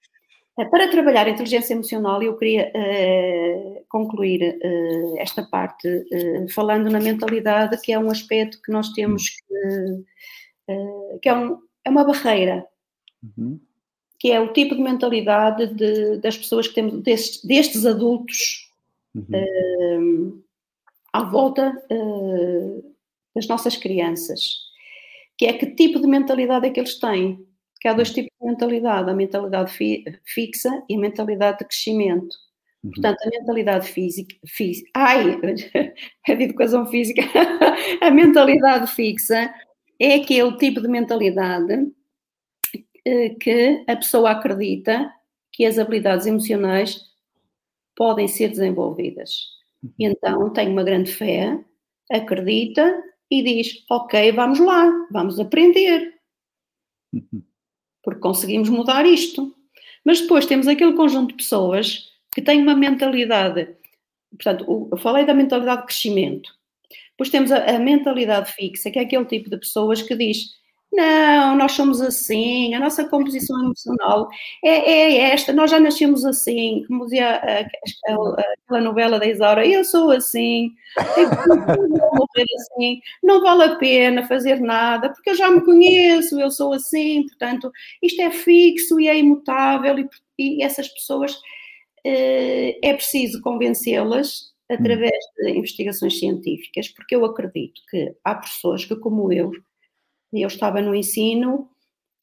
[0.59, 4.59] uh, para trabalhar a inteligência emocional, eu queria uh, concluir
[5.19, 5.89] esta parte
[6.55, 10.05] falando na mentalidade, que é um aspecto que nós temos que.
[11.21, 12.67] Que é, um, é uma barreira.
[13.23, 13.61] Uhum
[14.23, 18.71] que é o tipo de mentalidade de, das pessoas que temos, destes, destes adultos
[19.13, 19.27] uhum.
[19.35, 20.45] uh,
[21.13, 22.95] à volta uh,
[23.35, 24.59] das nossas crianças.
[25.37, 27.45] Que é que tipo de mentalidade é que eles têm?
[27.81, 28.15] Que há dois uhum.
[28.15, 32.37] tipos de mentalidade, a mentalidade fi, fixa e a mentalidade de crescimento.
[32.85, 32.93] Uhum.
[32.93, 35.37] Portanto, a mentalidade física, fí, ai,
[36.29, 37.23] é de educação física,
[38.01, 39.53] a mentalidade fixa
[40.03, 41.93] é aquele tipo de mentalidade
[43.05, 45.15] eh, que a pessoa acredita
[45.53, 47.01] que as habilidades emocionais
[47.95, 49.47] podem ser desenvolvidas.
[49.97, 50.13] E uhum.
[50.13, 51.57] então tem uma grande fé,
[52.11, 53.01] acredita
[53.31, 56.13] e diz: Ok, vamos lá, vamos aprender.
[57.13, 57.45] Uhum.
[58.03, 59.55] Porque conseguimos mudar isto.
[60.05, 63.77] Mas depois temos aquele conjunto de pessoas que têm uma mentalidade.
[64.31, 66.53] Portanto, eu falei da mentalidade de crescimento.
[67.13, 70.39] Depois temos a, a mentalidade fixa, que é aquele tipo de pessoas que diz:
[70.93, 74.29] não, nós somos assim, a nossa composição emocional
[74.63, 80.11] é, é esta, nós já nascemos assim, como dizia aquela novela da Isaura, eu sou
[80.11, 80.71] assim,
[81.17, 86.39] eu vou morrer assim, não vale a pena fazer nada, porque eu já me conheço,
[86.39, 87.73] eu sou assim, portanto,
[88.03, 90.09] isto é fixo e é imutável, e,
[90.39, 91.35] e essas pessoas
[92.05, 98.97] eh, é preciso convencê-las através de investigações científicas, porque eu acredito que há pessoas que,
[98.97, 99.51] como eu,
[100.33, 101.69] eu estava no ensino,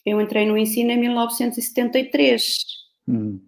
[0.06, 2.58] eu entrei no ensino em 1973.
[3.08, 3.40] Hum.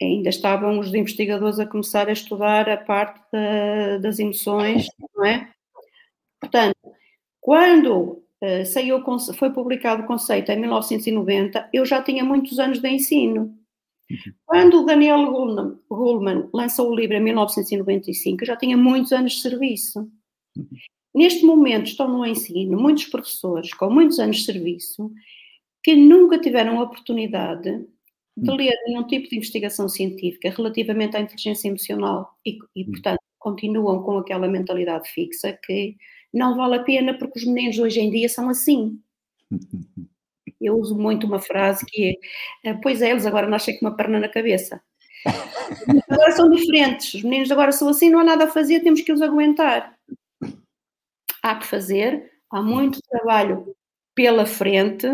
[0.00, 5.50] Ainda estavam os investigadores a começar a estudar a parte da, das emoções, não é?
[6.40, 6.76] Portanto,
[7.40, 9.02] quando uh, saiu,
[9.36, 13.56] foi publicado o conceito em 1990, eu já tinha muitos anos de ensino.
[14.44, 15.30] Quando o Daniel
[15.88, 20.10] Goleman lançou o livro em 1995, eu já tinha muitos anos de serviço.
[21.14, 25.12] Neste momento estão no ensino muitos professores com muitos anos de serviço
[25.82, 27.86] que nunca tiveram a oportunidade
[28.36, 28.56] de hum.
[28.56, 32.90] ler nenhum tipo de investigação científica relativamente à inteligência emocional e, e, hum.
[32.90, 35.96] portanto, continuam com aquela mentalidade fixa que
[36.32, 38.98] não vale a pena porque os meninos hoje em dia são assim.
[40.64, 42.18] Eu uso muito uma frase que
[42.64, 44.80] é: eh, Pois é, eles agora nascem com uma perna na cabeça.
[46.10, 49.12] agora são diferentes, os meninos agora são assim, não há nada a fazer, temos que
[49.12, 49.94] os aguentar
[51.44, 53.76] há que fazer, há muito trabalho
[54.14, 55.06] pela frente,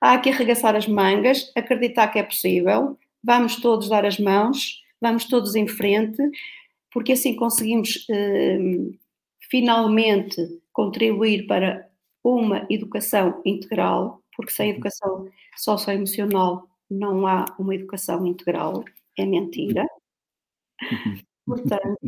[0.00, 5.24] há que arregaçar as mangas, acreditar que é possível, vamos todos dar as mãos, vamos
[5.24, 6.22] todos em frente,
[6.92, 8.58] porque assim conseguimos eh,
[9.50, 10.36] finalmente
[10.72, 11.88] contribuir para
[12.22, 18.84] uma educação integral, porque sem educação socioemocional não há uma educação integral,
[19.18, 19.86] é mentira.
[20.82, 21.18] Uhum.
[21.46, 21.98] Portanto,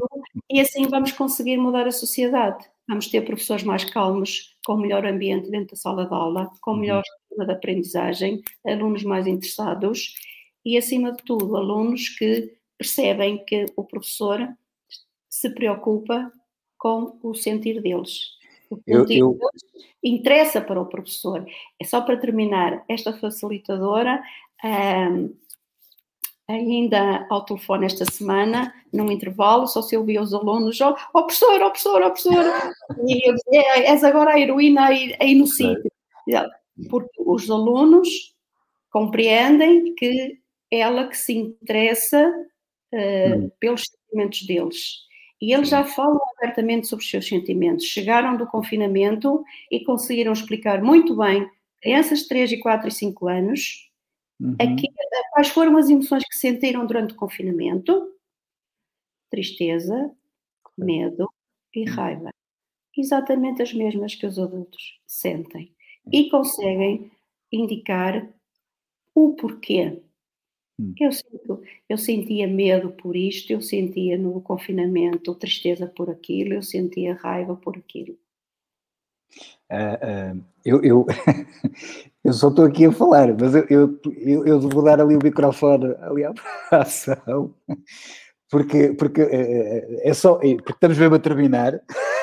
[0.51, 2.65] e assim vamos conseguir mudar a sociedade.
[2.89, 6.79] Vamos ter professores mais calmos, com melhor ambiente dentro da sala de aula, com uhum.
[6.79, 10.15] melhor sistema de aprendizagem, alunos mais interessados
[10.65, 14.49] e, acima de tudo, alunos que percebem que o professor
[15.29, 16.33] se preocupa
[16.79, 18.36] com o sentir deles.
[18.71, 19.51] O sentir eu, eu...
[20.03, 21.47] interessa para o professor.
[21.81, 24.23] É só para terminar, esta facilitadora
[24.65, 25.35] um,
[26.49, 31.23] ainda ao telefone esta semana, num intervalo, só se ouvia os alunos, ó oh, oh,
[31.25, 32.45] professor, ó oh, professor, ó oh, professor,
[33.07, 35.91] e eu dizia, é, és agora a heroína aí, aí no sítio.
[36.89, 38.09] porque os alunos
[38.91, 40.39] compreendem que
[40.71, 42.33] ela que se interessa
[42.95, 45.07] uh, pelos sentimentos deles.
[45.47, 47.87] E eles já falam abertamente sobre os seus sentimentos.
[47.87, 51.49] Chegaram do confinamento e conseguiram explicar muito bem,
[51.81, 53.89] crianças de 3 e 4 e 5 anos,
[54.41, 54.57] uhum.
[54.61, 54.89] aqui,
[55.31, 58.13] quais foram as emoções que sentiram durante o confinamento.
[59.31, 60.11] Tristeza,
[60.77, 61.33] medo
[61.73, 61.95] e uhum.
[61.95, 62.31] raiva.
[62.99, 65.73] Exatamente as mesmas que os adultos sentem.
[66.13, 67.09] E conseguem
[67.53, 68.29] indicar
[69.15, 70.03] o porquê.
[70.79, 70.95] Hum.
[71.01, 76.63] Eu, sinto, eu sentia medo por isto, eu sentia no confinamento tristeza por aquilo, eu
[76.63, 78.17] sentia raiva por aquilo.
[79.71, 81.07] Uh, uh, eu, eu,
[82.25, 85.95] eu, só estou aqui a falar, mas eu, eu, eu, vou dar ali o microfone
[86.03, 86.33] ali à
[86.71, 87.53] ação,
[88.51, 91.81] porque, porque é, é só, porque estamos mesmo a terminar.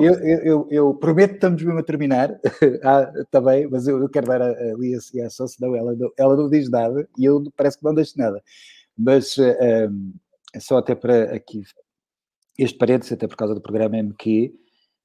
[0.00, 2.38] eu, eu, eu, prometo que estamos mesmo a terminar,
[2.84, 6.48] ah, também, mas eu, eu quero dar ali a, a ação, senão ela, ela não
[6.48, 8.42] diz nada e eu parece que não deixo nada.
[8.96, 10.12] Mas um,
[10.54, 11.62] é só até para aqui,
[12.58, 14.52] este parênteses, até por causa do programa MQ,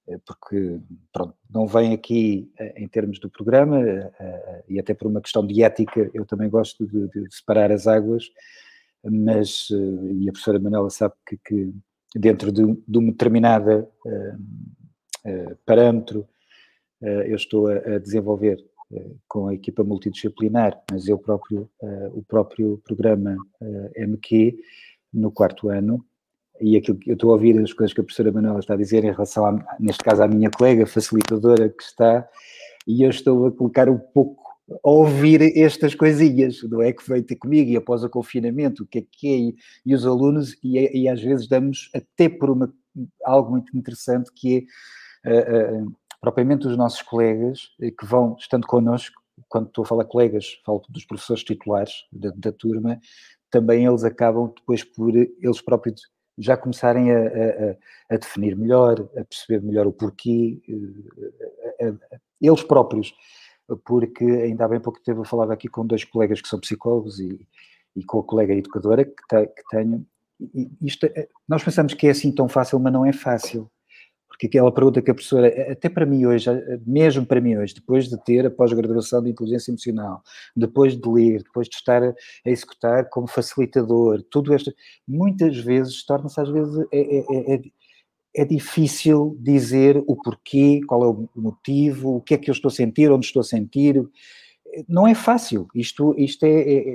[0.07, 0.79] eh, porque
[1.11, 5.45] pronto, não vem aqui eh, em termos do programa eh, e até por uma questão
[5.45, 8.25] de ética, eu também gosto de, de separar as águas,
[9.03, 11.73] mas, e a professora Manuela sabe que, que
[12.15, 16.27] dentro de, de uma determinada uh, uh, parâmetro,
[17.01, 18.63] uh, eu estou a, a desenvolver
[19.27, 21.67] com a equipa multidisciplinar, mas eu próprio,
[22.13, 23.35] o próprio programa
[23.97, 24.55] MQ,
[25.11, 26.05] no quarto ano,
[26.61, 28.77] e aquilo que eu estou a ouvir as coisas que a professora Manuela está a
[28.77, 32.29] dizer em relação, a, neste caso, à minha colega facilitadora que está,
[32.87, 34.42] e eu estou a colocar um pouco
[34.81, 36.93] ouvir estas coisinhas, não é?
[36.93, 39.53] Que veio ter comigo e após o confinamento, o que é que é,
[39.85, 42.73] e, os alunos, e, e, às vezes damos até por uma,
[43.25, 44.67] algo muito interessante que
[45.25, 49.87] é uh, uh, propriamente os nossos colegas eh, que vão, estando connosco, quando estou a
[49.87, 52.99] falar colegas, falo dos professores titulares da, da turma,
[53.51, 56.01] também eles acabam depois por eles próprios
[56.37, 60.61] já começarem a, a, a, definir melhor, a perceber melhor o porquê,
[62.41, 63.13] eles próprios
[63.85, 67.19] porque ainda há bem pouco tempo eu falava aqui com dois colegas que são psicólogos
[67.19, 67.47] e,
[67.95, 70.05] e com a colega educadora que, te, que tenho.
[70.81, 73.69] Isto, é, nós pensamos que é assim tão fácil, mas não é fácil.
[74.27, 76.49] Porque aquela pergunta que a professora, até para mim hoje,
[76.87, 80.23] mesmo para mim hoje, depois de ter a pós-graduação de inteligência emocional,
[80.55, 82.13] depois de ler, depois de estar a,
[82.43, 84.73] executar como facilitador, tudo isto,
[85.07, 87.61] muitas vezes torna-se às vezes é, é, é,
[88.35, 92.69] é difícil dizer o porquê, qual é o motivo, o que é que eu estou
[92.69, 94.03] a sentir, onde estou a sentir.
[94.87, 95.67] Não é fácil.
[95.75, 96.93] Isto, isto é, é,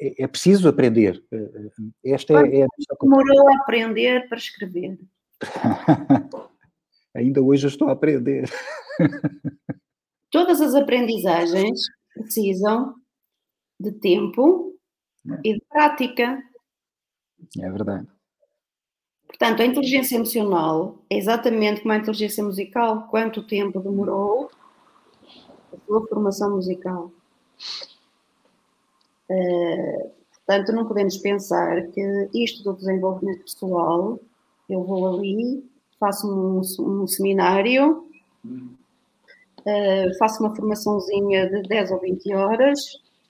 [0.00, 1.22] é, é preciso aprender.
[2.04, 2.68] Esta é, é a
[3.00, 4.98] Demorou a aprender para escrever.
[7.14, 8.50] Ainda hoje eu estou a aprender.
[10.30, 11.80] Todas as aprendizagens
[12.14, 12.94] precisam
[13.78, 14.74] de tempo
[15.44, 16.42] e de prática.
[17.60, 18.06] É verdade.
[19.32, 23.08] Portanto, a inteligência emocional é exatamente como a inteligência musical.
[23.08, 24.50] Quanto tempo demorou
[25.72, 27.10] a sua formação musical?
[29.30, 34.20] Uh, portanto, não podemos pensar que isto do desenvolvimento pessoal,
[34.68, 35.64] eu vou ali,
[35.98, 38.06] faço um, um seminário,
[38.44, 42.78] uh, faço uma formaçãozinha de 10 ou 20 horas,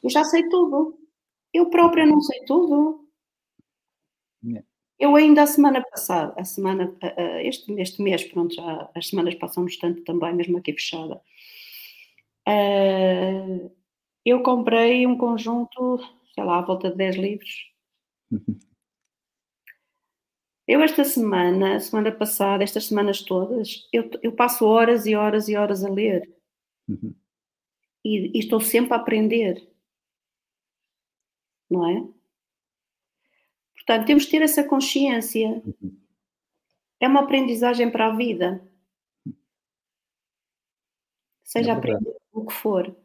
[0.03, 0.99] e já sei tudo.
[1.55, 3.02] Eu própria não sei tudo.
[4.99, 6.95] Eu ainda a semana passada, a semana,
[7.43, 11.21] este, este mês, pronto, já as semanas passam tanto também, mesmo aqui fechada.
[12.49, 13.71] Uh,
[14.25, 15.99] eu comprei um conjunto,
[16.35, 17.73] sei lá, à volta de 10 livros.
[20.67, 25.57] Eu esta semana, semana passada, estas semanas todas, eu, eu passo horas e horas e
[25.57, 26.33] horas a ler.
[26.89, 27.15] Uhum.
[28.05, 29.69] E, e estou sempre a aprender.
[31.69, 32.22] Não é?
[33.85, 35.63] Portanto, temos que ter essa consciência.
[37.01, 38.63] É uma aprendizagem para a vida.
[41.43, 42.97] Seja é aprender o que for,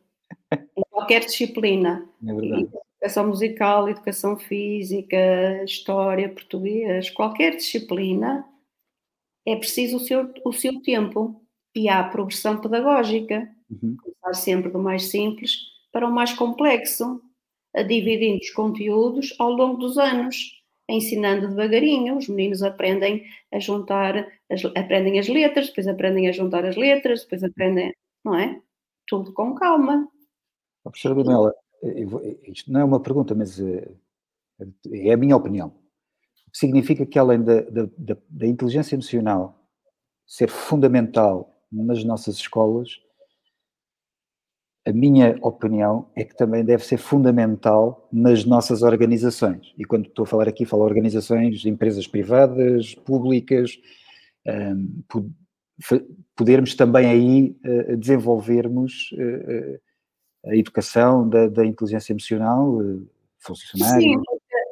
[0.52, 2.08] em qualquer disciplina.
[2.24, 2.60] É
[2.95, 8.48] educação musical, educação física, história, português, qualquer disciplina,
[9.45, 11.41] é preciso o seu, o seu tempo.
[11.76, 13.52] E há progressão pedagógica.
[13.70, 13.98] Uhum.
[13.98, 15.58] Começar sempre do mais simples
[15.91, 17.22] para o mais complexo,
[17.76, 20.56] a dividindo os conteúdos ao longo dos anos
[20.89, 26.65] ensinando devagarinho, os meninos aprendem a juntar, as, aprendem as letras, depois aprendem a juntar
[26.65, 27.93] as letras, depois aprendem,
[28.23, 28.61] não é?
[29.07, 30.07] Tudo com calma.
[30.84, 31.53] Oh, professora Manuela,
[32.43, 33.91] isto não é uma pergunta, mas eh,
[34.91, 35.73] é a minha opinião.
[36.53, 39.68] Significa que além da, da, da inteligência emocional
[40.26, 42.99] ser fundamental nas nossas escolas,
[44.88, 49.73] a minha opinião é que também deve ser fundamental nas nossas organizações.
[49.77, 53.77] E quando estou a falar aqui, falo organizações, empresas privadas, públicas,
[54.47, 55.34] um,
[56.38, 59.80] podermos também aí uh, desenvolvermos uh,
[60.49, 63.05] a educação da, da inteligência emocional, uh,
[63.39, 64.01] funcionários.
[64.01, 64.15] Sim,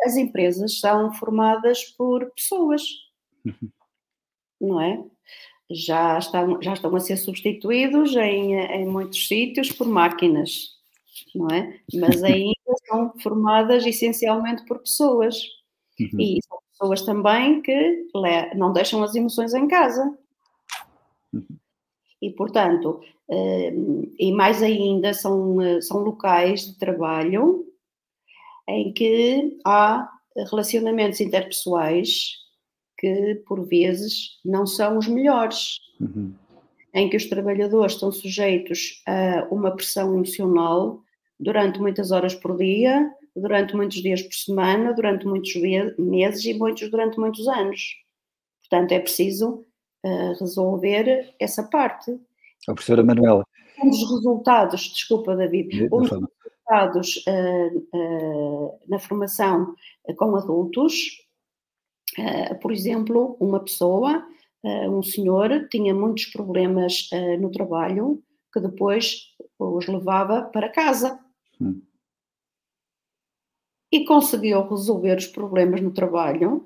[0.06, 2.84] as empresas são formadas por pessoas,
[3.46, 3.70] uhum.
[4.62, 5.04] não é?
[5.70, 10.76] Já estão, já estão a ser substituídos em, em muitos sítios por máquinas,
[11.34, 11.80] não é?
[11.94, 12.54] Mas ainda
[12.88, 15.36] são formadas essencialmente por pessoas.
[16.00, 16.20] Uhum.
[16.20, 18.06] E são pessoas também que
[18.56, 20.18] não deixam as emoções em casa.
[21.34, 21.46] Uhum.
[22.22, 27.66] E, portanto, hum, e mais ainda, são, são locais de trabalho
[28.68, 30.10] em que há
[30.50, 32.45] relacionamentos interpessoais
[33.06, 36.34] que, por vezes, não são os melhores, uhum.
[36.92, 41.04] em que os trabalhadores estão sujeitos a uma pressão emocional
[41.40, 45.54] durante muitas horas por dia, durante muitos dias por semana, durante muitos
[46.00, 47.94] meses e muitos durante muitos anos.
[48.62, 49.64] Portanto, é preciso
[50.04, 52.12] uh, resolver essa parte.
[52.68, 53.46] A professora Manuela.
[53.84, 59.76] Um dos resultados, desculpa, David, um dos resultados uh, uh, na formação
[60.18, 61.25] com adultos
[62.18, 64.26] Uh, por exemplo, uma pessoa,
[64.64, 68.24] uh, um senhor, tinha muitos problemas uh, no trabalho
[68.54, 71.20] que depois os levava para casa.
[71.60, 71.82] Hum.
[73.92, 76.66] E conseguiu resolver os problemas no trabalho,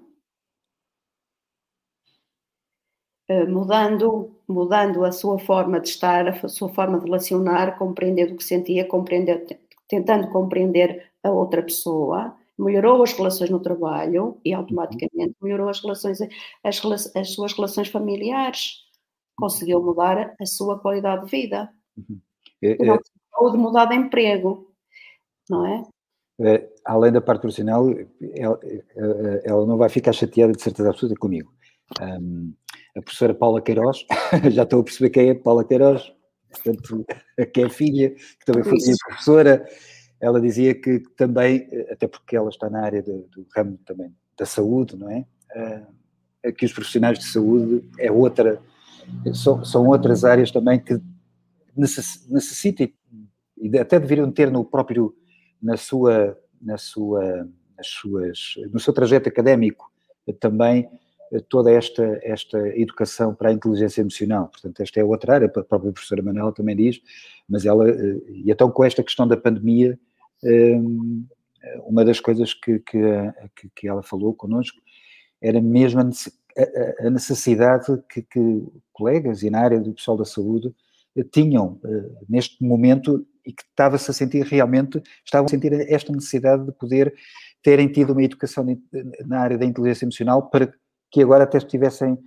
[3.48, 8.44] mudando, mudando a sua forma de estar, a sua forma de relacionar, compreendendo o que
[8.44, 9.46] sentia, compreender,
[9.88, 16.20] tentando compreender a outra pessoa melhorou as relações no trabalho e automaticamente melhorou as relações,
[16.64, 18.80] as, as suas relações familiares,
[19.36, 21.70] conseguiu mudar a sua qualidade de vida.
[21.98, 22.20] Uhum.
[22.62, 23.00] É, é,
[23.38, 24.74] ou de mudar de emprego,
[25.50, 25.84] não é?
[26.42, 27.88] é além da parte profissional,
[28.36, 28.60] ela,
[29.46, 31.54] ela, não vai ficar chateada de certeza absoluta comigo.
[32.02, 32.54] Um,
[32.98, 34.06] a professora Paula Queiroz,
[34.52, 36.12] já estou a perceber quem é Paula Queiroz,
[36.52, 37.06] portanto,
[37.54, 39.66] que é filha, que também foi minha professora,
[40.22, 44.46] ela dizia que também, até porque ela está na área do, do ramo também da
[44.46, 45.26] saúde, não é?
[45.56, 48.62] Uh, que os profissionais de saúde é outra,
[49.34, 51.00] são, são outras áreas também que
[51.76, 52.88] necessitam
[53.58, 55.14] e até deveriam ter no próprio,
[55.62, 57.48] na sua, na sua,
[57.78, 59.92] nas suas, no seu trajeto académico
[60.40, 60.90] também
[61.48, 64.48] toda esta, esta educação para a inteligência emocional.
[64.48, 67.02] Portanto, esta é outra área, a própria professora Manuela também diz,
[67.48, 70.00] mas ela, e então com esta questão da pandemia,
[71.86, 73.00] uma das coisas que, que,
[73.76, 74.80] que ela falou connosco
[75.42, 78.64] era mesmo a necessidade que, que
[78.94, 80.74] colegas e na área do pessoal da saúde
[81.16, 86.12] eh, tinham eh, neste momento e que estava-se a sentir realmente, estavam a sentir esta
[86.12, 87.14] necessidade de poder
[87.64, 88.66] terem tido uma educação
[89.26, 90.72] na área da inteligência emocional para
[91.10, 92.18] que agora até estivessem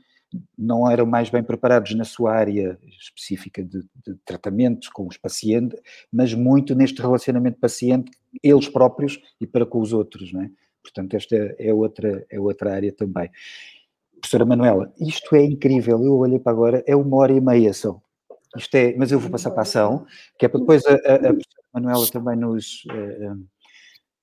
[0.56, 5.78] não eram mais bem preparados na sua área específica de, de tratamentos com os pacientes,
[6.12, 8.10] mas muito neste relacionamento paciente,
[8.42, 10.50] eles próprios e para com os outros, não é?
[10.82, 13.30] Portanto, esta é outra, é outra área também.
[14.20, 18.00] Professora Manuela, isto é incrível, eu olhei para agora, é uma hora e meia só.
[18.56, 20.06] Isto é, mas eu vou passar para a ação,
[20.38, 23.48] que é para depois a, a, a professora Manuela também nos uh,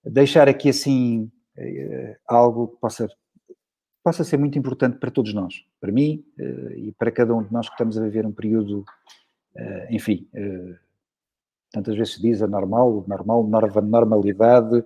[0.04, 3.08] deixar aqui assim uh, algo que possa
[4.04, 7.52] possa ser muito importante para todos nós, para mim uh, e para cada um de
[7.52, 8.80] nós que estamos a viver um período,
[9.56, 10.76] uh, enfim, uh,
[11.72, 14.84] tantas vezes se diz anormal, normal, normalidade,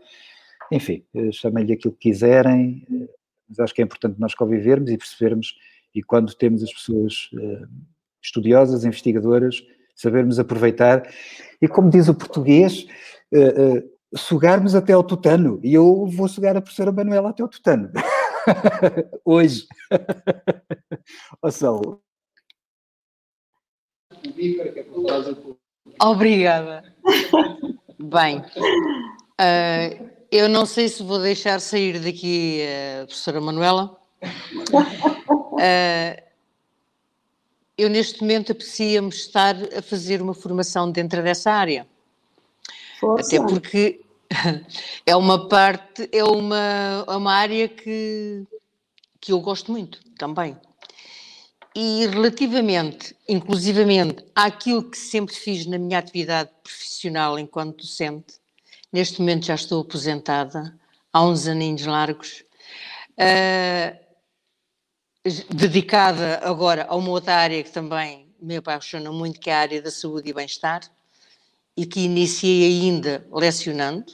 [0.71, 2.85] enfim, chamem-lhe aquilo que quiserem,
[3.47, 5.55] mas acho que é importante nós convivermos e percebermos,
[5.93, 7.29] e quando temos as pessoas
[8.21, 9.63] estudiosas, investigadoras,
[9.95, 11.07] sabermos aproveitar,
[11.61, 12.85] e como diz o português,
[14.15, 17.91] sugarmos até ao tutano, e eu vou sugar a professora Manuela até ao tutano.
[19.25, 19.67] Hoje.
[21.41, 21.49] Ó
[26.01, 26.83] Obrigada.
[27.99, 32.61] Bem, uh, eu não sei se vou deixar sair daqui
[33.01, 33.97] a professora Manuela.
[35.53, 36.23] Uh,
[37.77, 41.87] eu neste momento aprecia-me estar a fazer uma formação dentro dessa área.
[42.99, 43.35] Força.
[43.35, 44.02] Até porque
[45.05, 48.45] é uma parte, é uma, é uma área que,
[49.19, 50.57] que eu gosto muito também.
[51.75, 58.35] E relativamente, inclusivamente, àquilo que sempre fiz na minha atividade profissional enquanto docente,
[58.91, 60.77] neste momento já estou aposentada,
[61.11, 62.43] há uns aninhos largos,
[63.17, 64.03] uh,
[65.55, 69.81] dedicada agora a uma outra área que também me apaixona muito, que é a área
[69.81, 70.81] da saúde e bem-estar,
[71.75, 74.13] e que iniciei ainda lecionando,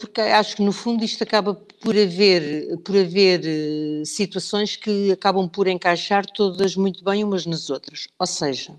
[0.00, 5.48] porque acho que no fundo isto acaba por haver, por haver uh, situações que acabam
[5.48, 8.08] por encaixar todas muito bem umas nas outras.
[8.18, 8.74] Ou seja,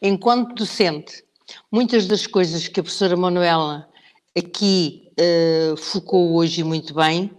[0.00, 1.22] enquanto docente,
[1.70, 3.88] muitas das coisas que a professora Manuela
[4.36, 7.30] aqui uh, focou hoje muito bem,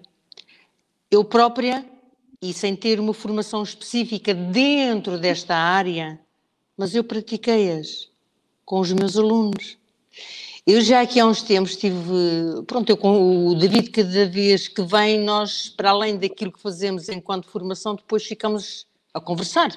[1.09, 1.83] eu própria,
[2.41, 6.19] e sem ter uma formação específica dentro desta área,
[6.77, 8.09] mas eu pratiquei-as
[8.65, 9.77] com os meus alunos.
[10.65, 11.97] Eu já aqui há uns tempos tive,
[12.67, 17.09] pronto, eu com o David, cada vez que vem, nós, para além daquilo que fazemos
[17.09, 19.71] enquanto formação, depois ficamos a conversar.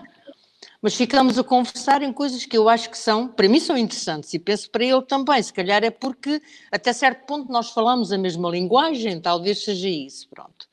[0.82, 4.34] Mas ficamos a conversar em coisas que eu acho que são, para mim são interessantes
[4.34, 8.18] e penso para ele também, se calhar é porque até certo ponto nós falamos a
[8.18, 10.68] mesma linguagem, talvez seja isso, pronto.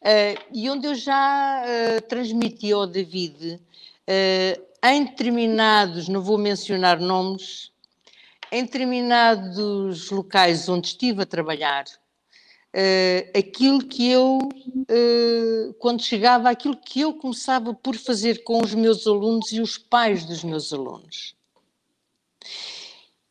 [0.00, 7.00] Uh, e onde eu já uh, transmiti ao David uh, em determinados, não vou mencionar
[7.00, 7.72] nomes,
[8.52, 11.84] em determinados locais onde estive a trabalhar,
[12.74, 18.74] uh, aquilo que eu, uh, quando chegava, aquilo que eu começava por fazer com os
[18.74, 21.34] meus alunos e os pais dos meus alunos.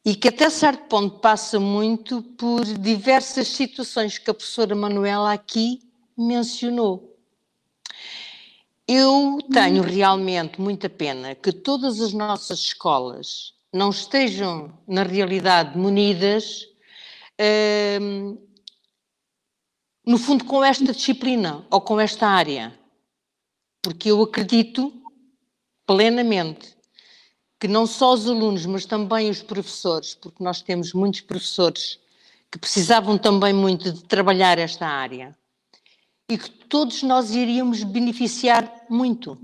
[0.06, 5.82] E que até certo ponto passa muito por diversas situações que a professora Manuela aqui
[6.18, 7.18] mencionou.
[8.88, 16.68] Eu tenho realmente muita pena que todas as nossas escolas não estejam, na realidade, munidas,
[18.02, 18.38] hum,
[20.06, 22.78] no fundo, com esta disciplina ou com esta área.
[23.82, 24.92] Porque eu acredito
[25.86, 26.76] plenamente
[27.60, 32.00] que não só os alunos, mas também os professores, porque nós temos muitos professores
[32.52, 35.38] que precisavam também muito de trabalhar esta área
[36.28, 39.38] e que todos nós iríamos beneficiar muito.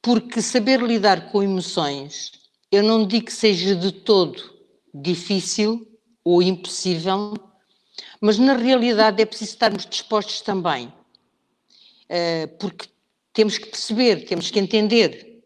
[0.00, 2.32] Porque saber lidar com emoções,
[2.74, 4.52] eu não digo que seja de todo
[4.92, 5.86] difícil
[6.24, 7.34] ou impossível,
[8.20, 10.92] mas na realidade é preciso estarmos dispostos também.
[12.04, 12.88] Uh, porque
[13.32, 15.42] temos que perceber, temos que entender.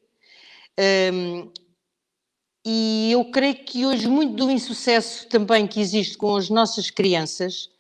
[1.13, 1.51] Um,
[2.65, 7.71] e eu creio que hoje muito do insucesso também que existe com as nossas crianças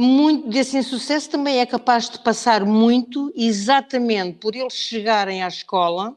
[0.00, 6.16] muito desse insucesso também é capaz de passar muito exatamente por eles chegarem à escola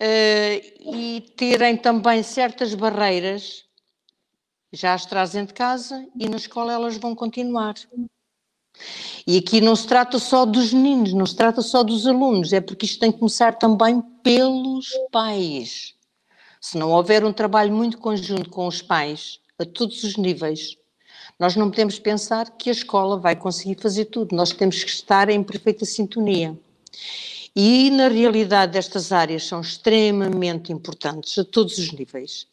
[0.00, 3.64] e terem também certas barreiras,
[4.72, 7.74] já as trazem de casa e na escola elas vão continuar.
[9.26, 12.60] E aqui não se trata só dos meninos, não se trata só dos alunos, é
[12.60, 15.94] porque isto tem que começar também pelos pais.
[16.60, 20.76] Se não houver um trabalho muito conjunto com os pais, a todos os níveis,
[21.38, 25.28] nós não podemos pensar que a escola vai conseguir fazer tudo, nós temos que estar
[25.28, 26.58] em perfeita sintonia.
[27.54, 32.46] E, na realidade, estas áreas são extremamente importantes a todos os níveis.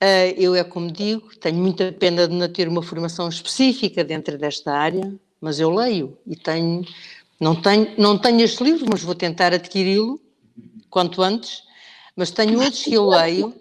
[0.00, 4.36] Ah, eu, é como digo, tenho muita pena de não ter uma formação específica dentro
[4.36, 6.84] desta área, mas eu leio e tenho,
[7.40, 10.20] não tenho, não tenho este livro, mas vou tentar adquiri-lo
[10.90, 11.62] quanto antes,
[12.14, 13.54] mas tenho outros que eu leio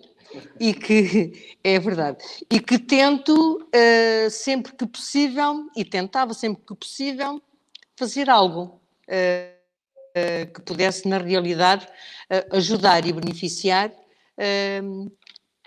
[0.60, 2.18] e que é verdade
[2.52, 7.42] e que tento uh, sempre que possível e tentava sempre que possível
[7.96, 9.53] fazer algo uh,
[10.54, 11.88] que pudesse na realidade
[12.52, 13.92] ajudar e beneficiar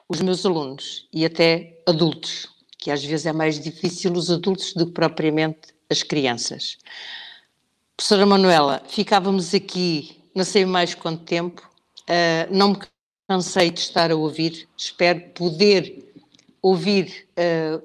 [0.08, 2.48] os meus alunos e até adultos
[2.78, 6.78] que às vezes é mais difícil os adultos do que propriamente as crianças.
[7.96, 11.68] Professora Manuela, ficávamos aqui não sei mais quanto tempo,
[12.50, 12.78] não me
[13.28, 16.12] cansei de estar a ouvir, espero poder
[16.62, 17.26] ouvir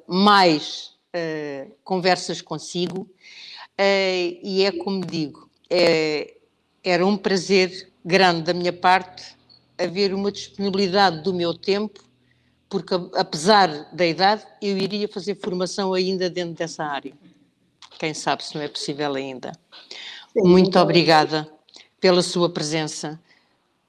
[0.08, 0.92] mais
[1.84, 3.10] conversas consigo
[3.80, 6.36] e é como digo, é,
[6.84, 9.36] era um prazer grande da minha parte
[9.78, 12.04] haver uma disponibilidade do meu tempo,
[12.70, 17.14] porque apesar da idade, eu iria fazer formação ainda dentro dessa área.
[18.00, 19.52] Quem sabe se não é possível ainda.
[20.34, 21.52] Sim, Muito obrigada
[22.00, 23.20] pela sua presença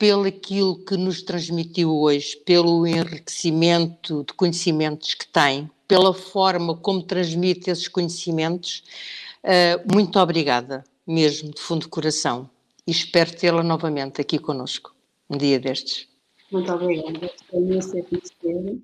[0.02, 7.04] pelo aquilo que nos transmitiu hoje, pelo enriquecimento de conhecimentos que tem, pela forma como
[7.04, 8.82] transmite esses conhecimentos.
[9.44, 12.50] Uh, muito obrigada, mesmo, de fundo de coração.
[12.84, 14.92] E espero tê-la novamente aqui conosco,
[15.30, 16.08] um dia destes.
[16.50, 18.82] Muito obrigada, imenso a conhecer.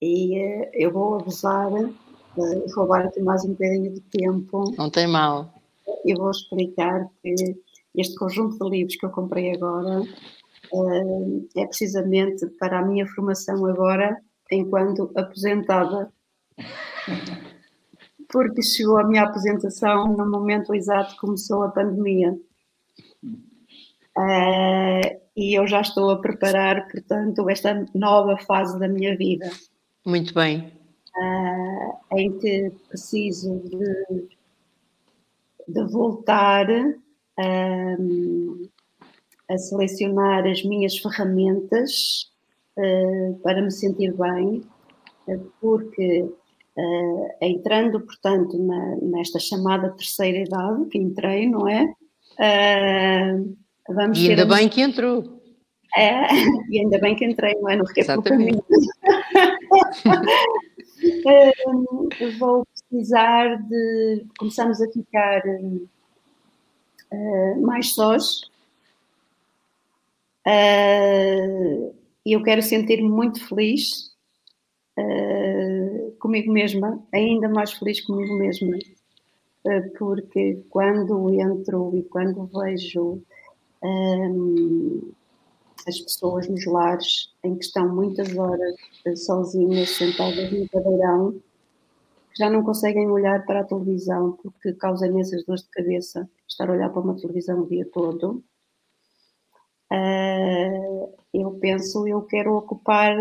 [0.00, 4.74] E uh, eu vou abusar, uh, roubar-te mais um bocadinho de tempo.
[4.78, 5.52] Não tem mal.
[6.06, 7.34] Eu vou explicar que
[7.94, 10.02] este conjunto de livros que eu comprei agora
[11.54, 16.10] é precisamente para a minha formação agora, enquanto aposentada.
[18.32, 22.34] Porque chegou a minha aposentação no momento exato que começou a pandemia.
[25.36, 29.50] E eu já estou a preparar, portanto, esta nova fase da minha vida.
[30.06, 30.72] Muito bem.
[31.16, 34.28] Uh, em que preciso de,
[35.68, 36.66] de voltar
[37.38, 38.68] um,
[39.48, 42.30] a selecionar as minhas ferramentas
[42.76, 44.62] uh, para me sentir bem,
[45.60, 51.92] porque uh, entrando, portanto, na, nesta chamada terceira idade, que entrei, não é?
[53.88, 55.42] Vamos e ainda bem que entrou.
[55.96, 56.26] É,
[56.70, 57.76] e ainda bem que entrei, não é?
[57.76, 58.64] No pelo caminho.
[62.38, 64.26] vou precisar de.
[64.38, 65.42] Começamos a ficar
[67.12, 68.42] uh, mais sós.
[70.46, 71.94] Uh,
[72.24, 74.12] e eu quero sentir-me muito feliz
[74.98, 78.76] uh, comigo mesma, ainda mais feliz comigo mesma,
[79.98, 83.22] porque quando entro e quando vejo
[83.84, 85.12] um,
[85.86, 88.74] as pessoas nos lares em que estão muitas horas
[89.16, 91.34] sozinhas, sentadas no cadeirão,
[92.36, 96.72] já não conseguem olhar para a televisão porque causa imensas dores de cabeça estar a
[96.72, 98.42] olhar para uma televisão o dia todo.
[99.92, 103.14] Uh, eu penso, eu quero ocupar,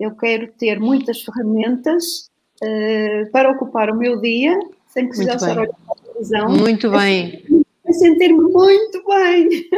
[0.00, 2.30] eu quero ter muitas ferramentas
[2.62, 4.58] uh, para ocupar o meu dia
[4.88, 6.48] sem precisar estar a olhar para a televisão.
[6.48, 7.44] Muito bem.
[7.92, 9.68] Sentir-me muito bem.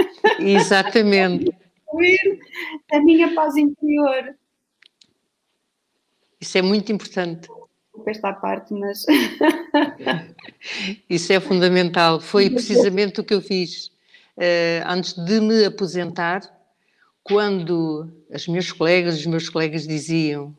[0.40, 1.50] Exatamente.
[2.92, 4.34] a minha paz interior.
[6.40, 7.48] Isso é muito importante
[8.06, 9.04] esta parte, mas.
[11.08, 12.20] Isso é fundamental.
[12.20, 13.86] Foi precisamente o que eu fiz
[14.36, 16.42] uh, antes de me aposentar,
[17.22, 20.56] quando as meus colegas, os meus colegas diziam: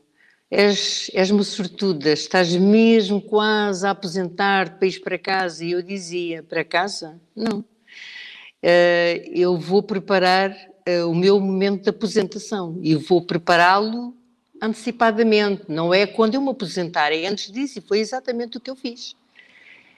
[0.57, 5.65] És, és uma sortuda, estás mesmo quase a aposentar-te para ir para casa.
[5.65, 7.19] E eu dizia: Para casa?
[7.35, 7.59] Não.
[7.59, 10.51] Uh, eu vou preparar
[10.87, 14.15] uh, o meu momento de aposentação e vou prepará-lo
[14.61, 18.69] antecipadamente, não é quando eu me aposentar, é antes disso, e foi exatamente o que
[18.69, 19.13] eu fiz.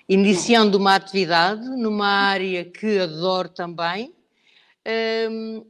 [0.10, 4.12] Iniciando uma atividade numa área que adoro também,
[5.30, 5.64] um,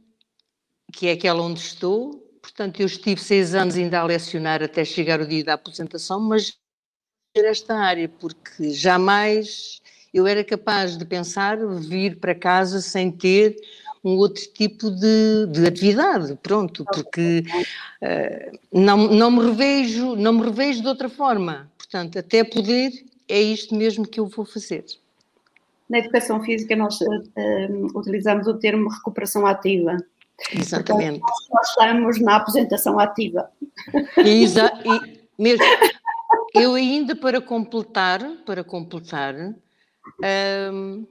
[0.90, 2.24] que é aquela onde estou.
[2.48, 6.56] Portanto, eu estive seis anos ainda a lecionar até chegar o dia da aposentação, mas
[7.36, 9.82] esta área, porque jamais
[10.14, 13.54] eu era capaz de pensar vir para casa sem ter
[14.02, 17.44] um outro tipo de, de atividade, pronto, porque
[18.02, 21.70] uh, não, não, me revejo, não me revejo de outra forma.
[21.76, 22.90] Portanto, até poder,
[23.28, 24.86] é isto mesmo que eu vou fazer.
[25.88, 29.98] Na educação física nós uh, utilizamos o termo recuperação ativa.
[30.52, 31.20] Exatamente.
[31.20, 33.50] Portanto, nós estamos na aposentação ativa.
[34.16, 35.64] Exa e mesmo,
[36.54, 39.34] eu ainda para completar, para completar,
[40.72, 41.06] um,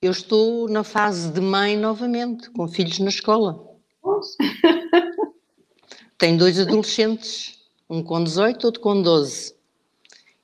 [0.00, 3.64] eu estou na fase de mãe novamente, com filhos na escola.
[6.18, 7.58] Tenho dois adolescentes,
[7.88, 9.54] um com 18, outro com 12.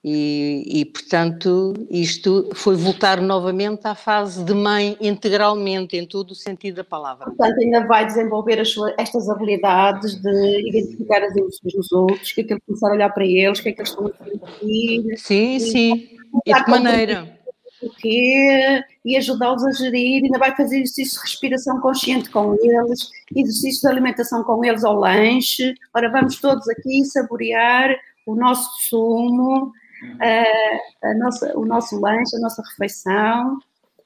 [0.04, 6.34] E, e, portanto, isto foi voltar novamente à fase de mãe integralmente, em todo o
[6.36, 7.26] sentido da palavra.
[7.26, 12.44] Portanto, ainda vai desenvolver suas, estas habilidades de identificar as emoções dos outros, que é
[12.44, 15.18] que ele começar a olhar para eles, o que é que eles estão a sentir.
[15.18, 16.08] Sim, e, sim.
[16.46, 17.38] E de que maneira?
[17.80, 23.10] o quê, e ajudá-los a gerir, ainda vai fazer exercício de respiração consciente com eles,
[23.34, 25.74] exercício de alimentação com eles ao lanche.
[25.94, 27.94] Ora, vamos todos aqui saborear
[28.26, 29.72] o nosso sumo,
[30.20, 33.58] a, a nossa, o nosso lanche, a nossa refeição,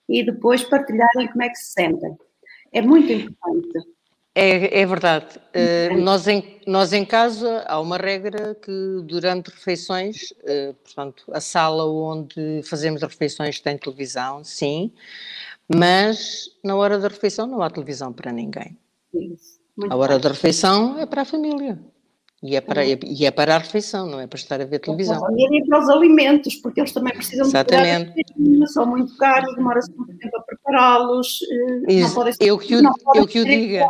[0.09, 2.17] e depois partilharem como é que se sentem.
[2.73, 3.93] É muito importante.
[4.35, 5.39] É, é verdade.
[5.55, 11.41] Uh, nós, em, nós em casa há uma regra que durante refeições, uh, portanto, a
[11.41, 14.91] sala onde fazemos refeições tem televisão, sim,
[15.69, 18.77] mas na hora da refeição não há televisão para ninguém.
[19.13, 19.61] Isso.
[19.91, 21.79] a hora da refeição é para a família.
[22.43, 25.25] E é, para, e é para a refeição, não é para estar a ver televisão.
[25.37, 28.15] E é para os alimentos, porque eles também precisam Exatamente.
[28.37, 31.39] de são muito caros, demora-se muito tempo a prepará-los.
[31.89, 32.03] Eh,
[32.41, 32.83] eu que o,
[33.15, 33.87] eu que o diga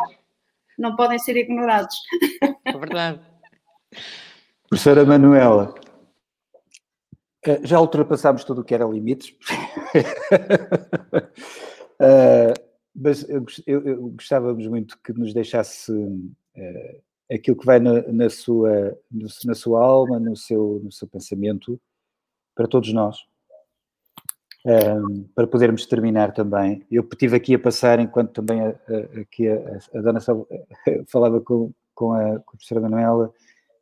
[0.79, 1.97] não podem ser ignorados.
[2.67, 3.21] É verdade.
[4.69, 5.75] Professora Manuela,
[7.47, 9.35] eh, já ultrapassámos tudo o que era limites,
[12.01, 12.53] uh,
[12.95, 17.03] mas eu, eu, eu, gostávamos muito que nos deixasse uh,
[17.33, 18.99] aquilo que vai na, na, sua,
[19.45, 21.81] na sua alma, no seu, no seu pensamento,
[22.55, 23.19] para todos nós
[24.65, 26.85] um, para podermos terminar também.
[26.91, 30.21] Eu estive aqui a passar, enquanto também a, a, aqui a, a dona
[31.09, 33.33] falava com, com, a, com a professora Manuela,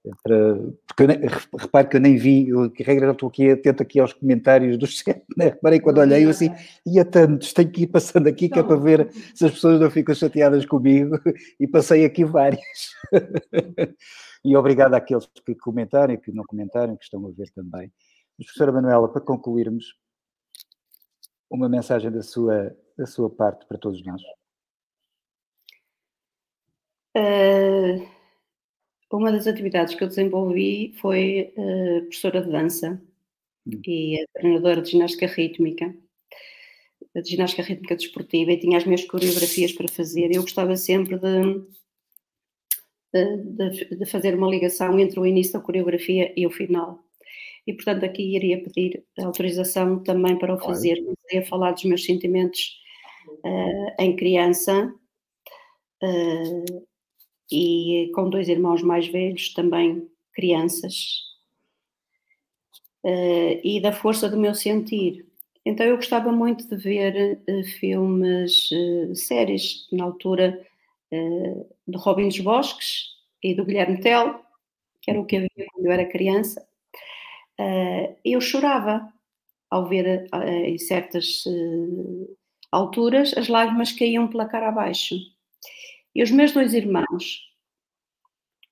[0.04, 4.00] Entre, porque eu, repare que eu nem vi, eu, que regra estou aqui atento aqui
[4.00, 5.46] aos comentários do chat, né?
[5.46, 6.50] reparei quando olhei eu assim,
[6.86, 9.90] ia tantos, tenho que ir passando aqui que é para ver se as pessoas não
[9.90, 11.18] ficam chateadas comigo
[11.60, 12.60] e passei aqui várias.
[14.42, 17.92] e obrigado àqueles que comentaram e que não comentaram, que estão a ver também.
[18.38, 19.84] Mas, professora Manuela, para concluirmos,
[21.50, 24.22] uma mensagem da sua, da sua parte para todos nós.
[27.14, 28.19] Uh,
[29.18, 33.02] uma das atividades que eu desenvolvi foi uh, professora de dança
[33.66, 33.80] hum.
[33.86, 35.94] e treinadora de ginástica rítmica,
[37.14, 40.34] de ginástica rítmica desportiva, e tinha as minhas coreografias para fazer.
[40.34, 41.64] Eu gostava sempre de,
[43.12, 47.04] de, de fazer uma ligação entre o início da coreografia e o final.
[47.66, 50.96] E, portanto, aqui iria pedir autorização também para o fazer.
[51.02, 52.80] Comecei a falar dos meus sentimentos
[53.44, 54.92] uh, em criança,
[56.02, 56.86] uh,
[57.50, 61.30] e com dois irmãos mais velhos, também crianças,
[63.04, 65.26] uh, e da força do meu sentir.
[65.64, 70.66] Então eu gostava muito de ver uh, filmes, uh, séries, na altura
[71.88, 73.06] do Robin dos Bosques
[73.42, 74.40] e do Guilherme Tell,
[75.02, 76.64] que era o que havia quando eu era criança.
[78.24, 79.12] eu chorava
[79.68, 80.28] ao ver
[80.64, 81.42] em certas
[82.70, 85.16] alturas as lágrimas caíam pela cara abaixo.
[86.14, 87.48] E os meus dois irmãos,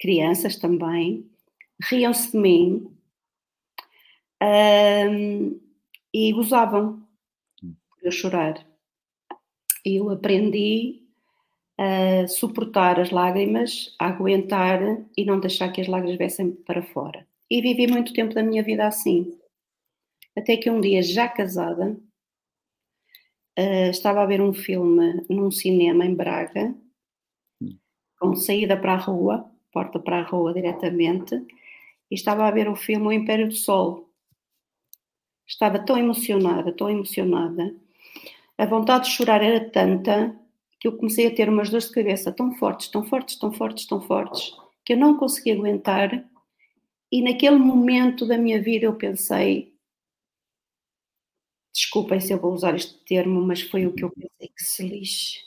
[0.01, 1.29] crianças também,
[1.83, 2.91] riam-se de mim
[4.43, 5.61] um,
[6.13, 7.03] e gozavam
[7.61, 8.67] por eu chorar.
[9.85, 11.03] Eu aprendi
[11.79, 14.81] a suportar as lágrimas, a aguentar
[15.17, 17.27] e não deixar que as lágrimas viessem para fora.
[17.49, 19.39] E vivi muito tempo da minha vida assim.
[20.37, 21.97] Até que um dia, já casada,
[23.59, 26.75] uh, estava a ver um filme num cinema em Braga
[28.19, 31.35] com saída para a rua, porta para a rua diretamente,
[32.11, 34.09] e estava a ver o filme O Império do Sol.
[35.47, 37.75] Estava tão emocionada, tão emocionada.
[38.57, 40.39] A vontade de chorar era tanta
[40.81, 43.87] que eu comecei a ter umas dores de cabeça tão fortes, tão fortes, tão fortes,
[43.87, 44.53] tão fortes,
[44.85, 46.25] que eu não conseguia aguentar.
[47.11, 49.75] E naquele momento da minha vida eu pensei,
[51.73, 54.87] desculpem se eu vou usar este termo, mas foi o que eu pensei que se
[54.87, 55.39] lixe.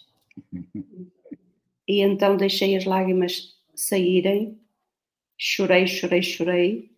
[1.88, 4.60] E então deixei as lágrimas saírem,
[5.38, 6.92] chorei, chorei, chorei,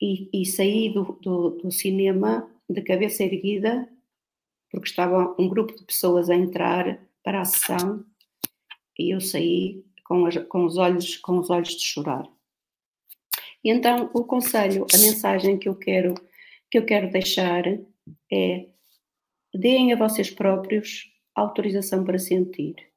[0.00, 3.88] e, e saí do, do, do cinema de cabeça erguida,
[4.70, 8.04] porque estava um grupo de pessoas a entrar para a sessão,
[8.98, 12.26] e eu saí com, as, com, os olhos, com os olhos de chorar.
[13.62, 16.14] E então o conselho, a mensagem que eu quero
[16.70, 17.64] que eu quero deixar
[18.32, 18.66] é
[19.52, 22.89] deem a vocês próprios autorização para sentir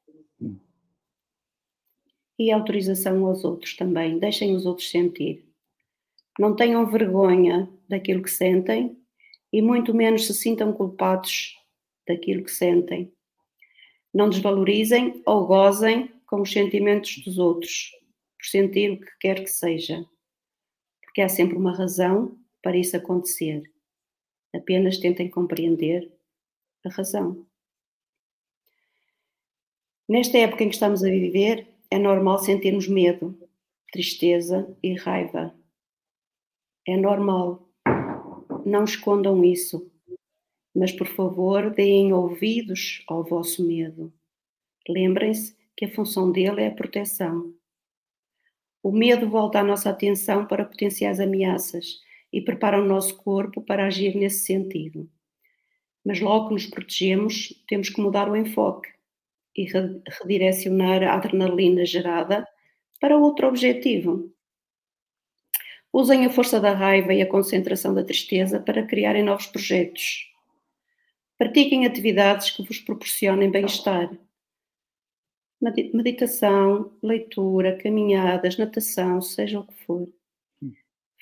[2.38, 4.18] e autorização aos outros também.
[4.18, 5.44] Deixem os outros sentir.
[6.38, 8.96] Não tenham vergonha daquilo que sentem
[9.52, 11.56] e muito menos se sintam culpados
[12.06, 13.12] daquilo que sentem.
[14.12, 17.90] Não desvalorizem ou gozem com os sentimentos dos outros,
[18.36, 20.04] por sentir o que quer que seja.
[21.02, 23.62] Porque há sempre uma razão para isso acontecer.
[24.52, 26.12] Apenas tentem compreender
[26.84, 27.46] a razão.
[30.08, 33.38] Nesta época em que estamos a viver, é normal sentirmos medo,
[33.92, 35.54] tristeza e raiva.
[36.84, 37.68] É normal.
[38.66, 39.88] Não escondam isso.
[40.74, 44.12] Mas, por favor, deem ouvidos ao vosso medo.
[44.88, 47.54] Lembrem-se que a função dele é a proteção.
[48.82, 52.00] O medo volta a nossa atenção para potenciais ameaças
[52.32, 55.08] e prepara o nosso corpo para agir nesse sentido.
[56.04, 58.88] Mas logo que nos protegemos, temos que mudar o enfoque
[59.56, 59.66] e
[60.20, 62.46] redirecionar a adrenalina gerada
[63.00, 64.32] para outro objetivo.
[65.92, 70.28] Usem a força da raiva e a concentração da tristeza para criarem novos projetos.
[71.38, 74.10] Pratiquem atividades que vos proporcionem bem-estar.
[75.60, 80.08] Meditação, leitura, caminhadas, natação, seja o que for.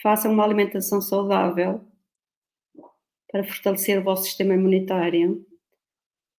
[0.02, 1.86] Façam uma alimentação saudável
[3.30, 5.46] para fortalecer o vosso sistema imunitário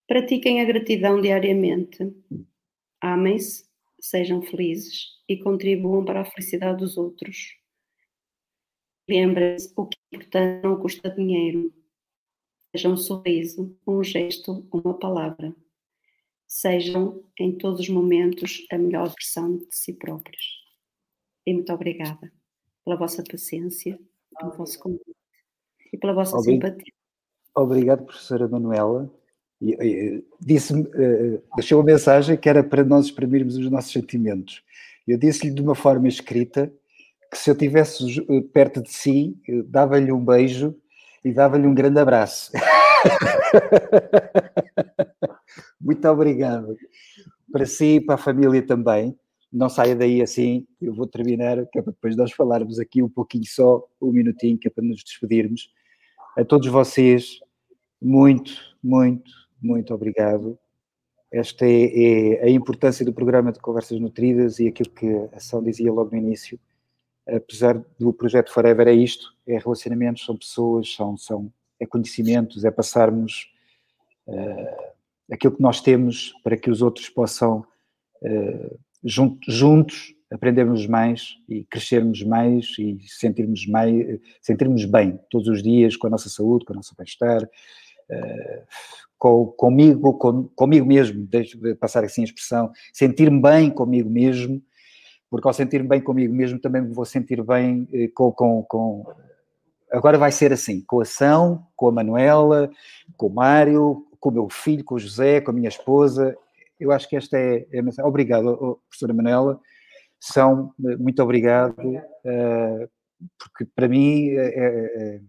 [0.07, 1.97] Pratiquem a gratidão diariamente.
[3.01, 3.65] Amem-se,
[3.99, 7.57] sejam felizes e contribuam para a felicidade dos outros.
[9.09, 11.73] Lembrem-se, o que é importante não custa dinheiro.
[12.71, 15.55] Seja um sorriso, um gesto, uma palavra.
[16.47, 20.63] Sejam, em todos os momentos, a melhor versão de si próprios.
[21.45, 22.31] E muito obrigada
[22.83, 23.97] pela vossa paciência,
[24.37, 25.15] pelo vosso convite
[25.91, 26.71] e pela vossa Obrigado.
[26.73, 26.93] simpatia.
[27.55, 29.22] Obrigado, professora Manuela
[30.39, 34.63] disse uh, deixou a mensagem que era para nós exprimirmos os nossos sentimentos.
[35.07, 36.71] Eu disse-lhe de uma forma escrita
[37.31, 38.21] que se eu tivesse
[38.53, 39.35] perto de si,
[39.65, 40.75] dava-lhe um beijo
[41.25, 42.51] e dava-lhe um grande abraço.
[45.81, 46.77] Muito obrigado.
[47.51, 49.17] Para si e para a família também.
[49.51, 53.09] Não saia daí assim, eu vou terminar, que é para depois nós falarmos aqui um
[53.09, 55.69] pouquinho só, um minutinho, que é para nos despedirmos.
[56.35, 57.39] A todos vocês,
[58.01, 58.53] muito,
[58.83, 59.31] muito,
[59.63, 60.57] muito obrigado.
[61.31, 65.63] Esta é, é a importância do programa de Conversas Nutridas e aquilo que a Ação
[65.63, 66.59] dizia logo no início
[67.27, 72.71] apesar do projeto Forever é isto, é relacionamentos, são pessoas, são, são é conhecimentos, é
[72.71, 73.51] passarmos
[74.27, 74.93] uh,
[75.31, 77.65] aquilo que nós temos para que os outros possam
[78.21, 85.95] uh, juntos aprendermos mais e crescermos mais e sentirmos mais, sentirmos bem todos os dias
[85.95, 87.47] com a nossa saúde, com a nossa bem-estar,
[89.17, 94.61] com, comigo, com, comigo mesmo, deixo de passar assim a expressão, sentir-me bem comigo mesmo
[95.33, 99.03] porque ao sentir-me bem comigo mesmo também me vou sentir bem eh, com, com, com,
[99.91, 102.69] Agora vai ser assim, com a ação, com a Manuela,
[103.17, 106.37] com o Mário, com o meu filho, com o José, com a minha esposa.
[106.79, 108.07] Eu acho que esta é, é a mensagem.
[108.07, 109.59] Obrigado, professora Manuela.
[110.19, 112.87] São, eh, muito obrigado, uh,
[113.39, 115.19] porque para mim, é,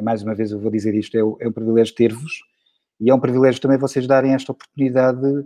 [0.00, 2.40] mais uma vez eu vou dizer isto, é, é um privilégio ter-vos
[3.00, 5.44] e é um privilégio também vocês darem esta oportunidade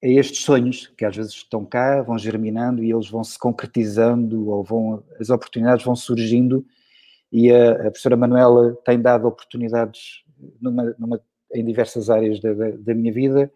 [0.00, 4.48] é estes sonhos que às vezes estão cá, vão germinando e eles vão se concretizando
[4.48, 6.64] ou vão, as oportunidades vão surgindo
[7.32, 10.22] e a, a professora Manuela tem dado oportunidades
[10.60, 11.20] numa, numa,
[11.52, 13.52] em diversas áreas da, da, da, minha vida,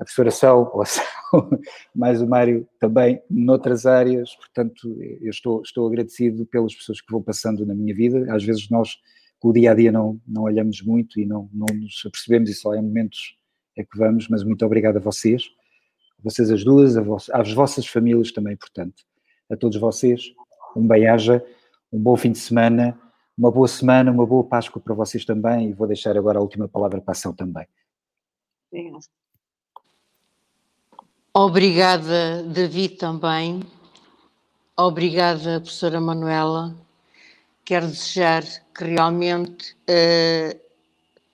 [0.00, 1.04] a professora Sal, ou Sal,
[1.94, 7.22] mais o Mário também noutras áreas, portanto eu estou, estou agradecido pelas pessoas que vão
[7.22, 8.96] passando na minha vida, às vezes nós
[9.38, 12.54] com o dia a dia não, não olhamos muito e não, não nos apercebemos e
[12.54, 13.38] só em momentos
[13.76, 15.44] é que vamos, mas muito obrigado a vocês.
[16.22, 16.96] Vocês as duas,
[17.30, 19.02] às vossas famílias também, portanto.
[19.50, 20.32] A todos vocês,
[20.76, 21.44] um bem-aja,
[21.90, 22.98] um bom fim de semana,
[23.36, 25.70] uma boa semana, uma boa Páscoa para vocês também.
[25.70, 27.66] E vou deixar agora a última palavra para a ação também.
[31.32, 33.62] Obrigada, David, também.
[34.76, 36.76] Obrigada, professora Manuela.
[37.64, 38.42] Quero desejar
[38.74, 40.60] que realmente uh,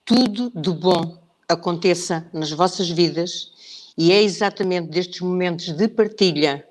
[0.05, 1.17] tudo de bom
[1.49, 3.51] aconteça nas vossas vidas
[3.97, 6.63] e é exatamente destes momentos de partilha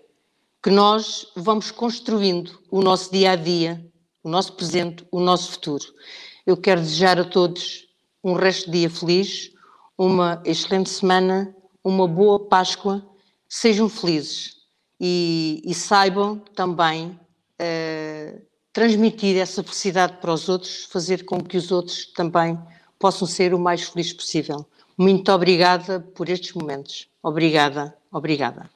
[0.62, 3.84] que nós vamos construindo o nosso dia a dia,
[4.22, 5.84] o nosso presente, o nosso futuro.
[6.46, 7.88] Eu quero desejar a todos
[8.22, 9.50] um resto de dia feliz,
[9.98, 13.04] uma excelente semana, uma boa Páscoa,
[13.48, 14.56] sejam felizes
[15.00, 17.08] e, e saibam também
[17.60, 18.42] uh,
[18.72, 22.58] transmitir essa felicidade para os outros, fazer com que os outros também
[22.98, 24.66] possam ser o mais felizes possível.
[24.96, 27.08] Muito obrigada por estes momentos.
[27.22, 28.75] Obrigada, obrigada.